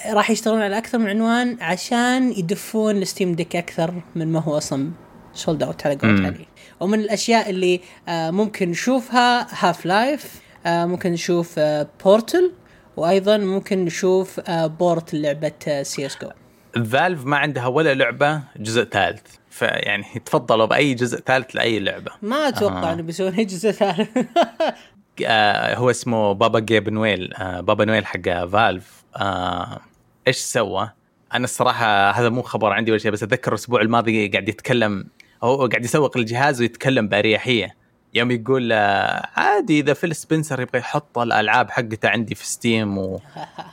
[0.06, 4.56] راح يشتغلون على أكثر من عنوان عشان يدفون ال Steam Deck أكثر من ما هو
[4.56, 4.90] أصلا
[5.35, 6.47] sold out على قولت علي
[6.81, 11.61] ومن الأشياء اللي آه، ممكن نشوفها Half-Life آه، ممكن نشوف
[12.05, 12.52] Portal
[12.97, 16.28] وأيضا ممكن نشوف Port لعبة سي اس جو
[16.74, 19.22] Valve ما عندها ولا لعبة جزء ثالث.
[19.51, 22.12] فيعني تفضلوا بأي جزء ثالث لأي لعبة.
[22.22, 22.92] ما أتوقع آه.
[22.92, 24.18] إنه بيسوون جزء ثالث.
[25.26, 27.35] آه هو اسمه بابا Gabe Newell.
[27.34, 29.05] آه بابا نويل حق Valve.
[29.16, 29.80] آه
[30.28, 30.90] إيش سوى؟
[31.34, 35.05] أنا الصراحة هذا مو خبر عندي ولا شيء بس أتذكر الأسبوع الماضي قاعد يتكلم
[35.42, 37.76] هو قاعد يسوق الجهاز ويتكلم بأريحية.
[38.15, 43.20] يوم يقول آه، عادي إذا فيل سبنسر يبغى يحط الألعاب حقته عندي في Steam و,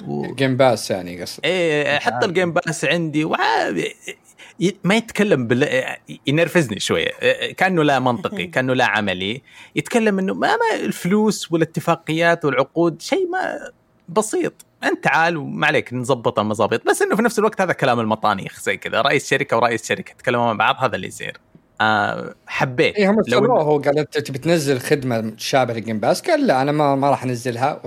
[0.08, 0.34] و...
[0.36, 3.96] Game Pass يعني قصد إيه حط ال Game Pass عندي وعادي.
[4.84, 5.68] ما يتكلم بل...
[6.28, 7.12] ينرفزني شوية.
[7.58, 9.42] كأنه لا منطقي كأنه لا عملي.
[9.76, 13.72] يتكلم إنه ما, ما الفلوس والاتفاقيات والعقود شيء ما
[14.10, 14.54] بسيط.
[14.84, 18.78] أنت تعال وما عليك نظبط المظابيط بس إنه في نفس الوقت هذا كلام المطانيخ زي
[18.78, 19.02] كذا.
[19.02, 21.38] رئيس شركة ورئيس شركة يتكلمون مع بعض هذا اللي يصير.
[21.82, 22.96] آه حبيت.
[22.96, 26.62] اي هم لو هو قال أنت تبي تنزل خدمة تشابه ل Game Pass قال لا
[26.62, 27.82] أنا ما, ما راح أنزلها.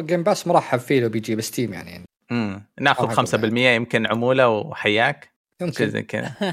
[0.00, 2.04] Game Pass مرحب فيه لو بيجي ب Steam يعني.
[2.32, 5.28] امم ناخذ 5% يمكن عمولة وحياك.
[5.62, 5.88] يمكن.
[5.90, 6.32] زي كذا.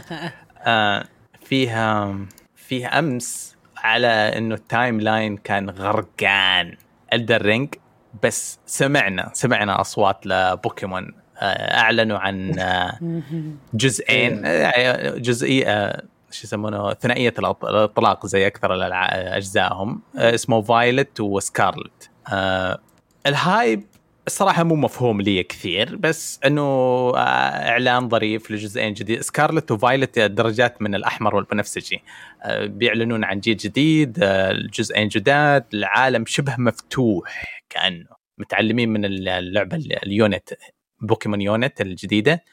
[0.68, 1.06] آه
[1.46, 2.18] فيها
[2.56, 6.76] فيها أمس على إنه ال timeline كان غرقان.
[7.14, 7.76] Elden Ring
[8.24, 11.12] بس سمعنا سمعنا أصوات لبوكيمون.
[11.38, 13.00] آه، أعلنوا عن آه،
[13.74, 14.42] جزئين.
[14.46, 16.04] آه، جزئيه
[16.34, 18.74] شو يسمونه ثنائية الأطلاق زي أكثر
[19.38, 20.02] أجزائهم.
[20.16, 22.10] اسمه Violet و Scarlet
[23.28, 23.84] ال hype
[24.28, 29.22] الصراحة مو مفهوم لي كثير بس إنه آه، إعلان ظريف لجزئين جديد.
[29.22, 32.02] Scarlet و Violet درجات من الأحمر والبنفسجي
[32.44, 38.06] آه، بيعلنون عن جيل جديد الجزئين آه، جداد العالم شبه مفتوح كأنه.
[38.38, 40.50] متعلمين من اللعبة ال Unite
[41.02, 42.44] بوكيمون Unite الجديدة.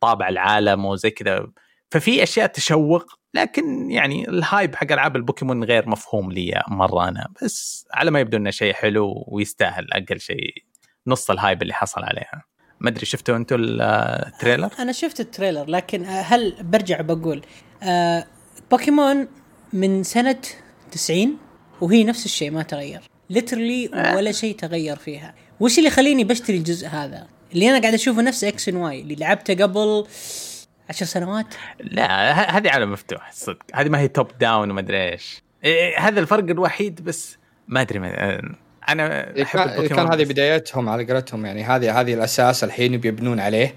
[0.00, 1.46] طابع العالم وزي كذا
[1.90, 3.04] ففي أشياء تشوق
[3.34, 7.28] لكن يعني ال hype حق ألعاب البوكيمون غير مفهوم لي مرة أنا.
[7.42, 10.54] بس على ما يبدو إنه شيء حلو ويستاهل أقل شيء
[11.06, 12.44] نص ال hype اللي حصل عليها.
[12.80, 17.42] ما أدري شفتوا أنتم ال trailer؟ أنا شفت ال trailer لكن هل برجع بقول
[17.82, 18.26] آه
[18.70, 19.28] بوكيمون
[19.72, 20.40] من سنة
[20.92, 21.36] 90
[21.80, 23.02] وهي نفس الشيء ما تغير.
[23.30, 25.34] literally ولا شيء تغير فيها.
[25.60, 29.14] وش اللي يخليني بشتري الجزء هذا؟ اللي أنا قاعد أشوفه نفس إكس ان واي اللي
[29.14, 30.06] لعبته قبل
[30.88, 31.46] عشر سنوات؟
[31.80, 33.62] لا هذه عالم مفتوح صدق.
[33.74, 35.42] هذه ما هي top down وما أدري إيش.
[35.64, 37.38] إيه هذا الفرق الوحيد بس
[37.68, 38.40] ما أدري ما
[38.88, 43.74] أنا أحب كان, كان هذه بدايتهم على قولتهم يعني هذه هذه الأساس الحين بيبنون عليه.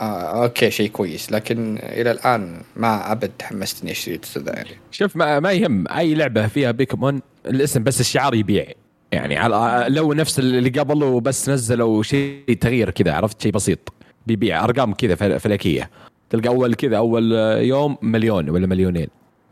[0.00, 1.32] آه okay شيء كويس.
[1.32, 4.70] لكن إلى الآن ما أبد تحمست اني اشتري يعني.
[4.90, 5.88] شوف ما, ما يهم.
[5.88, 8.66] أي لعبة فيها بوكيمون الاسم بس الشعار يبيع.
[9.12, 13.92] يعني على لو نفس اللي قبل وبس نزلوا شيء تغيير كذا عرفت؟ شيء بسيط.
[14.26, 15.90] بيبيع أرقام كذا فلكية.
[16.30, 19.08] تلقى أول كذا أول يوم مليون ولا مليونين.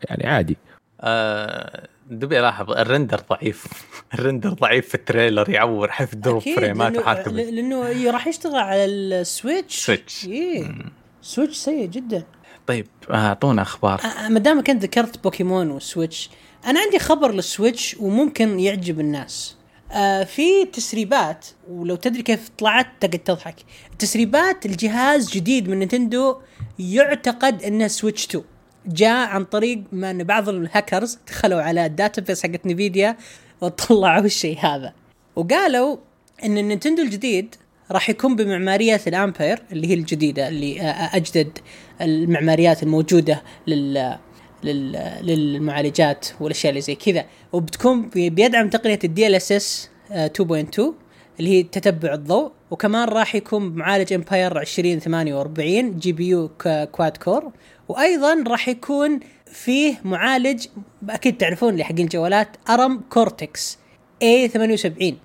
[0.09, 0.57] يعني عادي.
[1.01, 3.65] آه دبي لاحظ ال render ضعيف.
[4.13, 8.85] ال render ضعيف في ال trailer يعور حيث drop فريمات وحاطط لأنه راح يشتغل على
[8.85, 9.85] ال Switch.
[9.85, 10.25] Switch.
[10.25, 10.71] إيه.
[11.21, 12.23] Switch سيء جدا.
[12.67, 14.01] طيب أعطونا أخبار.
[14.01, 16.29] آه ما دامك أنت ذكرت بوكيمون و Switch
[16.65, 19.57] أنا عندي خبر لل Switch وممكن يعجب الناس.
[19.91, 23.55] آه في تسريبات ولو تدري كيف طلعت تقعد تضحك.
[23.99, 26.37] تسريبات الجهاز جديد من نينتندو
[26.79, 28.43] يعتقد انه Switch 2
[28.85, 33.17] جاء عن طريق ما أن بعض الهاكرز دخلوا على ال database حقت نفيديا
[33.61, 34.93] وطلعوا الشيء هذا.
[35.35, 35.97] وقالوا
[36.43, 37.55] أن النينتندو الجديد
[37.91, 40.81] راح يكون بمعمارية الامبير اللي هي الجديدة اللي
[41.13, 41.57] أجدد
[42.01, 44.17] المعماريات الموجودة لل
[45.23, 47.25] للمعالجات والأشياء اللي زي كذا.
[47.53, 50.81] وبتكون بيدعم تقنية ال DLSS 2.2
[51.39, 57.51] اللي هي تتبع الضوء وكمان راح يكون بمعالج امباير 2048 GPU CUDA core
[57.89, 60.65] وأيضا راح يكون فيه معالج
[61.09, 63.77] أكيد تعرفون اللي حق الجوالات ARM Cortex
[64.21, 65.17] A78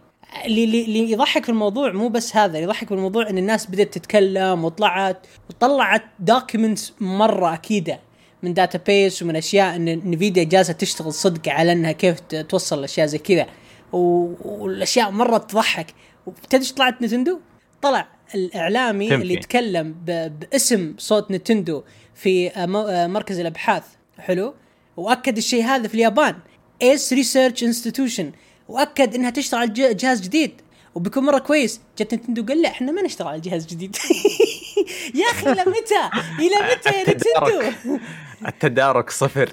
[0.44, 3.94] اللي اللي يضحك في الموضوع مو بس هذا اللي يضحك في الموضوع إن الناس بدأت
[3.94, 8.00] تتكلم وطلعت وطلعت documents مرة أكيدة
[8.42, 13.18] من database ومن أشياء إن نفيديا جالسة تشتغل صدق على إنها كيف توصل الأشياء زي
[13.18, 13.46] كذا.
[13.92, 15.86] والأشياء مرة تضحك.
[16.26, 17.40] وتدري طلعت نتندو؟
[17.82, 19.22] طلع الإعلامي تمكي.
[19.22, 21.82] اللي يتكلم باسم صوت نتندو
[22.14, 23.82] في آه، آه، مركز الأبحاث.
[24.18, 24.54] حلو؟
[24.96, 26.36] وأكد الشيء هذا في اليابان.
[26.82, 28.32] Ace Research Institution
[28.68, 30.52] وأكد إنها تشتغل على جهاز جديد.
[30.94, 31.80] وبيكون مرة كويس.
[31.98, 33.96] جت نتندو قال لا إحنا ما نشتغل على جهاز جديد.
[35.20, 37.98] يا أخي إلى متى؟ إلى متى يا نتندو؟
[38.46, 39.50] التدارك صفر.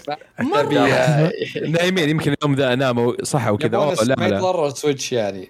[1.67, 4.15] نايمين يمكن اليوم ذا ناموا صح وكذا لا لا.
[4.19, 5.49] ما يتضرر Switch يعني.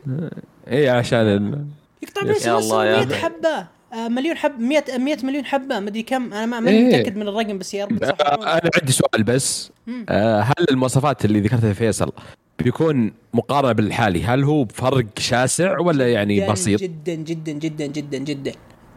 [0.72, 1.66] اي عشان
[2.04, 3.76] يقطع بس 100 حبة.
[3.94, 5.80] آه، مليون حب 100 100 مليون حبة.
[5.80, 6.34] ما أدري كم.
[6.34, 6.86] أنا ما ماني إيه.
[6.88, 8.04] متأكد من الرقم بس يا رب.
[8.04, 9.72] آه، أنا عندي سؤال بس.
[10.10, 12.12] آه هل المواصفات اللي ذكرتها فيصل
[12.60, 18.18] بيكون مقارنة بالحالي هل هو بفرق شاسع ولا يعني جداً بسيط؟ جدا جدا جدا جدا
[18.18, 18.52] جدا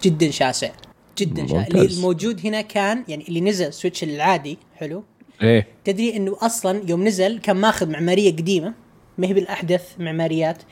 [0.04, 0.70] جدا شاسع.
[1.18, 1.46] جدا.
[1.46, 5.04] شاسع اللي الموجود هنا كان يعني اللي نزل Switch العادي حلو.
[5.42, 5.66] إيه.
[5.84, 8.74] تدري إنه أصلا يوم نزل كان ماخذ معمارية قديمة
[9.18, 10.62] ما هي بالأحدث معماريات.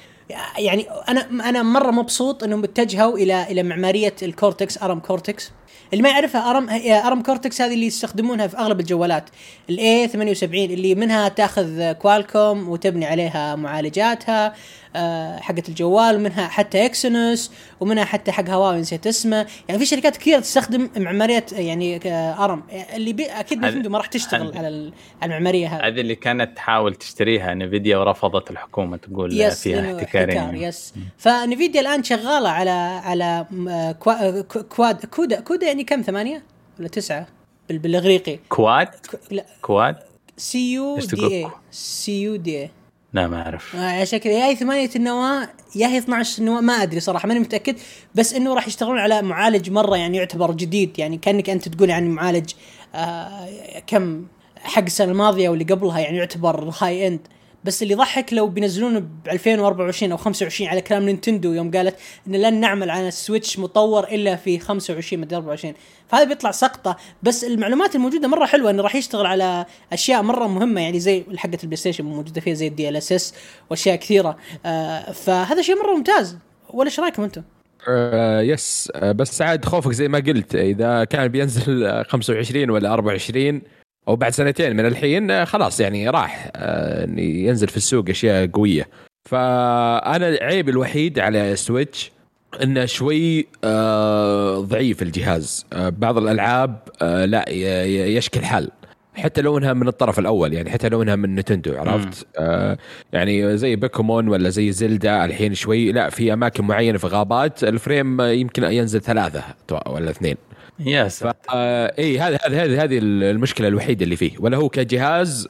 [0.58, 5.50] يعني أنا أنا مرة مبسوط إنهم اتجهوا إلى إلى معمارية ال Cortex ARM Cortex.
[5.92, 6.68] اللي ما يعرفها ARM
[7.06, 9.24] ARM Cortex هذه اللي يستخدمونها في أغلب الجوالات.
[9.70, 14.54] ال A78 اللي منها تأخذ كوالكوم وتبني عليها معالجاتها.
[14.96, 19.46] آه، حقت الجوال ومنها حتى Exynos ومنها حتى حق هواوي نسيت اسمه.
[19.68, 22.62] يعني في شركات كثيرة تستخدم معماريات يعني آه، ARM.
[22.94, 24.92] اللي بي أكيد نتندو ما راح تشتغل على
[25.22, 25.86] المعمارية هذه.
[25.86, 32.02] هذه اللي كانت تحاول تشتريها نفيديا ورفضت الحكومة تقول yes فيها احتكارين yes فنفيديا الآن
[32.02, 32.70] شغالة على
[33.04, 36.42] على آه، quad CUDA CUDA يعني كم؟ ثمانية
[36.78, 37.26] ولا تسعة؟
[37.70, 38.38] بالإغريقي.
[38.48, 38.88] CUDA؟
[39.30, 39.46] لا.
[39.62, 39.96] CUDA؟
[40.36, 42.70] C U D A C U D A
[43.16, 43.76] لا ما أعرف.
[43.76, 47.40] آه عشان كذا يا هي ثمانية النواة يا هي 12 نواة ما أدري صراحة ماني
[47.40, 47.76] متأكد.
[48.14, 52.08] بس إنه راح يشتغلون على معالج مرة يعني يعتبر جديد يعني كأنك أنت تقول يعني
[52.08, 52.50] معالج
[52.94, 53.48] آه
[53.86, 54.26] كم
[54.62, 57.20] حق السنة الماضية واللي قبلها يعني يعتبر high end
[57.64, 61.96] بس اللي يضحك لو بينزلونه ب 2024 أو 25 على كلام Nintendo يوم قالت
[62.26, 65.74] إن لن نعمل على ال Switch مطور إلا في 25 مدري 24
[66.08, 66.96] فهذا بيطلع سقطة.
[67.22, 71.58] بس المعلومات الموجودة مرة حلوة إنه راح يشتغل على أشياء مرة مهمة يعني زي حقة
[71.62, 73.34] ال PlayStation موجودة فيها زي ال DLSS
[73.70, 74.36] وأشياء كثيرة.
[74.66, 76.38] آه فهذا شيء مرة ممتاز.
[76.70, 77.42] ولا إيش رأيكم أنتم؟
[77.88, 83.62] آه yes آه بس عاد خوفك زي ما قلت إذا كان بينزل 25 ولا 24
[84.08, 88.88] أو بعد سنتين من الحين آه، خلاص يعني راح آه ينزل في السوق أشياء قوية.
[89.30, 92.12] فأنا عيبي الوحيد على Switch
[92.62, 95.66] إنه شوي آه ضعيف الجهاز.
[95.72, 97.50] بعض الألعاب لا
[97.88, 98.70] يشكل حال
[99.14, 102.78] حتى لو إنها من الطرف الأول يعني حتى لو إنها من Nintendo عرفت؟ آه
[103.12, 107.74] يعني زي بيكومون ولا زي Zelda الحين شوي لا في أماكن معينة في غابات ال
[107.74, 109.42] frame يمكن ينزل ثلاثة
[109.86, 110.36] ولا اثنين.
[110.78, 111.08] يا
[111.54, 115.48] آه إي هذه هذه هذه المشكلة الوحيدة اللي فيه ولا هو كجهاز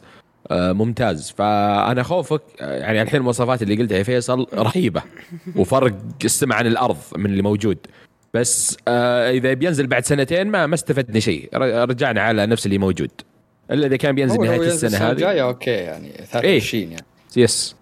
[0.51, 1.31] آه ممتاز.
[1.31, 5.03] فأنا خوفك آه، يعني الحين المواصفات اللي قلتها يا فيصل رهيبة
[5.57, 5.95] وفرق
[6.25, 7.79] السما عن الأرض من اللي موجود.
[8.35, 11.49] بس إذا بينزل بعد سنتين ما ما استفدنا شيء.
[11.63, 13.11] رجعنا على نفس اللي موجود.
[13.71, 15.13] إلا إذا كان بينزل نهاية السنة هذه.
[15.13, 17.07] الجاية okay يعني 23 إيه؟ يعني.
[17.37, 17.77] yes.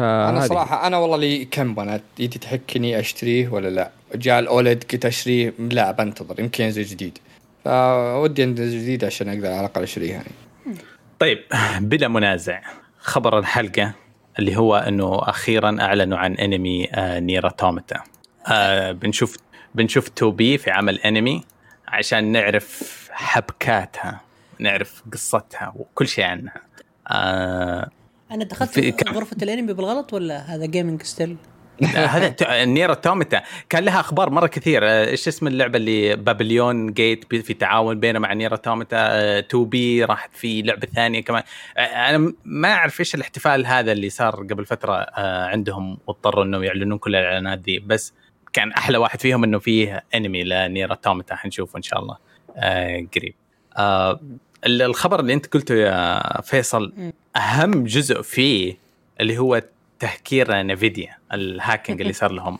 [0.00, 5.06] أنا صراحة أنا والله لي كم بنات يدي تحكني أشتريه ولا لا؟ جاء الأولد قلت
[5.06, 7.18] أشتريه لا بنتظر يمكن ينزل جديد.
[7.64, 10.30] فودي ينزل جديد عشان أقدر على الأقل أشتريه يعني.
[11.18, 11.38] طيب
[11.80, 12.60] بلا منازع
[12.98, 13.92] خبر الحلقة
[14.38, 18.02] اللي هو أنه أخيرا أعلنوا عن انمي آه NieR Automata
[18.52, 19.36] آه بنشوف
[19.74, 21.44] بنشوف 2B في عمل انمي
[21.88, 24.20] عشان نعرف حبكاتها
[24.58, 26.54] نعرف قصتها وكل شيء عنها.
[27.08, 27.90] آه
[28.30, 31.36] أنا دخلت في غرفة الأنمي بالغلط ولا هذا gaming still؟
[31.82, 34.88] هذا NieR Automata كان لها أخبار مرة كثير.
[34.88, 38.98] آه، إيش اسم اللعبة اللي بابليون جيت في تعاون بينه مع NieR Automata
[39.38, 41.42] 2B راحت في لعبة ثانية كمان.
[41.76, 46.64] آه، أنا ما أعرف إيش الاحتفال هذا اللي صار قبل فترة آه، عندهم واضطروا إنه
[46.64, 47.78] يعلنون كل الإعلانات دي.
[47.78, 48.14] بس
[48.52, 52.16] كان أحلى واحد فيهم إنه فيه انمي ل NieR Automata حنشوفه إن شاء الله
[53.16, 53.34] قريب.
[54.66, 58.78] الخبر اللي أنت قلته يا فيصل أهم جزء فيه
[59.20, 59.62] اللي هو
[59.98, 62.58] تهكير Nvidia ال hacking اللي صار لهم.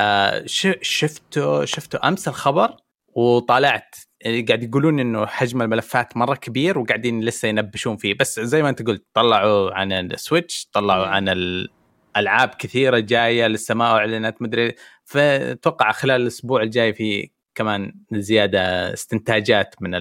[0.00, 0.42] آه
[0.82, 2.76] شفته شفته أمس الخبر؟
[3.08, 8.14] وطالعت قاعد يقولون إنه حجم الملفات مرة كبير وقاعدين لسه ينبشون فيه.
[8.20, 13.74] بس زي ما أنت قلت طلعوا عن ال Switch طلعوا عن الالعاب كثيرة جاية لسه
[13.74, 14.74] ما أعلنت مدري
[15.04, 19.94] فأتوقع خلال الأسبوع الجاي في كمان زيادة استنتاجات من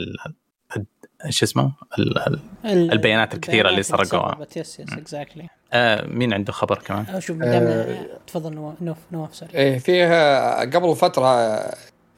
[1.29, 1.71] شو اسمه؟
[2.65, 4.47] البيانات الكثيرة اللي سرقوها.
[4.55, 5.47] yes yes exactly
[6.13, 11.57] مين عنده خبر كمان؟ شوف آه تفضل نوف نوف sorry إيه فيه قبل فترة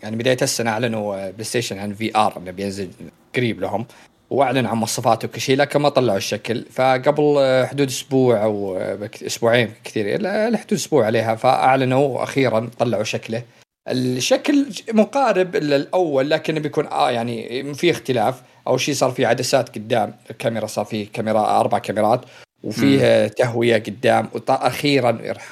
[0.04, 2.90] يعني بداية السنة أعلنوا PlayStation عن VR انه بينزل
[3.36, 3.86] قريب لهم
[4.30, 6.66] واعلن عن مواصفاته وكل شيء لكن ما طلعوا الشكل.
[6.72, 8.78] فقبل حدود أسبوع أو
[9.26, 13.44] أسبوعين كثير لحدود أسبوع عليها فأعلنوا أخيرا طلعوا شكله.
[13.88, 18.42] الشكل مقارب للأول لكن بيكون آه يعني في اختلاف.
[18.70, 22.22] أول شيء صار في عدسات قدام الكاميرا صار في كاميرا أربع كاميرات
[22.64, 25.10] وفيه تهوية قدام وأخيرا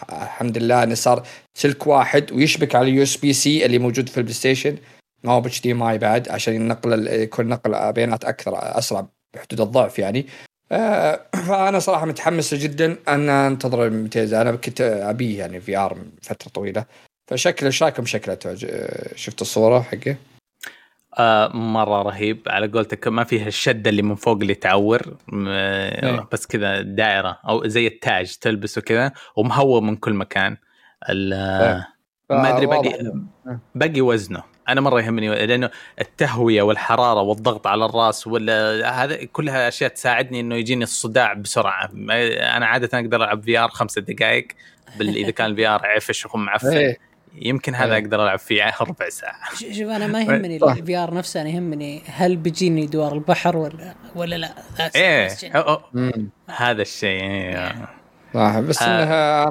[0.10, 1.28] الحمد لله إنه صار
[1.58, 4.78] سلك واحد ويشبك على ال USB-C اللي موجود في ال PlayStation
[5.24, 10.26] ما هو ب HDMI بعد عشان ينقل يكون نقل بيانات أكثر أسرع بحدود الضعف يعني.
[10.72, 16.86] آه فأنا صراحة متحمس جدا أن أنتظر الممتاز أنا كنت أبيه يعني VR فترة طويلة.
[17.28, 18.38] فشكله إيش رأيكم شكله
[19.16, 20.16] شفت الصورة حقه؟
[21.18, 22.42] آه مرة رهيب.
[22.48, 25.18] على قولتك ما فيها الشدة اللي من فوق اللي تعور.
[25.34, 26.28] إيه.
[26.32, 30.58] بس كذا دائرة أو زي التاج تلبسه كذا ومهوى من كل مكان.
[31.10, 31.88] إيه.
[32.30, 33.14] ما أدري باقي إيه.
[33.76, 34.44] باقي وزنه.
[34.70, 35.70] أنا مرة يهمني لأنه
[36.02, 41.90] التهوية والحرارة والضغط على الرأس ولا هذا كلها أشياء تساعدني إنه يجيني الصداع بسرعة.
[42.56, 44.48] أنا عادة أقدر ألعب VR خمسة دقائق.
[45.02, 46.94] إذا كان ال VR عفش ومعفن
[47.42, 48.02] يمكن هذا إيه.
[48.02, 49.56] أقدر ألعب فيه ربع ساعة.
[49.56, 54.36] شوف أنا ما يهمني ال VR نفسه أنا يهمني هل بيجيني دوار البحر ولا ولا
[54.36, 54.54] لا.
[54.96, 55.30] إيه.
[56.48, 57.90] هذا الشيء إيه.
[58.34, 59.48] صح بس إنها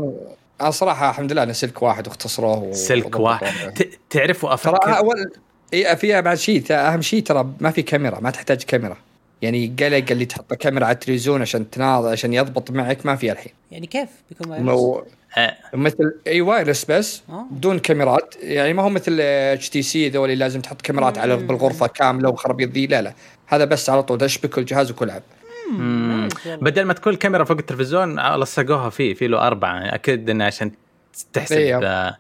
[0.60, 3.88] أنا صراحة الحمد لله انه سلك واحد واختصروه سلك واحد.
[4.10, 5.32] تعرفوا أفكر ترى اول
[5.74, 8.96] اي فيها بعد شيء أهم شيء ترى ما في كاميرا ما تحتاج كاميرا.
[9.42, 13.52] يعني قلق اللي تحط كاميرا على التلفزيون عشان تناظر عشان يضبط معك ما في الحين.
[13.70, 14.68] يعني كيف؟ بيكون
[15.38, 15.56] آه.
[15.74, 17.46] مثل إي wireless بس آه.
[17.50, 18.34] بدون كاميرات.
[18.42, 22.86] يعني ما هو مثل HTC ذول اللي لازم تحط كاميرات على بالغرفة كاملة وخرابيط ذي.
[22.86, 23.12] لا لا.
[23.46, 25.22] هذا بس على طول تشبك الجهاز والعب
[26.46, 29.94] بدل ما تكون الكاميرا فوق التلفزيون لصقوها فيه في له أربعة.
[29.94, 30.72] أكيد إنه عشان
[31.32, 32.18] تحسب إيه.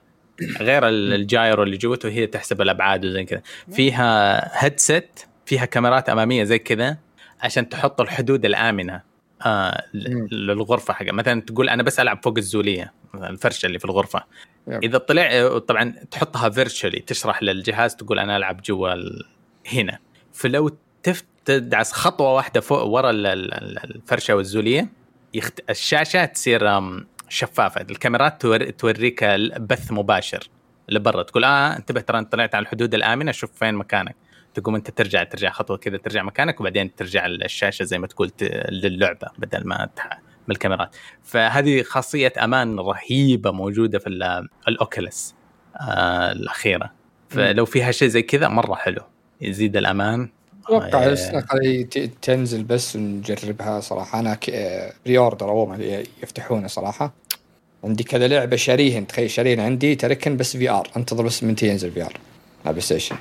[0.60, 3.42] غير ال gyro اللي جوته هي تحسب الأبعاد وزي كذا.
[3.72, 6.96] فيها headset فيها كاميرات أمامية زي كذا.
[7.40, 9.02] عشان تحط الحدود الآمنة
[9.46, 9.82] آه
[10.32, 14.24] للغرفة حق مثلا تقول أنا بس ألعب فوق الزولية الفرشة اللي في الغرفة.
[14.68, 14.84] yep.
[14.84, 18.94] إذا طلع طبعا تحطها virtually تشرح للجهاز تقول أنا ألعب جوا
[19.72, 19.98] هنا.
[20.32, 20.76] فلو
[21.44, 24.88] تدعس خطوة واحدة فوق ورا الفرشة والزولية
[25.34, 25.70] يخت...
[25.70, 26.80] الشاشة تصير
[27.28, 27.80] شفافة.
[27.80, 28.46] الكاميرات
[28.78, 29.24] توريك
[29.60, 30.48] بث مباشر
[30.88, 31.22] لبرا.
[31.22, 34.16] تقول آه انتبه ترى أنت طلعت على الحدود الآمنة شوف فين مكانك.
[34.60, 38.30] تقوم أنت ترجع ترجع خطوة كذا ترجع مكانك وبعدين ترجع الشاشه زي ما تقول
[38.70, 39.88] للعبة بدل ما
[40.48, 40.96] من الكاميرات.
[41.22, 44.06] فهذه خاصية أمان رهيبة موجودة في
[44.68, 45.34] الأوكيلس
[45.80, 46.92] آه الأخيرة.
[47.28, 49.02] فلو فيها شيء زي كذا مرة حلو.
[49.40, 50.28] يزيد الأمان.
[50.64, 51.82] أتوقع آه،
[52.22, 54.20] تنزل بس ونجربها صراحة.
[54.20, 54.38] أنا
[55.06, 57.14] pre-order عموما يفتحونه صراحة.
[57.84, 60.88] عندي كذا لعبة شاريهن تخيل شاريهن عندي تركن بس VR.
[60.96, 62.12] أنتظر بس متى ينزل VR.
[62.64, 63.16] على PlayStation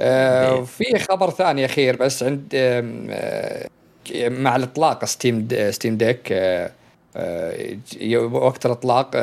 [0.00, 3.68] آه في خبر ثاني أخير بس عند آه
[4.28, 6.70] مع الإطلاق Steam Steam Deck آه
[8.16, 9.16] وقت الإطلاق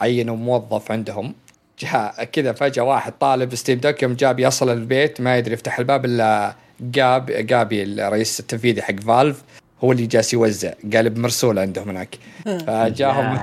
[0.00, 1.34] عينوا موظف عندهم.
[1.80, 6.04] جاء كذا فجأة واحد طالب Steam Deck يوم جاب يصل البيت ما يدري يفتح الباب
[6.04, 9.42] إلا Gabe Gabe الرئيس التنفيذي حق Valve
[9.84, 12.18] هو اللي جالس يوزع قالب مرسول عندهم هناك.
[12.66, 13.38] فجاهم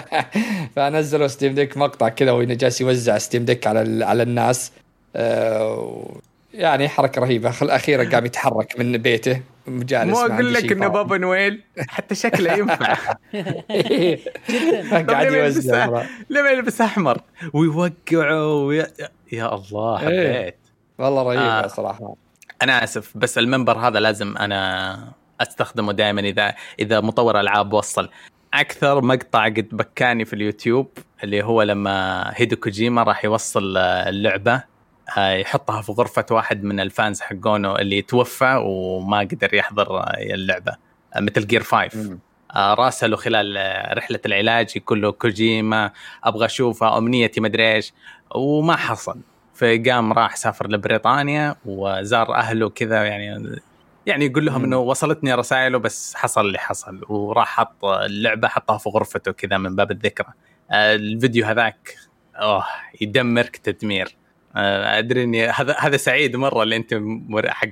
[0.76, 4.72] فنزلوا Steam Deck مقطع كذا وانه جالس يوزع Steam Deck على على الناس.
[6.54, 7.50] يعني حركة رهيبة.
[7.50, 10.88] خل أخيرا قام يتحرك من بيته جالس مو ما أقول لك إنه.
[10.88, 12.94] بابا نويل حتى شكله ينفع.
[15.08, 17.20] قاعد يوزع يلبس- لما يلبس أحمر
[17.52, 18.86] ويوقعه وي...
[19.32, 20.42] يا الله إيه.
[20.42, 20.56] حبيت.
[20.98, 21.66] والله رهيبه آه.
[21.66, 22.14] صراحة.
[22.62, 28.08] أنا آسف بس المنبر هذا لازم أنا أستخدمه دائما إذا إذا مطور ألعاب وصل.
[28.54, 30.88] أكثر مقطع قد بكاني في اليوتيوب
[31.24, 34.54] اللي هو لما هيدو كوجيما راح يوصل آه، اللعبة.
[34.54, 34.64] آه،
[35.18, 40.76] يحطها في غرفة واحد من الفانز حقونه اللي توفى وما قدر يحضر آه، اللعبة.
[41.14, 42.18] آه، مثل جير 5 مم.
[42.54, 45.90] آه، راسله خلال آه، رحلة العلاج يقول له كوجيما
[46.24, 47.92] أبغى أشوفه أمنيتي مدري إيش.
[48.34, 49.20] وما حصل.
[49.54, 53.60] فقام راح سافر لبريطانيا وزار أهله كذا يعني
[54.06, 54.64] يعني يقول لهم.
[54.64, 57.00] إنه وصلتني رسائله بس حصل اللي حصل.
[57.08, 60.32] وراح حط اللعبة حطها في غرفته كذا من باب الذكرى.
[60.70, 61.96] آه، الفيديو هذاك
[62.36, 62.64] أوه
[63.00, 64.21] يدمرك تدمير آه،
[64.56, 67.68] أدري إني هذا هذا سعيد مرة اللي أنت مر- حق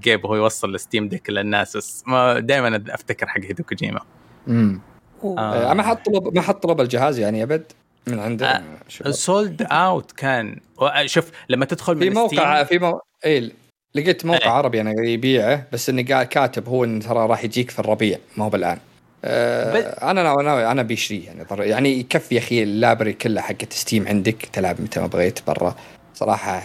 [0.00, 4.00] جيب وهو يوصل الستيم ديك للناس بس ما دائما أفتكر حق هيدو كوجيما
[4.46, 4.80] مم.
[5.22, 5.70] و- آه.
[5.70, 7.64] آه، ما حط طلب ما حط طلب الجهاز يعني أبد
[8.06, 9.10] من عنده آه،.
[9.10, 13.00] sold out كان و- شوف لما تدخل من في موقع Steam- في مو...
[13.26, 13.52] اي
[13.94, 14.50] لقيت موقع إيه.
[14.50, 18.44] عربي أنا يبيعه بس إني قاعد كاتب هو إن ترى راح يجيك في الربيع ما
[18.44, 18.78] هو بالآن
[19.24, 23.72] آه أنا ناوي ناوي أنا بيشريه يعني يعني يكفي يا أخي ال library كلها حقت
[23.72, 25.74] Steam عندك تلعب متى ما بغيت برا
[26.14, 26.62] صراحة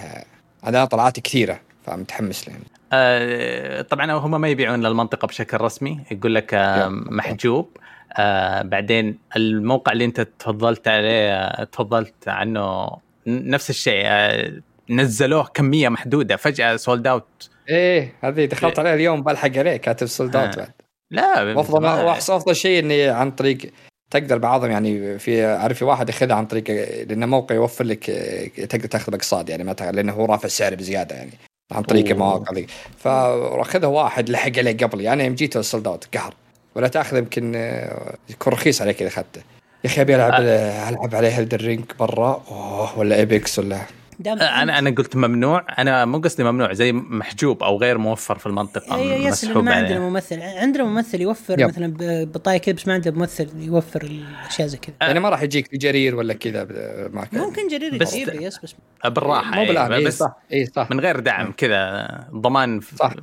[0.65, 2.59] أنا طلعاتي كثيرة فمتحمس لهم
[2.93, 6.87] آه، طبعا هم ما يبيعون للمنطقة بشكل رسمي يقول لك آه،.
[6.89, 7.69] محجوب.
[8.17, 12.89] آه، بعدين الموقع اللي أنت تفضلت عليه تفضلت عنه
[13.27, 14.51] نفس الشيء آه،
[14.89, 20.35] نزلوه كمية محدودة فجأة sold out إيه هذه دخلت عليها اليوم بلحق عليه كاتب sold
[20.35, 20.61] out آه.
[20.61, 20.71] بعد.
[21.11, 23.57] لا وأحس- افضل شيء إني عن طريق
[24.11, 26.63] تقدر بعضهم يعني في عارف في واحد ياخذها عن طريق
[27.09, 28.05] لأنه موقع يوفر لك
[28.69, 31.31] تقدر تاخذ باقساط يعني ما لأنه هو رافع السعر بزيادة يعني
[31.71, 32.09] عن طريق.
[32.09, 32.67] المواقع ذي
[32.97, 36.33] فأخذها واحد لحق عليه قبل يعني يوم جيت sold out قهر
[36.75, 37.55] ولا تأخذه يمكن
[38.29, 39.41] يكون رخيص عليك إذا أخذته
[39.83, 40.89] يا أخي أبي ألعب آه.
[40.89, 43.81] ألعب عليه Elden Ring برا أوه ولا Apex ولا
[44.19, 45.65] دام آه، أنا أنا قلت ممنوع.
[45.79, 48.95] أنا مو قصدي ممنوع زي محجوب أو غير موفر في المنطقة.
[48.95, 49.83] إيه، yes مسحوب ما عليه.
[49.87, 50.41] عندنا ممثل.
[50.41, 51.67] عندنا ممثل يوفر yep.
[51.67, 51.93] مثلا
[52.25, 54.95] بطايق كذا بس ما عندنا ممثل يوفر الأشياء زي كذا.
[55.01, 58.75] يعني ما راح يجيك في جرير ولا كذا ب- معك ممكن جرير بس- yes بس
[59.05, 60.91] بالراحة مو إيه، اي بس صح اي صح.
[60.91, 63.13] من غير دعم كذا ضمان صح.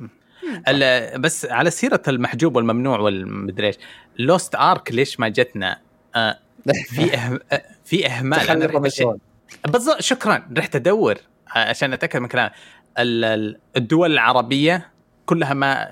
[0.67, 3.75] ال- بس على سيرة المحجوب والممنوع والمدري إيش
[4.19, 5.77] Lost Ark ليش ما جتنا؟
[6.15, 6.39] آه،
[6.85, 7.39] في إه...
[7.85, 8.39] في إهمال.
[9.67, 11.15] بالضبط شكرا رحت أدور
[11.47, 12.49] عشان أتأكد من كلام
[12.99, 14.91] ال- ال- الدول العربية
[15.25, 15.91] كلها ما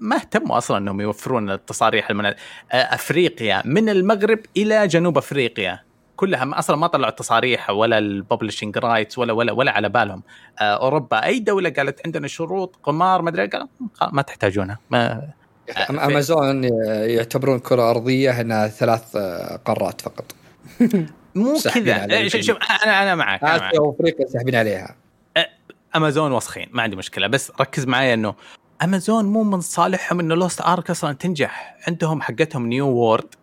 [0.00, 2.34] ما اهتموا أصلا إنهم يوفرون التصاريح المنا...
[2.72, 5.80] أفريقيا من المغرب إلى جنوب أفريقيا.
[6.16, 10.22] كلها ما أصلا ما طلعوا التصاريح ولا ال publishing rights ولا ولا ولا على بالهم.
[10.60, 13.66] آه، أوروبا أي دولة قالت عندنا شروط قمار ما أدري قالوا
[14.12, 14.78] ما تحتاجونها.
[14.90, 15.28] ما
[15.90, 16.64] أمازون
[17.04, 19.16] يعتبرون كرة أرضية انها ثلاث
[19.64, 20.24] قارات فقط.
[21.34, 22.24] مو كذا.
[22.24, 23.44] آه، شوف أنا أنا معك.
[23.44, 24.96] آسيا وأفريقيا ساحبين عليها.
[25.96, 27.26] أمازون وسخين ما عندي مشكلة.
[27.26, 28.34] بس ركز معي إنه
[28.84, 31.76] أمازون مو من صالحهم إنه Lost Ark أصلا تنجح.
[31.88, 33.34] عندهم حقتهم New World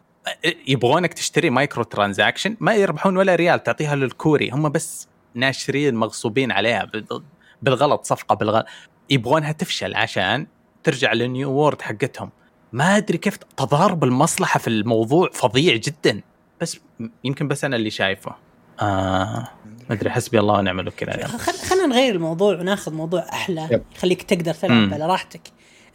[0.67, 4.49] يبغونك تشتري micro transaction ما يربحون ولا ريال تعطيها للكوري.
[4.49, 7.23] هم بس ناشرين مغصوبين عليها بال-
[7.61, 8.65] بالغلط صفقة بالغلط.
[9.09, 10.47] يبغونها تفشل عشان
[10.83, 12.29] ترجع لل New World حقتهم.
[12.73, 16.21] ما أدري كيف تضارب المصلحة في الموضوع فظيع جدا.
[16.61, 16.79] بس
[17.23, 18.35] يمكن بس أنا اللي شايفه
[18.81, 19.47] آه
[19.89, 21.25] ما أدري حسبي الله ونعم الوكيل عليه.
[21.25, 23.83] خلينا نغير الموضوع وناخذ موضوع أحلى yep.
[23.95, 24.93] يخليك تقدر تلعب مم.
[24.93, 25.41] على راحتك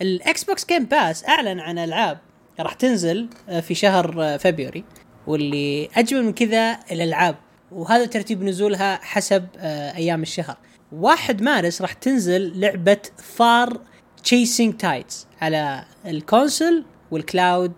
[0.03, 2.19] ال Xbox Game Pass أعلن عن ألعاب
[2.61, 4.85] راح تنزل آه، في شهر آه، فبراير
[5.27, 7.37] واللي أجمل من كذا الألعاب
[7.73, 10.57] وهذا ترتيب نزولها حسب آه، أيام الشهر
[10.93, 13.03] 1 مارس راح تنزل لعبة
[13.37, 13.81] FAR
[14.23, 17.73] Changing Tides على ال console وال cloud.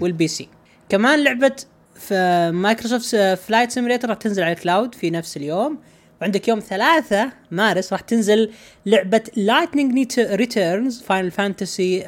[0.00, 0.48] وال PC
[0.88, 1.56] كمان لعبة
[2.02, 5.78] ف Microsoft Flight Simulator راح تنزل على ال cloud في نفس اليوم.
[6.20, 8.50] وعندك يوم 3 مارس راح تنزل
[8.86, 12.00] لعبة Lightning Returns Final Fantasy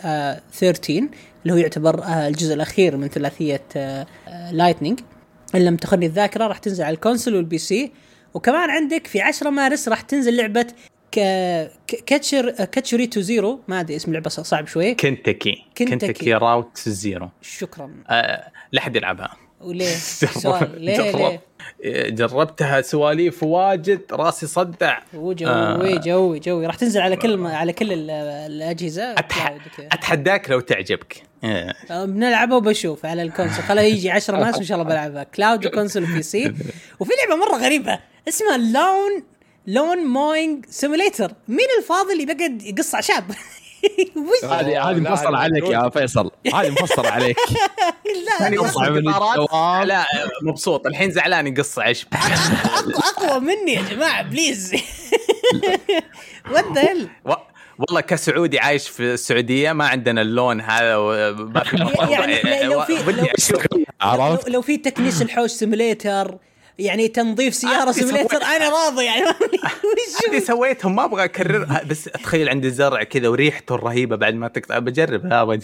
[0.52, 1.08] 13
[1.42, 3.62] اللي هو يعتبر آه، الجزء الأخير من ثلاثية
[4.52, 5.00] Lightning
[5.54, 7.92] إن لم تخني الذاكرة راح تنزل على ال console وال PC.
[8.34, 10.66] وكمان عندك في 10 مارس راح تنزل لعبة.
[12.06, 14.94] كاتشر كاتشوري Route Zero ما أدري اسم اللعبة صعب شوي.
[14.94, 15.64] Kentucky.
[15.78, 15.96] Kentucky.
[15.96, 17.90] Kentucky Route Zero شكرا.
[18.08, 19.36] آه لا حد يلعبها.
[19.64, 19.94] وليه؟
[20.44, 20.84] سؤال.
[20.84, 21.16] ليه جرب-
[21.84, 24.98] ليه؟ جربتها سواليف واجد راسي صدع.
[25.14, 25.96] وجوي آه.
[25.96, 26.66] جوي جوي.
[26.66, 28.10] راح تنزل على كل على كل ال-
[28.52, 29.56] الأجهزة؟ أتح...
[29.92, 31.22] أتحداك لو تعجبك.
[31.44, 33.64] آه، بنلعبها وبشوف على ال console.
[33.64, 35.24] خلها يجي 10 مارس وإن شاء الله بلعبها.
[35.24, 36.54] cloud و console و PC
[37.00, 39.22] وفي لعبة مرة غريبة اسمها Lawn
[39.66, 43.24] Lawn Mowing Simulator مين الفاضي اللي بيقعد يقص اعشاب؟
[44.44, 46.30] هذه هذه مفصله عليك يا فيصل.
[46.54, 47.36] هذه مفصله عليك.
[48.40, 48.48] لا
[49.84, 50.06] لا،
[50.42, 50.86] من مبسوط.
[50.86, 54.72] الحين زعلان يقص عشب أقوى, اقوى مني يا جماعة please
[57.24, 57.38] what.
[57.78, 61.76] والله كسعودي عايش في السعودية ما عندنا ال lawn هذا وما في
[62.10, 62.92] يعني لو في-
[64.50, 66.38] لو- في تكنيس الحوش simulator
[66.78, 68.34] يعني تنظيف سيارة سويت.
[68.34, 69.24] أنا راضي يعني.
[70.34, 74.78] وش سويتهم ما أبغى اكررها بس اتخيل عندي زرع كذا وريحته الرهيبة بعد ما تقطع.
[74.78, 75.44] بجربها.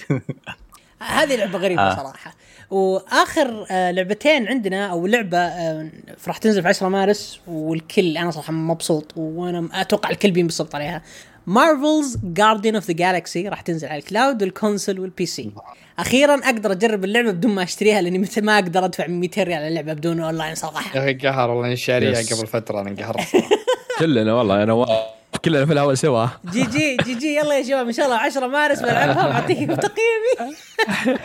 [1.01, 1.97] هذه لعبة غريبة آه.
[1.97, 2.35] صراحة.
[2.70, 5.89] وآخر آه، لعبتين عندنا أو لعبة آه،
[6.27, 11.03] راح تنزل في 10 مارس والكل أنا صراحة مبسوط وأنا أتوقع الكل بينبسط عليها.
[11.47, 15.51] Marvel's Guardians of the Galaxy راح تنزل على ال cloud وال console وال PC
[15.99, 19.69] أخيرا أقدر أجرب اللعبة بدون ما أشتريها لأني متى ما أقدر أدفع 200 ريال على
[19.69, 20.99] اللعبة بدون اونلاين صراحة.
[20.99, 22.23] يا أخي قهر والله شاريها.
[22.37, 23.19] قبل فترة أنا انقهرت
[24.01, 25.11] كلنا والله أنا واقف
[25.45, 26.27] كلنا في الهواء سوا.
[26.53, 30.55] جي جي جي جي يلا يا شباب إن شاء الله 10 مارس بلعبها بعطيكم تقييمي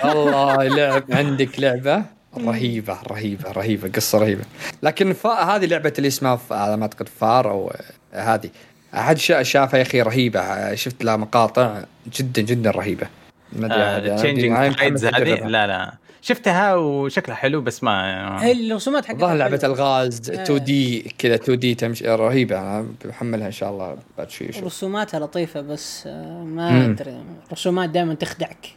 [0.04, 2.04] والله لعب عندك لعبة؟
[2.38, 4.44] رهيبة رهيبة رهيبة قصة رهيبة.
[4.84, 7.72] لكن فا هذه لعبة اللي اسمها على ما أعتقد FAR أو
[8.12, 8.50] هذه.
[8.98, 10.76] احد شا- شافها يا أخي رهيبة.
[10.76, 11.82] شفت لها مقاطع؟
[12.20, 13.08] جدا جدا رهيبة.
[13.54, 15.48] ما أدري Changing Tides هذه.
[15.48, 15.94] لا لا.
[16.22, 19.60] شفتها وشكلها حلو بس ما هي الرسومات حقتها الظاهر لعبة.
[19.64, 20.44] الغاز آه.
[20.44, 22.86] 2 D كذا 2 D تمشي رهيبة.
[23.06, 24.52] بحملها إن شاء الله بعد شوي.
[24.52, 26.86] شوي رسوماتها لطيفة بس آه، ما.
[26.86, 27.24] أدري.
[27.48, 28.68] الرسومات دائما تخدعك.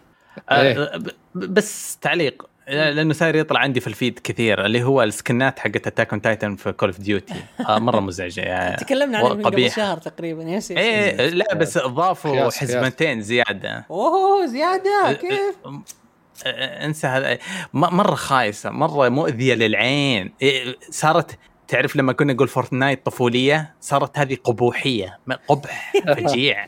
[0.53, 0.83] إيه.
[0.83, 2.47] آه، ب- بس تعليق.
[2.69, 6.57] لأنه صاير يطلع عندي في ال feed كثير اللي هو السكنات حقت Attack on Titan
[6.57, 7.35] في Call of Duty
[7.69, 9.71] مرة مزعجة يعني تكلمنا عنه من قبل.
[9.71, 12.57] شهر تقريبا yes yes إيه لا بس خياس.
[12.59, 13.87] حزمتين زيادة.
[13.91, 15.57] أوه زيادة كيف؟
[16.47, 17.39] آه، أنسى هذا.
[17.73, 20.33] مرة خايسة مرة مؤذية للعين.
[20.43, 21.39] إيه، صارت
[21.69, 25.19] تعرف لما كنا نقول Fortnite طفولية صارت هذه قبوحية
[25.49, 26.67] قبح فجيع.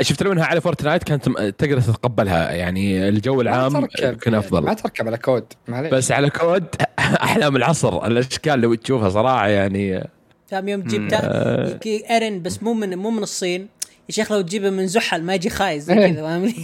[0.00, 1.28] شفت لو إنها على Fortnite كانت
[1.58, 2.50] تقدر تتقبلها.
[2.50, 5.44] يعني الجو العام تركب- يكون ما افضل تركب على COD.
[5.68, 5.92] معليش.
[5.92, 6.64] بس على COD
[6.98, 8.06] أحلام العصر.
[8.06, 10.08] الأشكال لو تشوفها صراحة يعني
[10.48, 11.68] فاهم يوم جبتها.
[11.74, 13.68] يجي إيرن بس مو من مو من الصين.
[14.08, 15.82] يا شيخ لو تجيبه من زحل ما يجي خايس.
[15.84, 16.54] زي كذا فاهمني؟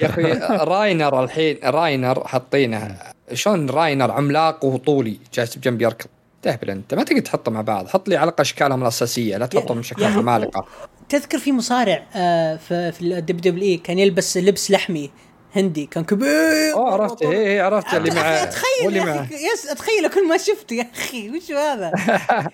[0.00, 0.22] يا أخي
[0.64, 2.96] راينر الحين راينر حاطينه.
[3.32, 6.06] شلون راينر عملاق وطولي جالس بجنب يركض.
[6.42, 7.88] تهبل انت ما تقدر تحطه مع بعض.
[7.88, 10.18] حط لي على الاقل أشكالهم الأساسية لا تحطهم يا شكل أخي.
[10.18, 10.66] عمالقه
[11.08, 15.10] تذكر في مصارع آه في ال WWE كان يلبس لبس لحمي
[15.56, 16.72] هندي كان كبير.
[16.74, 20.28] أوه عرفت هي هي عرفت اللي مع هو اتخيل اللي يا أخي yes اتخيل كل
[20.28, 21.92] ما شفته يا أخي وش هذا؟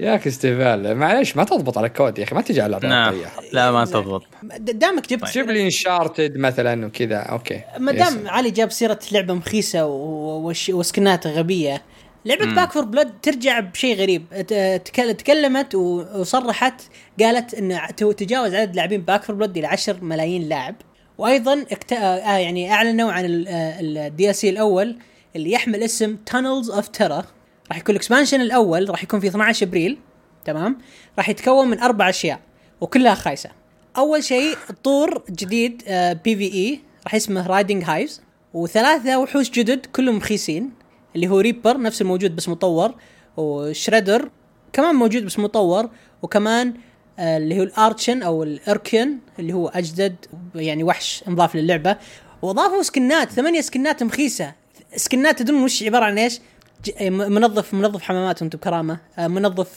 [0.00, 0.94] يا أخي استهبال.
[0.96, 3.14] معليش ما تضبط على COD يا أخي ما تجي على لعبه نعم.
[3.52, 4.22] لا ما تضبط.
[4.58, 7.16] دامك جبت جيب لي Uncharted مثلا وكذا.
[7.16, 7.60] أوكي.
[7.78, 8.28] ما دام.
[8.28, 9.86] علي جاب سيرة لعبة مخيسة
[10.70, 11.82] وسكنات غبية
[12.24, 14.46] لعبه Back 4 Blood ترجع بشيء غريب.
[15.18, 16.82] تكلمت وصرحت
[17.20, 17.80] قالت إن
[18.16, 20.74] تجاوز عدد لاعبين Back 4 Blood إلى 10 ملايين لاعب.
[21.18, 21.92] وأيضا اكت...
[21.92, 24.96] آه يعني أعلنوا عن ال DLC الأول
[25.36, 27.24] اللي يحمل اسم Tunnels of Terror
[27.68, 29.98] راح يكون ال expansion الأول راح يكون في 12 أبريل.
[30.44, 30.78] تمام؟
[31.18, 32.40] راح يتكون من أربع أشياء
[32.80, 33.50] وكلها خايسة.
[33.96, 35.82] أول شيء طور جديد
[36.24, 38.22] PvE راح اسمه Ridden Hives
[38.54, 40.70] وثلاثة وحوش جدد كلهم رخيصين
[41.16, 42.94] اللي هو Ripper نفس الموجود بس مطور
[43.36, 44.30] و Shredder
[44.72, 45.90] كمان موجود بس مطور
[46.22, 46.74] وكمان
[47.18, 50.16] آه، اللي هو ال Urchin أو الاركن اللي هو أجدد
[50.54, 51.96] يعني وحش انضاف للعبة.
[52.42, 54.52] وأضافوا سكنات ثمانية سكنات مخيسة.
[54.96, 56.40] سكنات تدرون وش عبارة عن إيش؟
[57.00, 58.98] آه، منظف منظف حمامات وأنتم بكرامة.
[59.18, 59.68] آه، منظف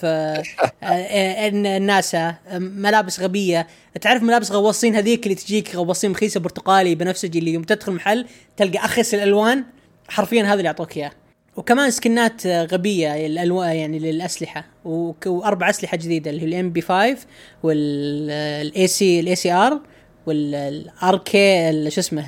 [0.84, 3.68] الناسا ملابس غبية.
[4.02, 8.26] تعرف ملابس غواصين هذيك اللي تجيك غواصين مخيسة برتقالي بنفسجي اللي يوم تدخل محل
[8.58, 9.64] تلقى أخس الألوان؟
[10.10, 11.12] حرفيا هذا اللي يعطوك إياه.
[11.58, 14.66] وكمان سكنات غبية الالوان يعني للأسلحة.
[14.86, 17.18] وأربع أسلحة جديدة اللي هي ال MP 5
[17.64, 19.80] وال AC ال ACR وال
[20.26, 22.24] RK شو اسمه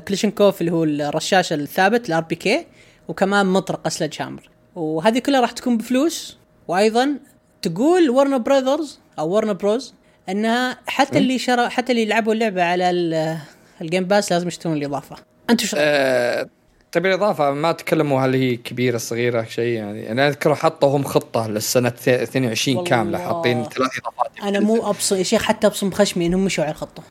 [0.00, 2.66] كليشنكوف اللي هو الرشاش الثابت ال RPK
[3.08, 6.38] وكمان مطرقة sledge hammer وهذه كلها راح تكون بفلوس.
[6.68, 7.14] وأيضا
[7.62, 9.94] تقول Warner Brothers أو Warner Bros
[10.28, 13.38] إنها حتى اللي شرى حتى اللي لعبوا اللعبة على ال-
[13.80, 15.16] ال Game Pass لازم يشترون الإضافة.
[15.50, 16.48] أنتم شو آه،
[16.92, 20.12] طيب الاضافه ما تكلموا هل هي كبيرة صغيرة شيء يعني.
[20.12, 22.90] أنا أذكر حطوا هم خطة للسنة 22 والله.
[22.90, 24.30] كاملة حاطين ثلاث إضافات.
[24.42, 27.02] أنا مو ابصم يا شيخ حتى أبصم خشمي إنهم مشوا على الخطه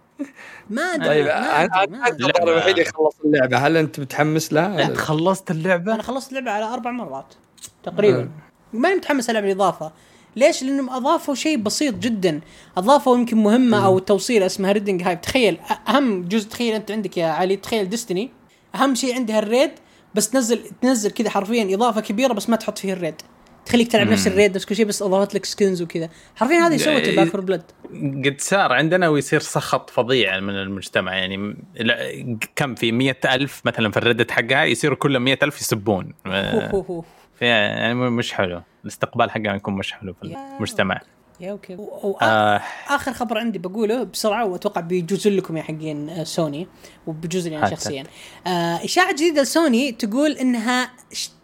[0.70, 1.88] ما أدري طيب أنا
[2.42, 3.56] الوحيد يخلص اللعبة.
[3.56, 7.34] هل أنت متحمس لها؟ لا خلصت اللعبة؟ أنا خلصت اللعبة على أربع مرات
[7.82, 8.30] تقريبا.
[8.72, 9.92] ماني متحمس ألعب الاضافه
[10.36, 12.40] ليش؟ لأنهم أضافوا شيء بسيط جدا،
[12.76, 15.58] أضافوا يمكن مهمة أو توصيله اسمها Ridden Hive، تخيل
[15.88, 18.30] أهم جزء تخيل أنت عندك يا علي تخيل Destiny
[18.74, 19.70] أهم شيء عندها ال raid
[20.14, 23.14] بس تنزل تنزل كذا حرفيا إضافة كبيرة بس ما تحط فيه ال raid.
[23.66, 26.08] تخليك تلعب نفس ال raid بس كل شيء بس اضافت لك skins وكذا.
[26.36, 27.16] حرفيا هذه سوت إيه.
[27.16, 27.62] Back 4 Blood
[28.24, 31.56] قد صار عندنا ويصير سخط فظيع من المجتمع يعني
[32.56, 36.14] كم في مئة ألف مثلا في ال Reddit حقها يصيروا كل مئة ألف يسبون.
[37.40, 38.62] يعني مش حلو.
[38.82, 41.00] الاستقبال حقها يكون مش حلو في المجتمع.
[41.42, 42.60] يا أوكي و- آه.
[42.88, 46.66] آخر خبر عندي بقوله بسرعة وأتوقع بيجوز لكم يا حقين سوني
[47.06, 47.74] وبيجوز لي أنا حتى.
[47.76, 48.04] شخصيا
[48.46, 50.90] آه إشاعة جديدة لسوني تقول إنها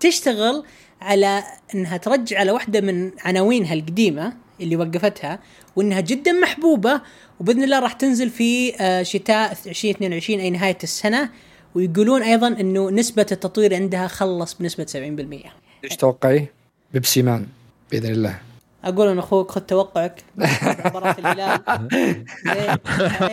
[0.00, 0.64] تشتغل
[1.00, 1.42] على
[1.74, 5.38] إنها ترجع على واحدة من عناوينها القديمة اللي وقفتها
[5.76, 7.00] وإنها جدا محبوبة
[7.40, 8.72] وبإذن الله راح تنزل في
[9.04, 11.30] شتاء 2022 أي نهاية السنة
[11.74, 15.50] ويقولون أيضا إنه نسبة التطوير عندها خلص بنسبة 70%
[15.84, 16.46] إيش توقعي؟
[16.92, 17.46] Pepsiman
[17.90, 18.38] بإذن الله
[18.84, 21.60] أقول ان أخوك خذ توقعك مباراه الهلال
[22.44, 22.80] ليه؟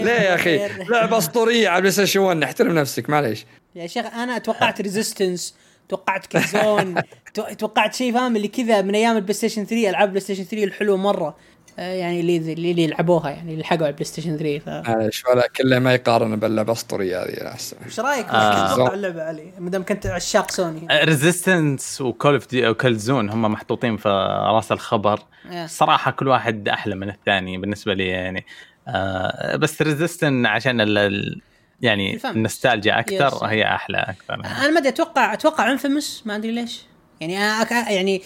[0.03, 3.45] ليه يا أخي؟ لعبة أسطورية على PlayStation 1 احترم نفسك معليش
[3.75, 5.55] يا شيخ أنا توقعت Resistance
[5.89, 6.95] توقعت Killzone
[7.33, 10.63] تو- توقعت شيء فاهم اللي كذا من أيام ال PlayStation 3 ألعاب ال PlayStation 3
[10.63, 11.35] الحلوة مرة
[11.77, 15.47] يعني اللي اللي, اللي لعبوها يعني اللي لحقوا على ال PlayStation 3 ف معليش ولا
[15.47, 17.57] كله ما يقارن باللعبة الأسطورية هذه.
[17.85, 18.65] إيش رأيك آه.
[18.67, 23.41] وش تتوقع اللعبة علي ما دام كنت عشاق Sony Resistance وكول اوف و Killzone هم
[23.41, 24.09] محطوطين في
[24.55, 25.19] رأس الخبر
[25.51, 25.65] آه.
[25.67, 28.45] صراحة كل واحد أحلى من الثاني بالنسبة لي يعني
[28.87, 31.41] آه بس Resistance عشان ال-
[31.81, 32.29] يعني الفن.
[32.29, 33.43] النوستالجيا أكثر yes.
[33.43, 36.81] هي أحلى أكثر أنا ما أدري أتوقع أتوقع inFamous ما أدري ليش
[37.21, 38.21] يعني أك- يعني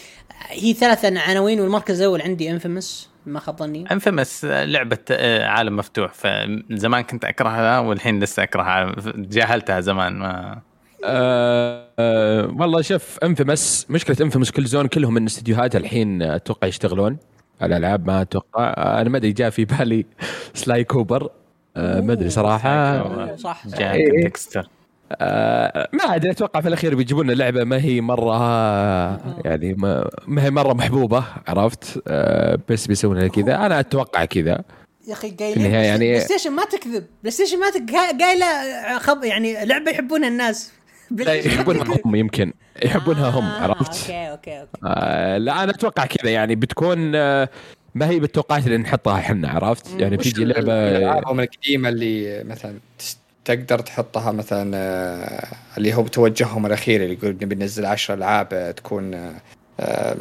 [0.50, 3.92] هي ثلاث عناوين والمركز الأول عندي inFamous ما خاب ظني.
[3.92, 8.96] inFamous لعبة آه، عالم مفتوح فزمان كنت أكرهها والحين لسه أكرهها.
[9.16, 10.60] جاهلتها زمان ما
[11.06, 17.18] آه آه والله شوف انفيمس مشكلة inFamous Killzone كلهم من استديوهات الحين أتوقع يشتغلون
[17.62, 18.64] على الالعاب ما أتوقع.
[18.78, 20.06] آه أنا ما أدري جاء في بالي
[20.54, 21.30] Sly Cooper
[21.78, 23.36] آه ما أدري صراحة.
[23.36, 23.68] صح.
[23.68, 23.68] صح.
[23.80, 24.24] Jak إيه.
[24.24, 24.68] Daxter.
[25.12, 28.38] آه ما أدري أتوقع في الأخير بيجيبون لنا لعبة ما هي مرة
[29.46, 33.56] يعني ما, ما هي مرة محبوبة عرفت؟ آه بس بيسوون لنا كذا.
[33.56, 34.62] أنا أتوقع كذا.
[35.08, 37.06] يا أخي قايلين يعني- PlayStation ما تكذب.
[37.24, 37.92] PlayStation ما تك...
[38.22, 38.46] قايلة
[39.00, 40.72] خب يعني لعبة يحبونها الناس.
[41.12, 42.02] لا يحبونها تكذب.
[42.06, 42.54] هم يمكن.
[42.86, 44.72] يحبونها هم آه، عرفت؟ okay okay okay.
[44.86, 46.32] آه لا أنا أتوقع كذا.
[46.32, 47.50] يعني بتكون آه
[47.96, 52.74] ما هي بالتوقعات اللي نحطها إحنا عرفت؟ يعني بتيجي لعبة الالعابهم القديمة اللي مثلا
[53.50, 55.48] تقدر تحطها مثلا آه،
[55.78, 59.32] اللي هو توجههم الأخير اللي يقول نبي ننزل 10 ألعاب آه، تكون
[59.80, 60.16] آه،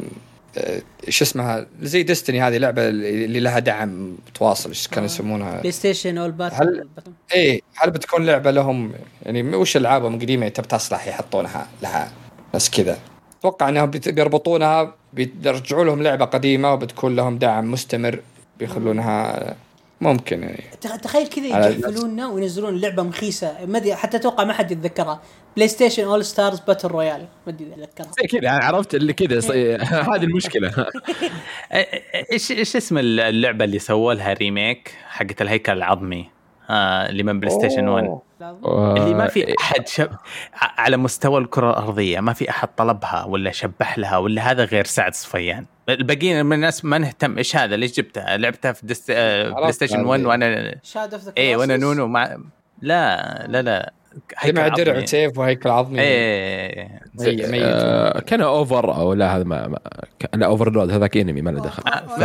[1.09, 6.17] شو اسمها؟ زي Destiny هذه لعبة اللي لها دعم متواصل إيش كانوا يسمونها؟ Play Station
[6.17, 8.91] All هل- Battle إيه هل بتكون لعبة لهم؟
[9.23, 12.11] يعني وش ألعابهم القديمة تبي تصلح يحطونها لها؟
[12.53, 12.97] بس كذا.
[13.39, 18.19] أتوقع إنهم بيربطونها بيرجعوا لهم لعبة قديمة وبتكون لهم دعم مستمر
[18.59, 19.55] بيخلونها
[20.01, 20.63] ممكن يعني.
[20.81, 23.65] تخ- تخيل كذا على يقفلوننا وينزلون لعبة مخيسة.
[23.65, 25.21] ما أدري حتى أتوقع ما حد يتذكرها.
[25.55, 28.11] PlayStation All-Stars Battle Royale ما أدري إذا تذكرها.
[28.21, 29.51] زي كذا يعني عرفت اللي كذا ص-
[30.13, 30.71] هذه المشكلة.
[32.31, 36.29] إيش إيش اسم اللعبة اللي سووا لها remake حقت الهيكل العظمي؟
[36.69, 40.09] آه اللي من بلاي ستيشن 1 اللي ما في أحد شب...
[40.53, 45.13] على مستوى الكرة الأرضية ما في أحد طلبها ولا شبح لها ولا هذا غير سعد
[45.13, 45.65] صفيان.
[45.89, 47.37] الباقيين من الناس ما نهتم.
[47.37, 49.11] إيش هذا؟ ليش جبتها لعبتها في دست...
[49.11, 50.27] بلاي ستيشن 1 هذه.
[50.27, 52.37] وأنا شاد اوف ذا إيه وأنا نونو مع
[52.81, 53.93] لا لا لا.
[54.45, 54.97] اللي مع درع.
[54.97, 59.79] وسيف وهيكل عظمي إيه مي- ميت آه، كان اوفر أو لا هذا ما, ما
[60.19, 62.21] كان اوفرلود هذاك انمي ما له دخل ف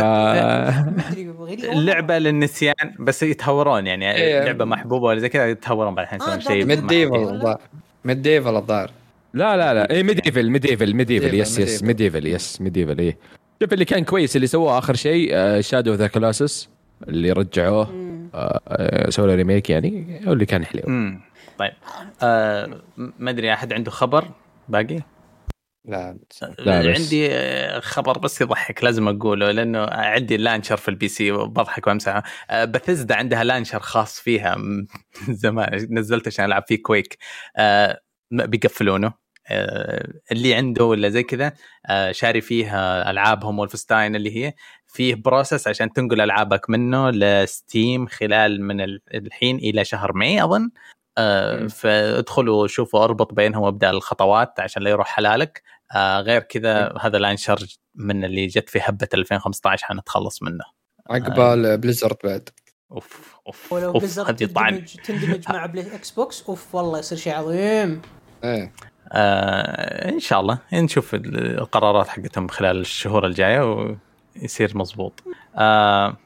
[1.63, 4.43] اللعبه للنسيان بس يتهورون يعني إيه.
[4.43, 6.79] لعبه محبوبه ولا زي كذا يتهورون بعدين آه، يسوون شيء Med
[8.05, 8.91] MediEvil ولا؟ الظاهر
[9.33, 11.85] لا لا لا اي MediEvil MediEvil MediEvil yes yes MediEvil.
[11.85, 13.17] MediEvil yes MediEvil اي
[13.61, 15.31] شوف اللي كان كويس اللي سووه اخر شيء
[15.61, 16.69] Shadow the Colossus
[17.07, 17.89] اللي رجعوه
[18.35, 21.21] آه، آه، سووا له remake يعني هو اللي كان حلو امم
[21.59, 21.73] طيب.
[22.23, 24.27] آه ما أدري أحد عنده خبر
[24.69, 24.99] باقي؟
[25.85, 26.17] لا
[26.59, 27.01] لا بس.
[27.01, 27.29] عندي
[27.81, 33.43] خبر بس يضحك لازم أقوله لأنه عندي launcher في ال PC وبضحك وامسحه بثزدا عندها
[33.43, 34.57] launcher خاص فيها.
[35.29, 37.17] زمان نزلته عشان ألعب فيه Quake
[37.57, 37.99] آه،
[38.31, 39.25] بيقفلونه.
[39.47, 41.53] آه، اللي عنده ولا زي كذا
[41.89, 44.53] آه، شاري فيها ألعابهم Wolfenstein اللي هي
[44.87, 50.43] فيه process عشان تنقل ألعابك منه ل Steam خلال من ال- الحين إلى شهر ماي
[50.43, 50.69] أظن.
[51.17, 51.67] آه،.
[51.67, 55.61] فادخلوا شوفوا أربط بينهم وابدأ الخطوات عشان لا يروح حلالك.
[55.95, 57.65] آه، غير كذا هذا launcher
[57.95, 60.63] من اللي جت في هبة 2015 حنتخلص منه.
[61.09, 62.49] عقبال Blizzard بعد.
[62.91, 64.71] أوف أوف ولو Blizzard هذه طعن.
[64.71, 68.01] تندمج, تندمج مع بلاي Xbox أوف والله يصير شيء عظيم.
[68.43, 68.71] إيه.
[69.11, 70.59] آه إن شاء الله.
[70.73, 73.95] نشوف القرارات حقتهم خلال الشهور الجاية
[74.35, 75.23] ويصير مزبوط
[75.57, 76.17] آه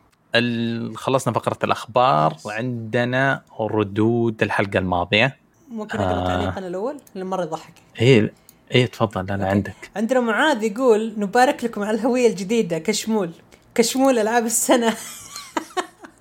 [0.96, 5.38] خلصنا فقرة الأخبار وعندنا ردود الحلقة الماضية
[5.72, 6.28] ممكن أقرأ آه.
[6.28, 8.34] تعليقنا الأول لأن مرة يضحك إيه
[8.72, 9.46] إيه تفضل أنا okay.
[9.46, 13.32] عندك عندنا معاذ يقول نبارك لكم على الهوية الجديدة كشمول
[13.76, 14.94] كشمول ألعاب السنة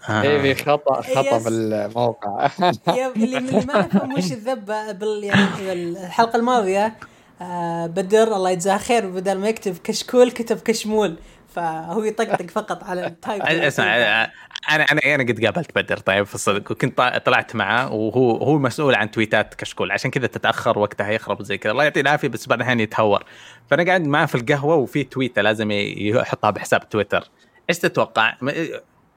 [0.09, 0.23] آه.
[0.23, 1.39] إيه في خطأ خطأ.
[1.39, 2.51] بالموقع
[3.17, 6.95] اللي ما يفهم وش الذبة بال يعني الحلقة الماضية
[7.43, 11.17] آه بدر الله يجزاه خير بدل ما يكتب كشكول كتب كشمول
[11.49, 15.97] فهو يطقطق فقط على ال typo اسمع أنا أنا أنا قد قابلت بدر.
[15.97, 16.73] طيب في الصدق.
[16.73, 19.93] وكنت طلعت معاه وهو هو مسؤول عن تويتات كشكول.
[19.93, 21.73] عشان كذا تتأخر وقتها يخرب زي كذا.
[21.73, 23.25] الله يعطيه العافية بس بعد الحين يتهور.
[23.71, 27.31] فأنا قاعد معاه في القهوة وفي تويتة لازم يحطها بحساب تويتر.
[27.71, 28.35] إيش تتوقع؟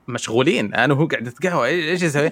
[0.08, 0.74] مشغولين.
[0.74, 1.68] أنا وهو قاعد نتقهوى.
[1.68, 2.32] إيش يسوي؟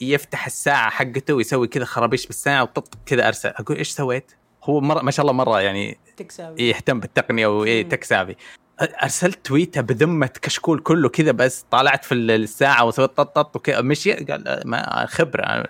[0.00, 3.48] يفتح الساعة حقته ويسوي كذا خرابيش بالساعة وطط كذا أرسل.
[3.48, 4.32] أقول إيش سويت؟
[4.64, 7.88] هو مرة ما شاء الله مرة يعني تكسابي يهتم بالتقنية وإيه مم.
[7.88, 8.36] تك سافي
[8.80, 14.12] أرسلت تويتة بذمة كشكول كله كذا بس طالعت في الساعة وسويت طط طط وكذا مشي؟
[14.12, 15.64] قال ما خبرة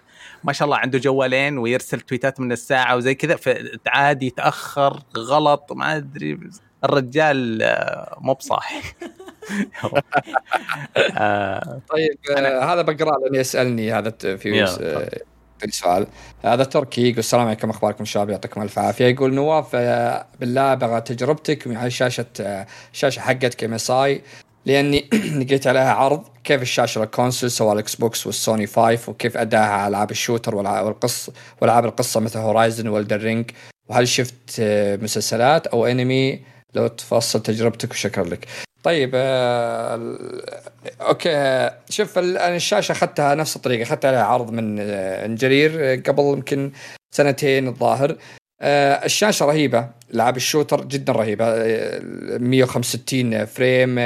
[0.44, 5.96] ما شاء الله عنده جوالين ويرسل تويتات من الساعة وزي كذا فعادي يتأخر غلط ما
[5.96, 6.38] أدري
[6.84, 8.80] الرجال آه، مو بصاحي.
[11.16, 14.66] آه، طيب آه هذا بقرأ لأني يسألني هذا في
[15.66, 16.06] في سؤال.
[16.44, 19.04] هذا تركي يقول السلام عليكم أخباركم شباب؟ يعطيكم ألف عافية.
[19.06, 24.22] يقول نواف آه بالله بغى تجربتك على شاشة آه الشاشه حقتك MSI
[24.66, 25.08] لأني
[25.40, 29.60] لقيت عليها عرض كيف الشاشة ال console سواء ال Xbox وال Sony 5 وكيف أداها
[29.60, 31.30] على ألعاب ال shooter والقص
[31.60, 33.50] والعاب القصة مثل Horizon و Elden Ring
[33.88, 36.40] وهل شفت آه مسلسلات أو أنمي؟
[36.74, 38.46] لو تفصل تجربتك وشكرا لك.
[38.82, 40.18] طيب آه
[41.00, 41.70] okay.
[41.90, 46.72] شوف أنا الشاشة أخذتها نفس الطريقة اخذت عليها عرض من آه، انجرير آه، قبل يمكن
[47.14, 48.16] سنتين الظاهر.
[48.62, 51.44] الشاشة رهيبة العاب ال shooter جدا رهيبة.
[51.48, 52.00] آه،
[52.38, 53.98] 165 frame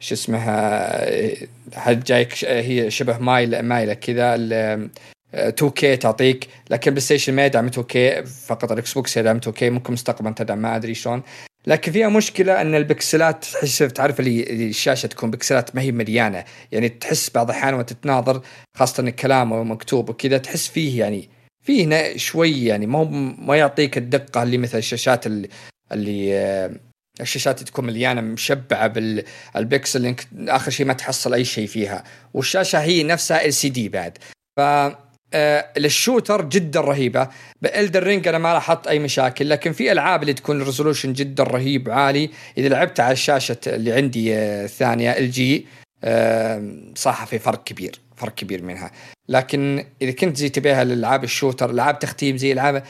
[0.00, 4.88] شو اسمها جايك هي شبه مايل مايلة كذا ال-
[5.34, 6.48] آه، 2K تعطيك.
[6.70, 10.94] لكن PlayStation ما يدعم 2K فقط ال Xbox يدعم 2K ممكن مستقبلا تدعم ما أدري
[10.94, 11.22] شلون.
[11.66, 16.44] لكن فيها مشكلة أن البكسلات تحس تعرف اللي الشاشة تكون بكسلات ما هي مليانة.
[16.72, 18.42] يعني تحس بعض الأحيان وأنت تناظر
[18.76, 21.28] خاصة الكلام ومكتوب وكذا تحس فيه يعني
[21.64, 23.04] فيه نا- شوي يعني ما
[23.38, 25.48] ما يعطيك الدقة اللي مثل الشاشات اللي,
[26.38, 26.70] آه،
[27.20, 30.14] الشاشات اللي تكون مليانة مشبعة بالبكسل
[30.48, 32.04] آخر شيء ما تحصل أي شيء فيها.
[32.34, 34.18] والشاشة هي نفسها LCD بعد.
[34.56, 34.60] ف
[35.34, 37.28] آه، ال shooter جدا رهيبة.
[37.62, 41.12] ب Elden Ring أنا ما لاحظت أي مشاكل لكن في ألعاب اللي تكون ال resolution
[41.12, 42.30] جدا رهيب عالي.
[42.58, 45.66] إذا لعبت على الشاشة اللي عندي آه، الثانية LG
[46.96, 48.90] صح في فرق كبير فرق كبير منها.
[49.28, 52.82] لكن إذا كنت زي تبيها الالعاب ال shooter ألعاب تختيم زي ألعاب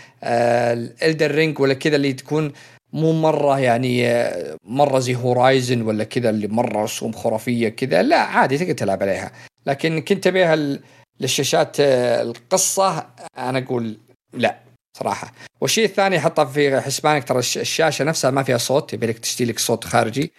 [1.03, 2.53] Elden Ring ولا كذا اللي تكون
[2.93, 8.17] مو مرة يعني آه، مرة زي هورايزن ولا كذا اللي مرة رسوم خرافية كذا لا
[8.19, 9.33] عادي تقدر تلعب عليها.
[9.67, 10.81] لكن كنت تبيها ال-
[11.21, 13.07] للشاشات آه، القصة
[13.39, 13.97] أنا أقول
[14.33, 14.59] لا
[14.99, 15.33] صراحة.
[15.61, 19.49] والشيء الثاني حطه في حسبانك ترى الش- الشاشة نفسها ما فيها صوت يبي لك تشتري
[19.49, 20.33] لك صوت خارجي.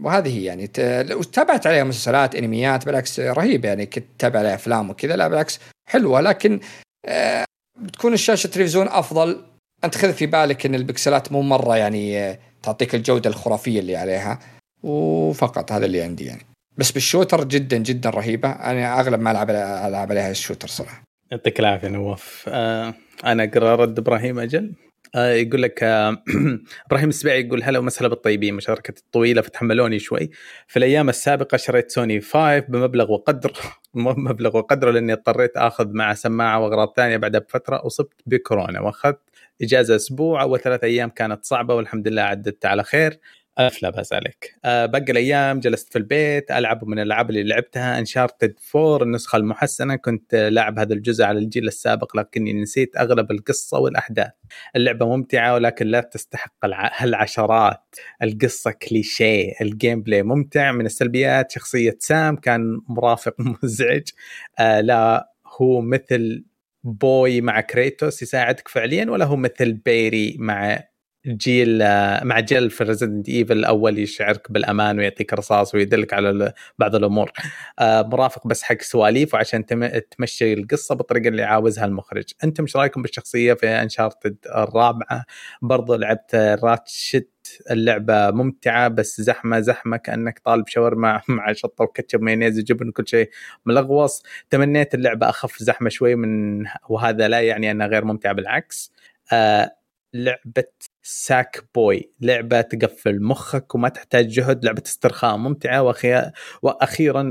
[0.00, 0.66] وهذه هي يعني.
[1.32, 3.86] تابعت عليها مسلسلات أنميات بالعكس رهيب يعني.
[3.86, 5.58] كنت تتابع عليها أفلام وكذا لا بالعكس
[5.88, 6.20] حلوة.
[6.20, 6.60] لكن
[7.06, 7.44] آه،
[7.78, 9.44] بتكون الشاشة تلفزيون أفضل.
[9.84, 14.38] أنت خذ في بالك إن البكسلات مو مرة يعني آه، تعطيك الجودة الخرافية اللي عليها.
[14.82, 16.46] وفقط هذا اللي عندي يعني.
[16.78, 18.48] بس بال shooter جدا جدا رهيبة.
[18.50, 21.04] أنا أغلب ما ألعب ألعب عليها ال shooter صراحة.
[21.30, 22.44] يعطيك العافية نواف.
[22.48, 22.94] آه
[23.24, 24.72] أنا أقرأ رد إبراهيم أجل.
[25.14, 26.22] آه يقول لك آه
[26.86, 28.54] إبراهيم السبيعي يقول هلا ومسهلا بالطيبين.
[28.54, 30.30] مشاركة الطويلة فتحملوني شوي.
[30.66, 33.52] في الأيام السابقة شريت سوني 5 بمبلغ وقدر
[33.94, 38.80] مبلغ وقدره لأني اضطريت آخذ مع سماعة وأغراض ثانية بعدها بفتره أصبت بكورونا.
[38.80, 39.18] وأخذت
[39.62, 43.18] إجازة أسبوع اول ثلاث أيام كانت صعبة والحمد لله عدت على خير.
[43.58, 44.54] ألف لا بأس عليك.
[44.64, 49.96] أه باقي الأيام جلست في البيت ألعب من الألعاب اللي لعبتها Uncharted 4 النسخة المحسنة
[49.96, 54.30] كنت لاعب هذا الجزء على الجيل السابق لكني نسيت أغلب القصة والأحداث.
[54.76, 56.52] اللعبة ممتعة ولكن لا تستحق
[57.02, 64.08] العشرات القصة كليشيه ال gameplay ممتع من السلبيات شخصية سام كان مرافق مزعج.
[64.58, 66.44] أه لا هو مثل
[66.84, 70.82] Boy مع Kratos يساعدك فعليا ولا هو مثل Barry مع
[71.26, 71.78] Jill
[72.24, 77.30] مع Jill في Resident Evil الأول يشعرك بالأمان ويعطيك رصاص ويدلك على بعض الأمور.
[77.78, 79.66] آه، مرافق بس حق سواليف وعشان
[80.10, 82.24] تمشي القصة بالطريقة اللي عاوزها المخرج.
[82.44, 85.24] أنتم إيش رأيكم بالشخصية في Uncharted الرابعة؟
[85.62, 86.34] برضو لعبت
[86.64, 87.28] Ratchet
[87.70, 93.30] اللعبة ممتعة بس زحمة زحمة كأنك طالب شاورما مع شطة وكاتشب مايونيز وجبن وكل شيء
[93.66, 94.22] ملغوص.
[94.50, 98.92] تمنيت اللعبة أخف زحمة شوي من وهذا لا يعني أنها غير ممتعة بالعكس.
[99.32, 99.81] آه
[100.14, 100.64] لعبة
[101.02, 106.30] Sackboy لعبة تقفل مخك وما تحتاج جهد لعبة استرخاء ممتعة وأخي...
[106.62, 107.22] وأخيرا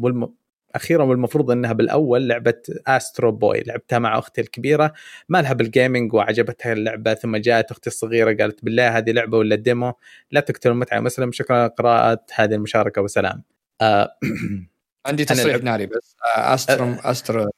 [0.00, 0.34] والم...
[0.74, 4.92] أخيرا والمفروض إنها بالأول لعبة Astro Boy لعبتها مع أختي الكبيرة
[5.28, 9.56] ما لها بال gaming وعجبتها اللعبة ثم جاءت أختي الصغيرة قالت بالله هذه لعبة ولا
[9.56, 9.92] demo
[10.30, 13.42] لا تقتل المتعه مسلم شكرا قراءة هذه المشاركة وسلام.
[13.80, 14.16] آه
[15.06, 17.50] عندي تصريح ناري بس آه Astro Astro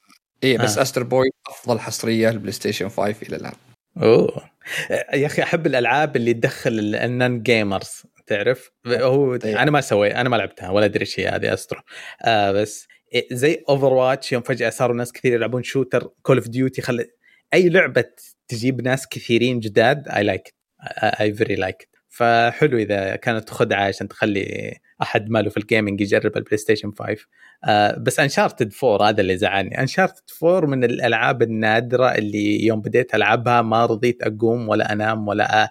[0.45, 0.82] اي بس آه.
[0.82, 3.53] Astro Boy أفضل حصرية لل PlayStation 5 إلى الآن.
[4.03, 4.51] أوه.
[5.15, 9.57] يا أخي أحب الألعاب اللي تدخل ال non-gamers تعرف؟ هو طيب.
[9.57, 11.81] أنا ما سوي أنا ما لعبتها ولا أدري إيش هي هذه Astro
[12.23, 12.89] آه بس
[13.33, 17.07] زي Overwatch يوم فجأة صاروا ناس كثير يلعبون shooter Call of Duty خل
[17.55, 18.05] أي لعبة
[18.49, 20.55] تجيب ناس كثيرين جداد I like
[21.20, 26.36] I very like فحلو إذا كانت خدعه عشان تخلي أحد ماله في ال gaming يجرب
[26.36, 27.16] ال PlayStation 5
[27.65, 29.81] آه بس Uncharted 4 هذا اللي زعلني.
[29.81, 35.70] Uncharted 4 من الألعاب النادرة اللي يوم بديت ألعبها ما رضيت أقوم ولا أنام ولا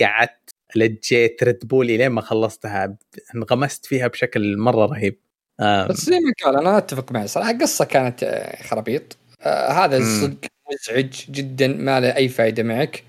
[0.00, 2.96] قعدت لجيت Red Bull لين ما خلصتها.
[3.34, 5.18] انغمست فيها بشكل مرة رهيب.
[5.60, 7.50] بس زي ما قال أنا أتفق معي صراحة.
[7.50, 9.16] القصة كانت آه، خرابيط.
[9.42, 10.38] آه هذا الصدق
[10.72, 13.04] مزعج جدا ما له أي فائده معك.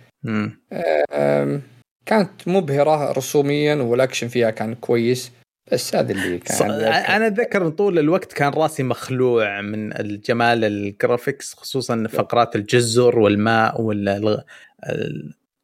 [1.11, 1.61] آه
[2.09, 5.31] كانت مبهرة رسوميا والأكشن فيها كان كويس
[5.71, 11.53] بس هذا اللي كان أنا أتذكر طول الوقت كان راسي مخلوع من الجمال ال graphics
[11.53, 14.43] خصوصا فقرات الجزر والماء وال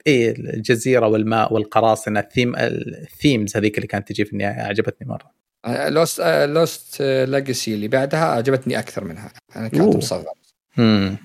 [0.08, 5.08] اي الجزيرة والماء والقراصنة ال theme ال themes هذيك اللي كانت تجي في النهاية عجبتني
[5.08, 5.32] مرة.
[5.90, 9.32] Lost Lost Legacy اللي بعدها عجبتني أكثر منها.
[9.56, 10.34] أنا كانت مصغر.
[10.80, 11.18] امم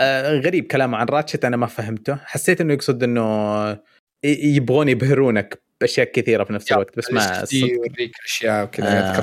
[0.00, 2.18] آه غريب كلامه عن Ratchet أنا ما فهمته.
[2.24, 3.78] حسيت إنه يقصد إنه
[4.24, 9.14] يبغون يبهرونك بأشياء كثيرة في نفس الوقت بس ما يوريك أشياء وكذا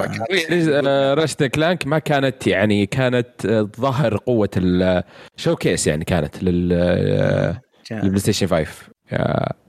[0.79, 1.13] آه.
[1.23, 3.47] Ratchet Clank ما كانت يعني كانت
[3.79, 8.67] ظهر قوة ال showcase يعني كانت لل PlayStation 5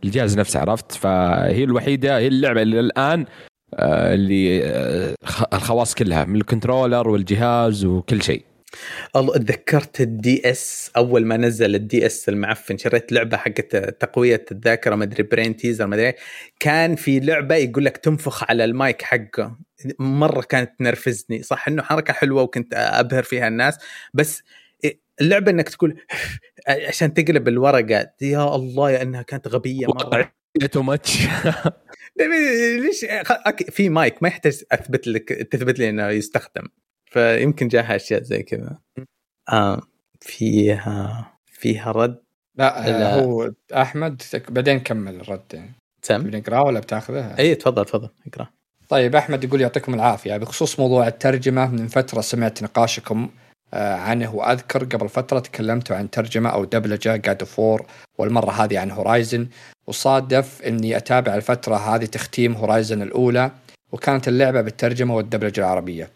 [0.04, 3.26] الجهاز نفسه عرفت؟ فهي الوحيدة هي اللعبة اللي الآن
[3.74, 5.14] آه، اللي آه،
[5.52, 8.44] الخواص كلها من ال controller والجهاز وكل شيء.
[9.16, 14.44] الله تذكرت ال D S؟ أول ما نزل ال DS المعفن شريت لعبة حقت تقوية
[14.52, 16.12] الذاكرة ما أدري brain teaser ما أدري
[16.60, 19.58] كان في لعبة يقول لك تنفخ على المايك حقه.
[19.98, 21.42] مرة كانت تنرفزني.
[21.42, 23.78] صح إنه حركة حلوة وكنت أبهر فيها الناس
[24.14, 24.42] بس
[25.20, 26.00] اللعبة إنك تقول
[26.88, 30.32] عشان تقلب الورقة يا الله يا إنها كانت غبية مرة.
[30.72, 31.18] too much
[32.80, 33.06] ليش؟
[33.70, 36.68] في مايك ما يحتاج أثبت لك تثبت لي إنه يستخدم.
[37.14, 38.78] فيمكن جاها أشياء زي كذا.
[39.52, 39.82] آه
[40.20, 42.22] فيها فيها رد؟
[42.56, 43.20] لا, لا.
[43.20, 45.72] هو أحمد بعدين كمل الرد يعني.
[46.02, 48.46] سم بنقراه ولا بتاخذه؟ اي تفضل تفضل اقرأ.
[48.88, 50.36] طيب أحمد يقول يعطيكم العافية.
[50.36, 53.28] بخصوص موضوع الترجمة من فترة سمعت نقاشكم
[53.74, 57.86] آه، عنه وأذكر قبل فترة تكلمتوا عن ترجمة أو دبلجة God of War
[58.18, 59.48] والمرة هذه عن Horizon
[59.86, 63.50] وصادف إني أتابع الفترة هذه تختيم Horizon الأولى
[63.92, 66.10] وكانت اللعبة بالترجمة والدبلجة العربية.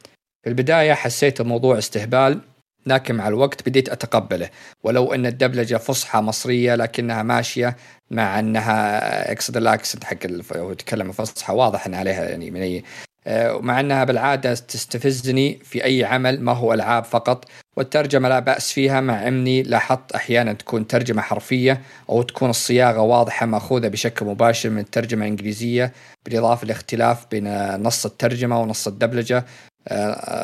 [0.48, 2.40] في البداية حسيت الموضوع استهبال
[2.86, 4.50] لكن مع الوقت بديت أتقبله.
[4.82, 7.76] ولو إن الدبلجة فصحى مصرية لكنها ماشية
[8.10, 10.16] مع أنها اقصد ال accent حق
[10.56, 12.84] هو يتكلم فصحى واضح إن عليها يعني من اي
[13.26, 17.44] آه، مع أنها بالعادة تستفزني في أي عمل ما هو ألعاب فقط.
[17.76, 21.80] والترجمة لا بأس فيها مع إني لاحظت أحيانا تكون ترجمة حرفية
[22.10, 25.92] أو تكون الصياغة واضحة مأخوذة بشكل مباشر من الترجمه الانجليزيه
[26.24, 29.36] بالإضافة لاختلاف بين نص الترجمة ونص الدبلجة.
[29.38, 29.44] آه،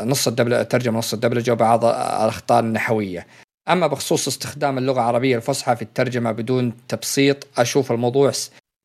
[0.05, 3.27] نص الدبلجة الترجمه ونص الدبلجة وبعض الأخطاء النحوية.
[3.69, 8.33] أما بخصوص استخدام اللغة العربية الفصحى في الترجمة بدون تبسيط أشوف الموضوع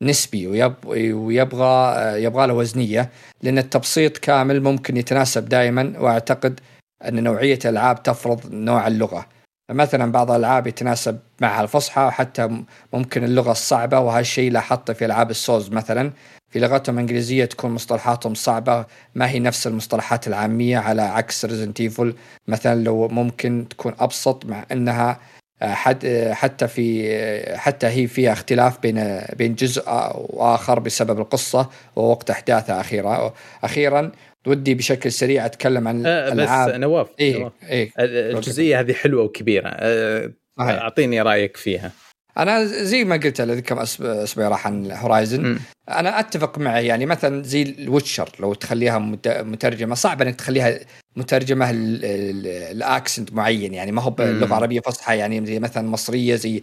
[0.02, 0.46] نسبي
[0.86, 3.10] ويبغى يبغى له وزنية
[3.42, 6.60] لأن التبسيط كامل ممكن يتناسب دائما وأعتقد
[7.08, 9.26] أن نوعية الألعاب تفرض نوع اللغة.
[9.70, 12.62] مثلا بعض الألعاب يتناسب معها الفصحى وحتى
[12.92, 16.12] ممكن اللغة الصعبة وهالشيء لاحظته في ألعاب السوز مثلا.
[16.50, 18.86] في لغتهم الإنجليزية تكون مصطلحاتهم صعبة.
[19.14, 22.14] ما هي نفس المصطلحات العامية على عكس Resident Evil
[22.48, 25.20] مثلا لو ممكن تكون أبسط مع إنها
[25.62, 29.82] حد حتى في حتى هي فيها اختلاف بين بين جزء
[30.14, 33.34] وآخر بسبب القصة ووقت أحداثها أخيرا.
[33.64, 34.12] أخيرا
[34.46, 37.52] ودي بشكل سريع أتكلم عن أه بس نواف إيه نواف.
[37.68, 37.90] إيه.
[37.98, 39.68] الجزئية هذه حلوة وكبيرة.
[39.68, 41.92] أه أعطيني رأيك فيها.
[42.38, 45.58] أنا زي ما قلت لك كم أسبوع راح عن Horizon
[45.88, 50.80] أنا أتفق معي يعني مثلا زي ال Witcher لو تخليها مترجمة صعب إنك تخليها
[51.16, 56.62] مترجمة ال accent معين يعني ما هو باللغة العربيه فصحى يعني زي مثلا مصرية زي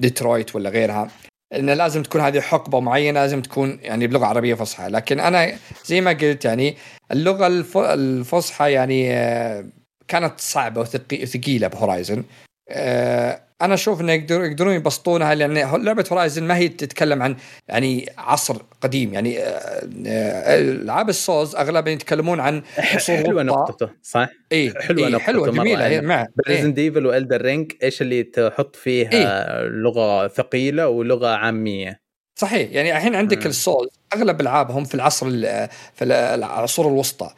[0.00, 1.10] ديترويت ولا غيرها.
[1.54, 4.88] إنه لازم تكون هذه حقبة معينة لازم تكون يعني بلغة عربية فصحى.
[4.88, 5.52] لكن أنا
[5.84, 6.76] زي ما قلت يعني
[7.12, 7.46] اللغة
[7.94, 9.08] الفصحى يعني
[10.08, 12.24] كانت صعبة وثقيله ب Horizon
[13.62, 15.54] أنا أشوف إنه يقدرون يقدرون يبسطونها لأن
[15.84, 17.36] لعبة Horizon ما هي تتكلم عن
[17.68, 19.14] يعني عصر قديم.
[19.14, 19.38] يعني
[20.58, 26.00] ألعاب السوز اغلبها يتكلمون عن حلوة نقطته صح؟ إي حلوة إيه نقطته حلوة جميلة هي
[26.00, 31.28] مع ب Resident Evil و Elden Ring إيش اللي تحط فيها إيه؟ لغة ثقيلة ولغة
[31.28, 32.00] عامية؟
[32.36, 32.70] صحيح.
[32.72, 35.30] يعني الحين عندك ال Souls أغلب ألعابهم في العصر
[35.94, 37.30] في العصور الوسطى.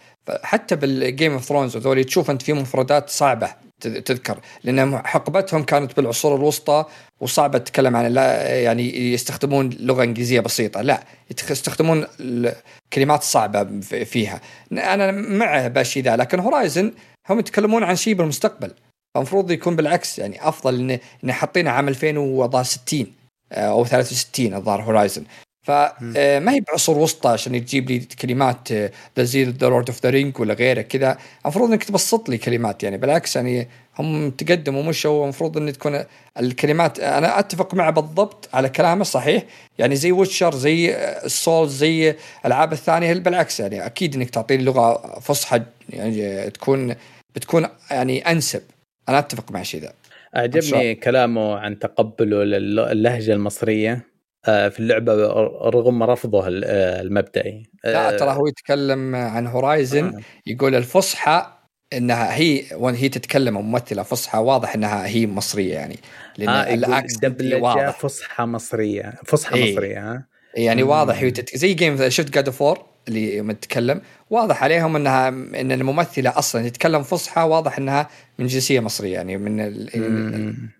[0.42, 3.69] حتى بال Game of Thrones وذولي تشوف أنت في مفردات صعبة.
[3.80, 4.38] تذكر.
[4.64, 6.84] لأن حقبتهم كانت بالعصور الوسطى
[7.20, 10.80] وصعبه تتكلم عن لا يعني يستخدمون لغة إنجليزية بسيطة.
[10.80, 11.04] لا
[11.50, 12.06] يستخدمون
[12.92, 14.40] كلمات صعبة فيها.
[14.72, 16.92] أنا مع بالشي ذا لكن Horizon
[17.28, 18.72] هم يتكلمون عن شيء بالمستقبل.
[19.14, 23.06] فالمفروض يكون بالعكس يعني أفضل انه إن حاطينه عام 2060
[23.52, 25.24] أو 63 الظاهر Horizon
[25.70, 30.10] فما هي بعصور وسطى عشان تجيب لي كلمات ذا زي ال The Lord of the
[30.10, 31.18] Ring ولا غيره كذا.
[31.44, 33.68] المفروض إنك تبسط لي كلمات يعني بالعكس يعني
[33.98, 36.04] هم تقدموا مشوا المفروض إن تكون
[36.38, 39.44] الكلمات أنا أتفق معه بالضبط على كلامه صحيح.
[39.78, 45.18] يعني زي Witcher زي ال Souls زي الألعاب الثانية بالعكس يعني أكيد إنك تعطيني لغة
[45.20, 46.94] فصحى يعني تكون
[47.34, 48.62] بتكون يعني أنسب.
[49.08, 49.92] أنا أتفق مع الشيء ذا.
[50.36, 54.09] أعجبني كلامه عن تقبله للهجة المصرية.
[54.44, 55.12] في اللعبة
[55.70, 57.62] رغم رفضه المبدئي.
[57.84, 61.46] لا ترى هو يتكلم عن Horizon يقول الفصحى
[61.92, 65.96] إنها هي وهي تتكلم ممثلة فصحى واضح إنها هي مصرية يعني.
[66.38, 69.14] لأن آه ال accent دبلجة فصحى مصرية.
[69.26, 69.72] فصحى إيه.
[69.72, 71.18] مصرية ها؟ يعني واضح.
[71.18, 71.32] هي.
[71.54, 72.78] زي game شفت God of War
[73.08, 74.00] اللي يوم تتكلم
[74.30, 78.08] واضح عليهم إنها إن الممثلة أصلا تتكلم فصحى واضح إنها
[78.38, 79.90] من جنسية مصرية يعني من ال...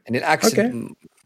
[0.07, 0.61] يعني ال accent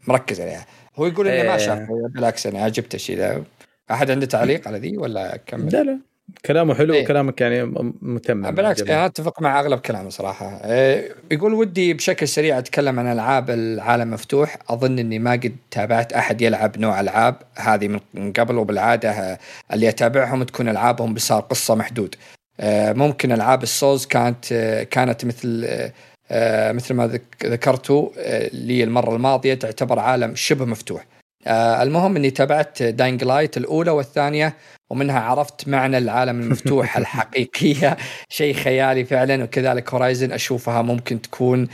[0.07, 0.65] مركز عليها.
[0.95, 2.07] هو يقول إنه ما شاف إيه.
[2.09, 3.43] بالعكس أنا عجبته الشيء ذا.
[3.91, 5.99] أحد عنده تعليق على ذي ولا كمل؟ لا لا.
[6.45, 7.03] كلامه حلو إيه.
[7.03, 7.63] وكلامك يعني
[8.01, 10.61] متم بالعكس أنا أتفق مع أغلب كلامه صراحة.
[10.63, 14.57] إيه يقول ودي بشكل سريع أتكلم عن ألعاب العالم مفتوح.
[14.69, 19.39] أظن إني ما قد تابعت أحد يلعب نوع ألعاب هذه من قبل وبالعادة
[19.73, 22.15] اللي أتابعهم تكون ألعابهم بمسار قصة محدود.
[22.93, 24.53] ممكن ألعاب ال Souls كانت
[24.91, 25.67] كانت مثل
[26.71, 27.07] مثل ما
[27.45, 28.09] ذكرتوا
[28.53, 31.05] لي المرة الماضية تعتبر عالم شبه مفتوح.
[31.47, 34.55] المهم إني تابعت Dying Light الأولى والثانية
[34.89, 37.97] ومنها عرفت معنى العالم المفتوح الحقيقية.
[38.29, 41.67] شيء خيالي فعلا وكذلك Horizon أشوفها ممكن تكون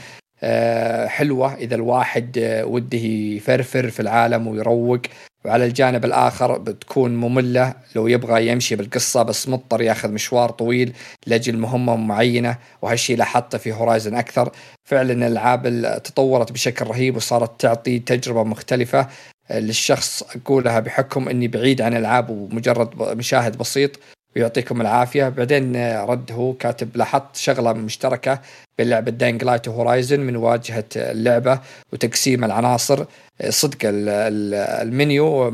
[1.06, 5.00] حلوة إذا الواحد وده يفرفر في العالم ويروق.
[5.44, 7.74] وعلى الجانب الآخر بتكون مملة.
[7.96, 10.92] لو يبغى يمشي بالقصة بس مضطر ياخذ مشوار طويل
[11.26, 14.52] لأجل مهمة معينة وهالشيء لاحظته في Horizon أكثر.
[14.84, 15.62] فعلا الألعاب
[16.04, 19.08] تطورت بشكل رهيب وصارت تعطي تجربة مختلفة.
[19.50, 23.90] للشخص أقولها بحكم إني بعيد عن الألعاب ومجرد مشاهد بسيط.
[24.36, 25.28] ويعطيكم العافية.
[25.28, 28.40] بعدين رد هو كاتب لاحظت شغلة مشتركة
[28.78, 31.60] بين لعبه Dying Light و Horizon من واجهة اللعبة
[31.92, 33.04] وتقسيم العناصر.
[33.48, 35.48] صدق ال menu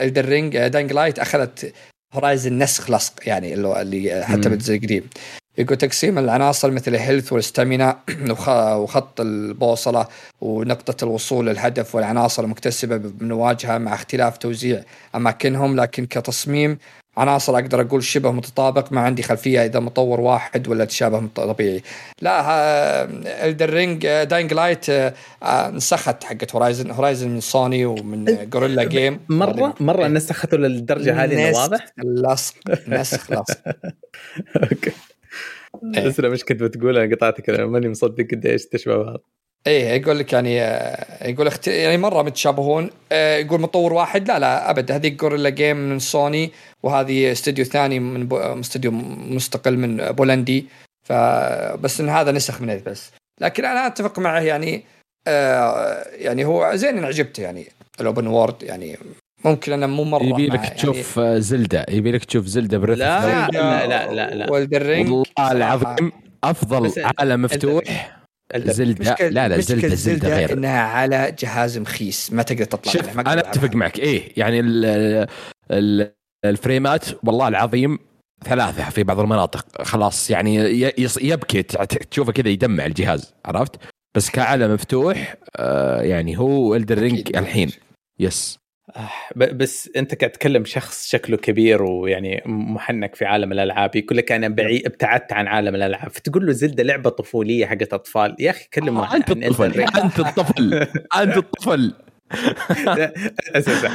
[0.00, 1.72] Elden Ring Dying Light أخذت
[2.12, 5.08] Horizon نسخ لصق يعني اللي حتى بالجزء القديم
[5.58, 7.98] يقول تقسيم العناصر مثل ال health وال stamina
[8.80, 10.06] وخط البوصلة
[10.40, 14.82] ونقطة الوصول للهدف والعناصر المكتسبة بأنواعها مع اختلاف توزيع
[15.14, 15.80] أماكنهم.
[15.80, 16.78] لكن كتصميم
[17.16, 18.92] عناصر أقدر أقول شبه متطابق.
[18.92, 21.82] ما عندي خلفية إذا مطور واحد ولا تشابه طبيعي.
[22.22, 23.04] لا
[23.48, 24.86] Elden Ring Dying Light
[25.72, 31.86] نسخت حقت Horizon Horizon من سوني ومن Guerrilla Games مرة مرة نسخته للدرجة هذه واضح؟
[31.98, 32.54] لصق
[32.88, 33.32] نسخ.
[33.32, 33.58] لصق
[34.62, 34.92] أوكي.
[36.06, 39.20] بس مش كنت بتقول أنا قطعتك أنا ماني مصدق قد إيش تشبه بعض.
[39.66, 40.56] إيه يقول لك يعني
[41.30, 41.68] يقول اخت...
[41.68, 42.90] يعني مرة متشابهون.
[43.12, 44.28] يقول مطور واحد.
[44.28, 44.92] لا لا أبد.
[44.92, 46.50] هذه Guerrilla Games من سوني
[46.82, 48.38] وهذه استوديو ثاني من بو...
[48.38, 50.66] استوديو مستقل من بولندي.
[51.02, 53.10] فبس إن هذا نسخ من بس.
[53.40, 54.84] لكن أنا أتفق معه يعني
[55.26, 57.66] آه يعني هو زين إن عجبته يعني.
[58.00, 58.98] ال open world يعني
[59.44, 62.98] ممكن أنا مو مرة يبي لك مع- تشوف يعني Zelda يبي لك تشوف Zelda Breath
[62.98, 64.50] لا لا لا لا لا.
[64.52, 66.12] و Elden Ring والله العظيم
[66.44, 68.18] أفضل عالم مفتوح.
[68.56, 69.16] Zelda.
[69.28, 70.52] لا لا Zelda Zelda غير.
[70.52, 73.74] إنها على جهاز مخيس ما تقدر تطلع شوف عليه، ما أنا أتفق.
[73.74, 73.98] معك.
[73.98, 74.84] إيه يعني ال
[75.70, 76.12] ال
[76.44, 77.98] الفريمات والله العظيم
[78.44, 79.82] ثلاثة في بعض المناطق.
[79.82, 80.80] خلاص يعني
[81.20, 83.76] يبكي تشوفه كذا يدمع الجهاز عرفت؟
[84.16, 87.36] بس كعالم مفتوح آه يعني هو Elden Ring أكيد.
[87.36, 87.70] الحين.
[88.20, 88.58] yes
[89.36, 94.48] بس انت قاعد تتكلم شخص شكله كبير ويعني محنك في عالم الألعاب يقول لك أنا
[94.48, 99.12] بعيد ابتعدت عن عالم الألعاب فتقول له Zelda لعبة طفولية حقت أطفال يا أخي كلمه
[99.12, 99.80] آه أنت الطفل.
[99.80, 100.74] أنت الطفل
[101.16, 101.94] أنت الطفل.
[103.54, 103.90] أساسا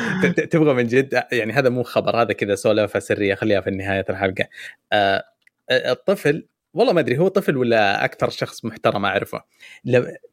[0.51, 4.47] تبغى من جد يعني هذا مو خبر هذا كذا سولفة سرية خليها في نهايه الحلقة.
[4.93, 5.23] آه،
[5.69, 9.43] آه، الطفل والله ما أدري هو طفل ولا أكثر شخص محترم أعرفه.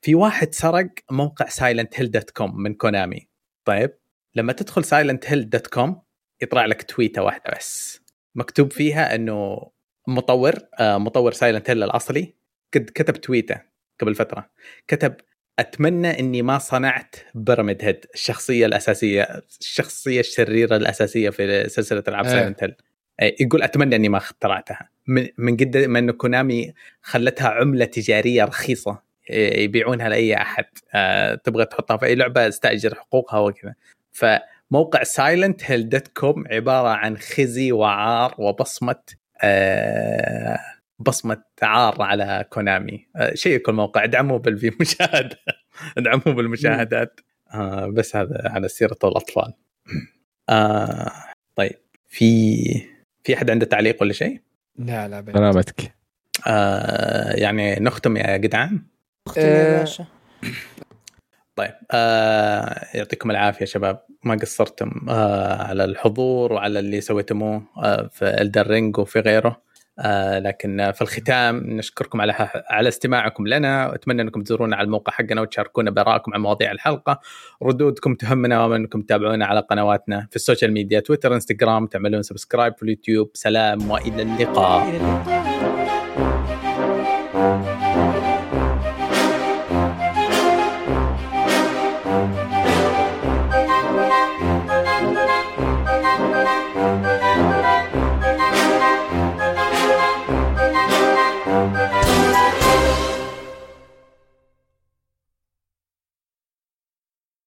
[0.02, 3.28] في واحد سرق موقع Silent Hill dot com من Konami.
[3.64, 3.90] طيب؟
[4.34, 6.02] لما تدخل Silent Hill dot com
[6.42, 8.00] يطلع لك تويته واحدة بس.
[8.34, 9.70] مكتوب فيها إنه
[10.08, 12.34] مطور آه، مطور Silent Hill الأصلي
[12.74, 13.60] قد كتب تويته
[14.00, 14.50] قبل فترة.
[14.88, 15.14] كتب
[15.58, 22.32] أتمنى إني ما صنعت Pyramid Head الشخصية الأساسية الشخصية الشريرة الأساسية في سلسلة ألعاب إيه.
[22.32, 22.74] Silent Hill
[23.40, 24.88] يقول أتمنى إني ما اخترعتها.
[25.06, 26.72] من من قد ما إنه Konami
[27.02, 30.64] خلتها عملة تجارية رخيصة إيه، يبيعونها لأي أحد.
[30.94, 33.74] آه، تبغى تحطها في أي لعبة استأجر حقوقها وكذا.
[34.12, 38.96] فموقع Silent Hill dot com عبارة عن خزي وعار وبصمة
[39.42, 40.58] آه،
[40.98, 45.38] بصمة عار على كونامي آه، شيكوا الموقع ادعموه بالمشاهدة.
[45.98, 47.20] ادعموه بالمشاهدات.
[47.54, 49.52] آه بس هذا على سيرة الأطفال.
[50.48, 51.12] آه
[51.56, 51.76] طيب.
[52.08, 52.56] في
[53.24, 54.40] في أحد عنده تعليق ولا شيء؟
[54.78, 55.24] لا لا.
[55.32, 55.94] سلامتك
[56.46, 58.82] آه يعني نختم يا جدعان؟
[59.26, 60.06] اختم يا آه، باشا.
[61.60, 64.00] طيب آه يعطيكم العافية شباب.
[64.24, 69.62] ما قصرتم آه على الحضور وعلى اللي سويتموه آه في الدر رينج وفي غيره.
[69.98, 72.34] آه لكن في الختام نشكركم على
[72.70, 73.88] على استماعكم لنا.
[73.88, 77.20] واتمنى أنكم تزورونا على الموقع حقنا وتشاركونا بآرائكم عن مواضيع الحلقة.
[77.62, 82.82] ردودكم تهمنا وانكم تتابعونا على قنواتنا في ال social media تويتر إنستغرام تعملون subscribe في
[82.82, 83.30] اليوتيوب.
[83.34, 84.88] سلام وإلى اللقاء.
[84.88, 85.79] إلى اللقاء.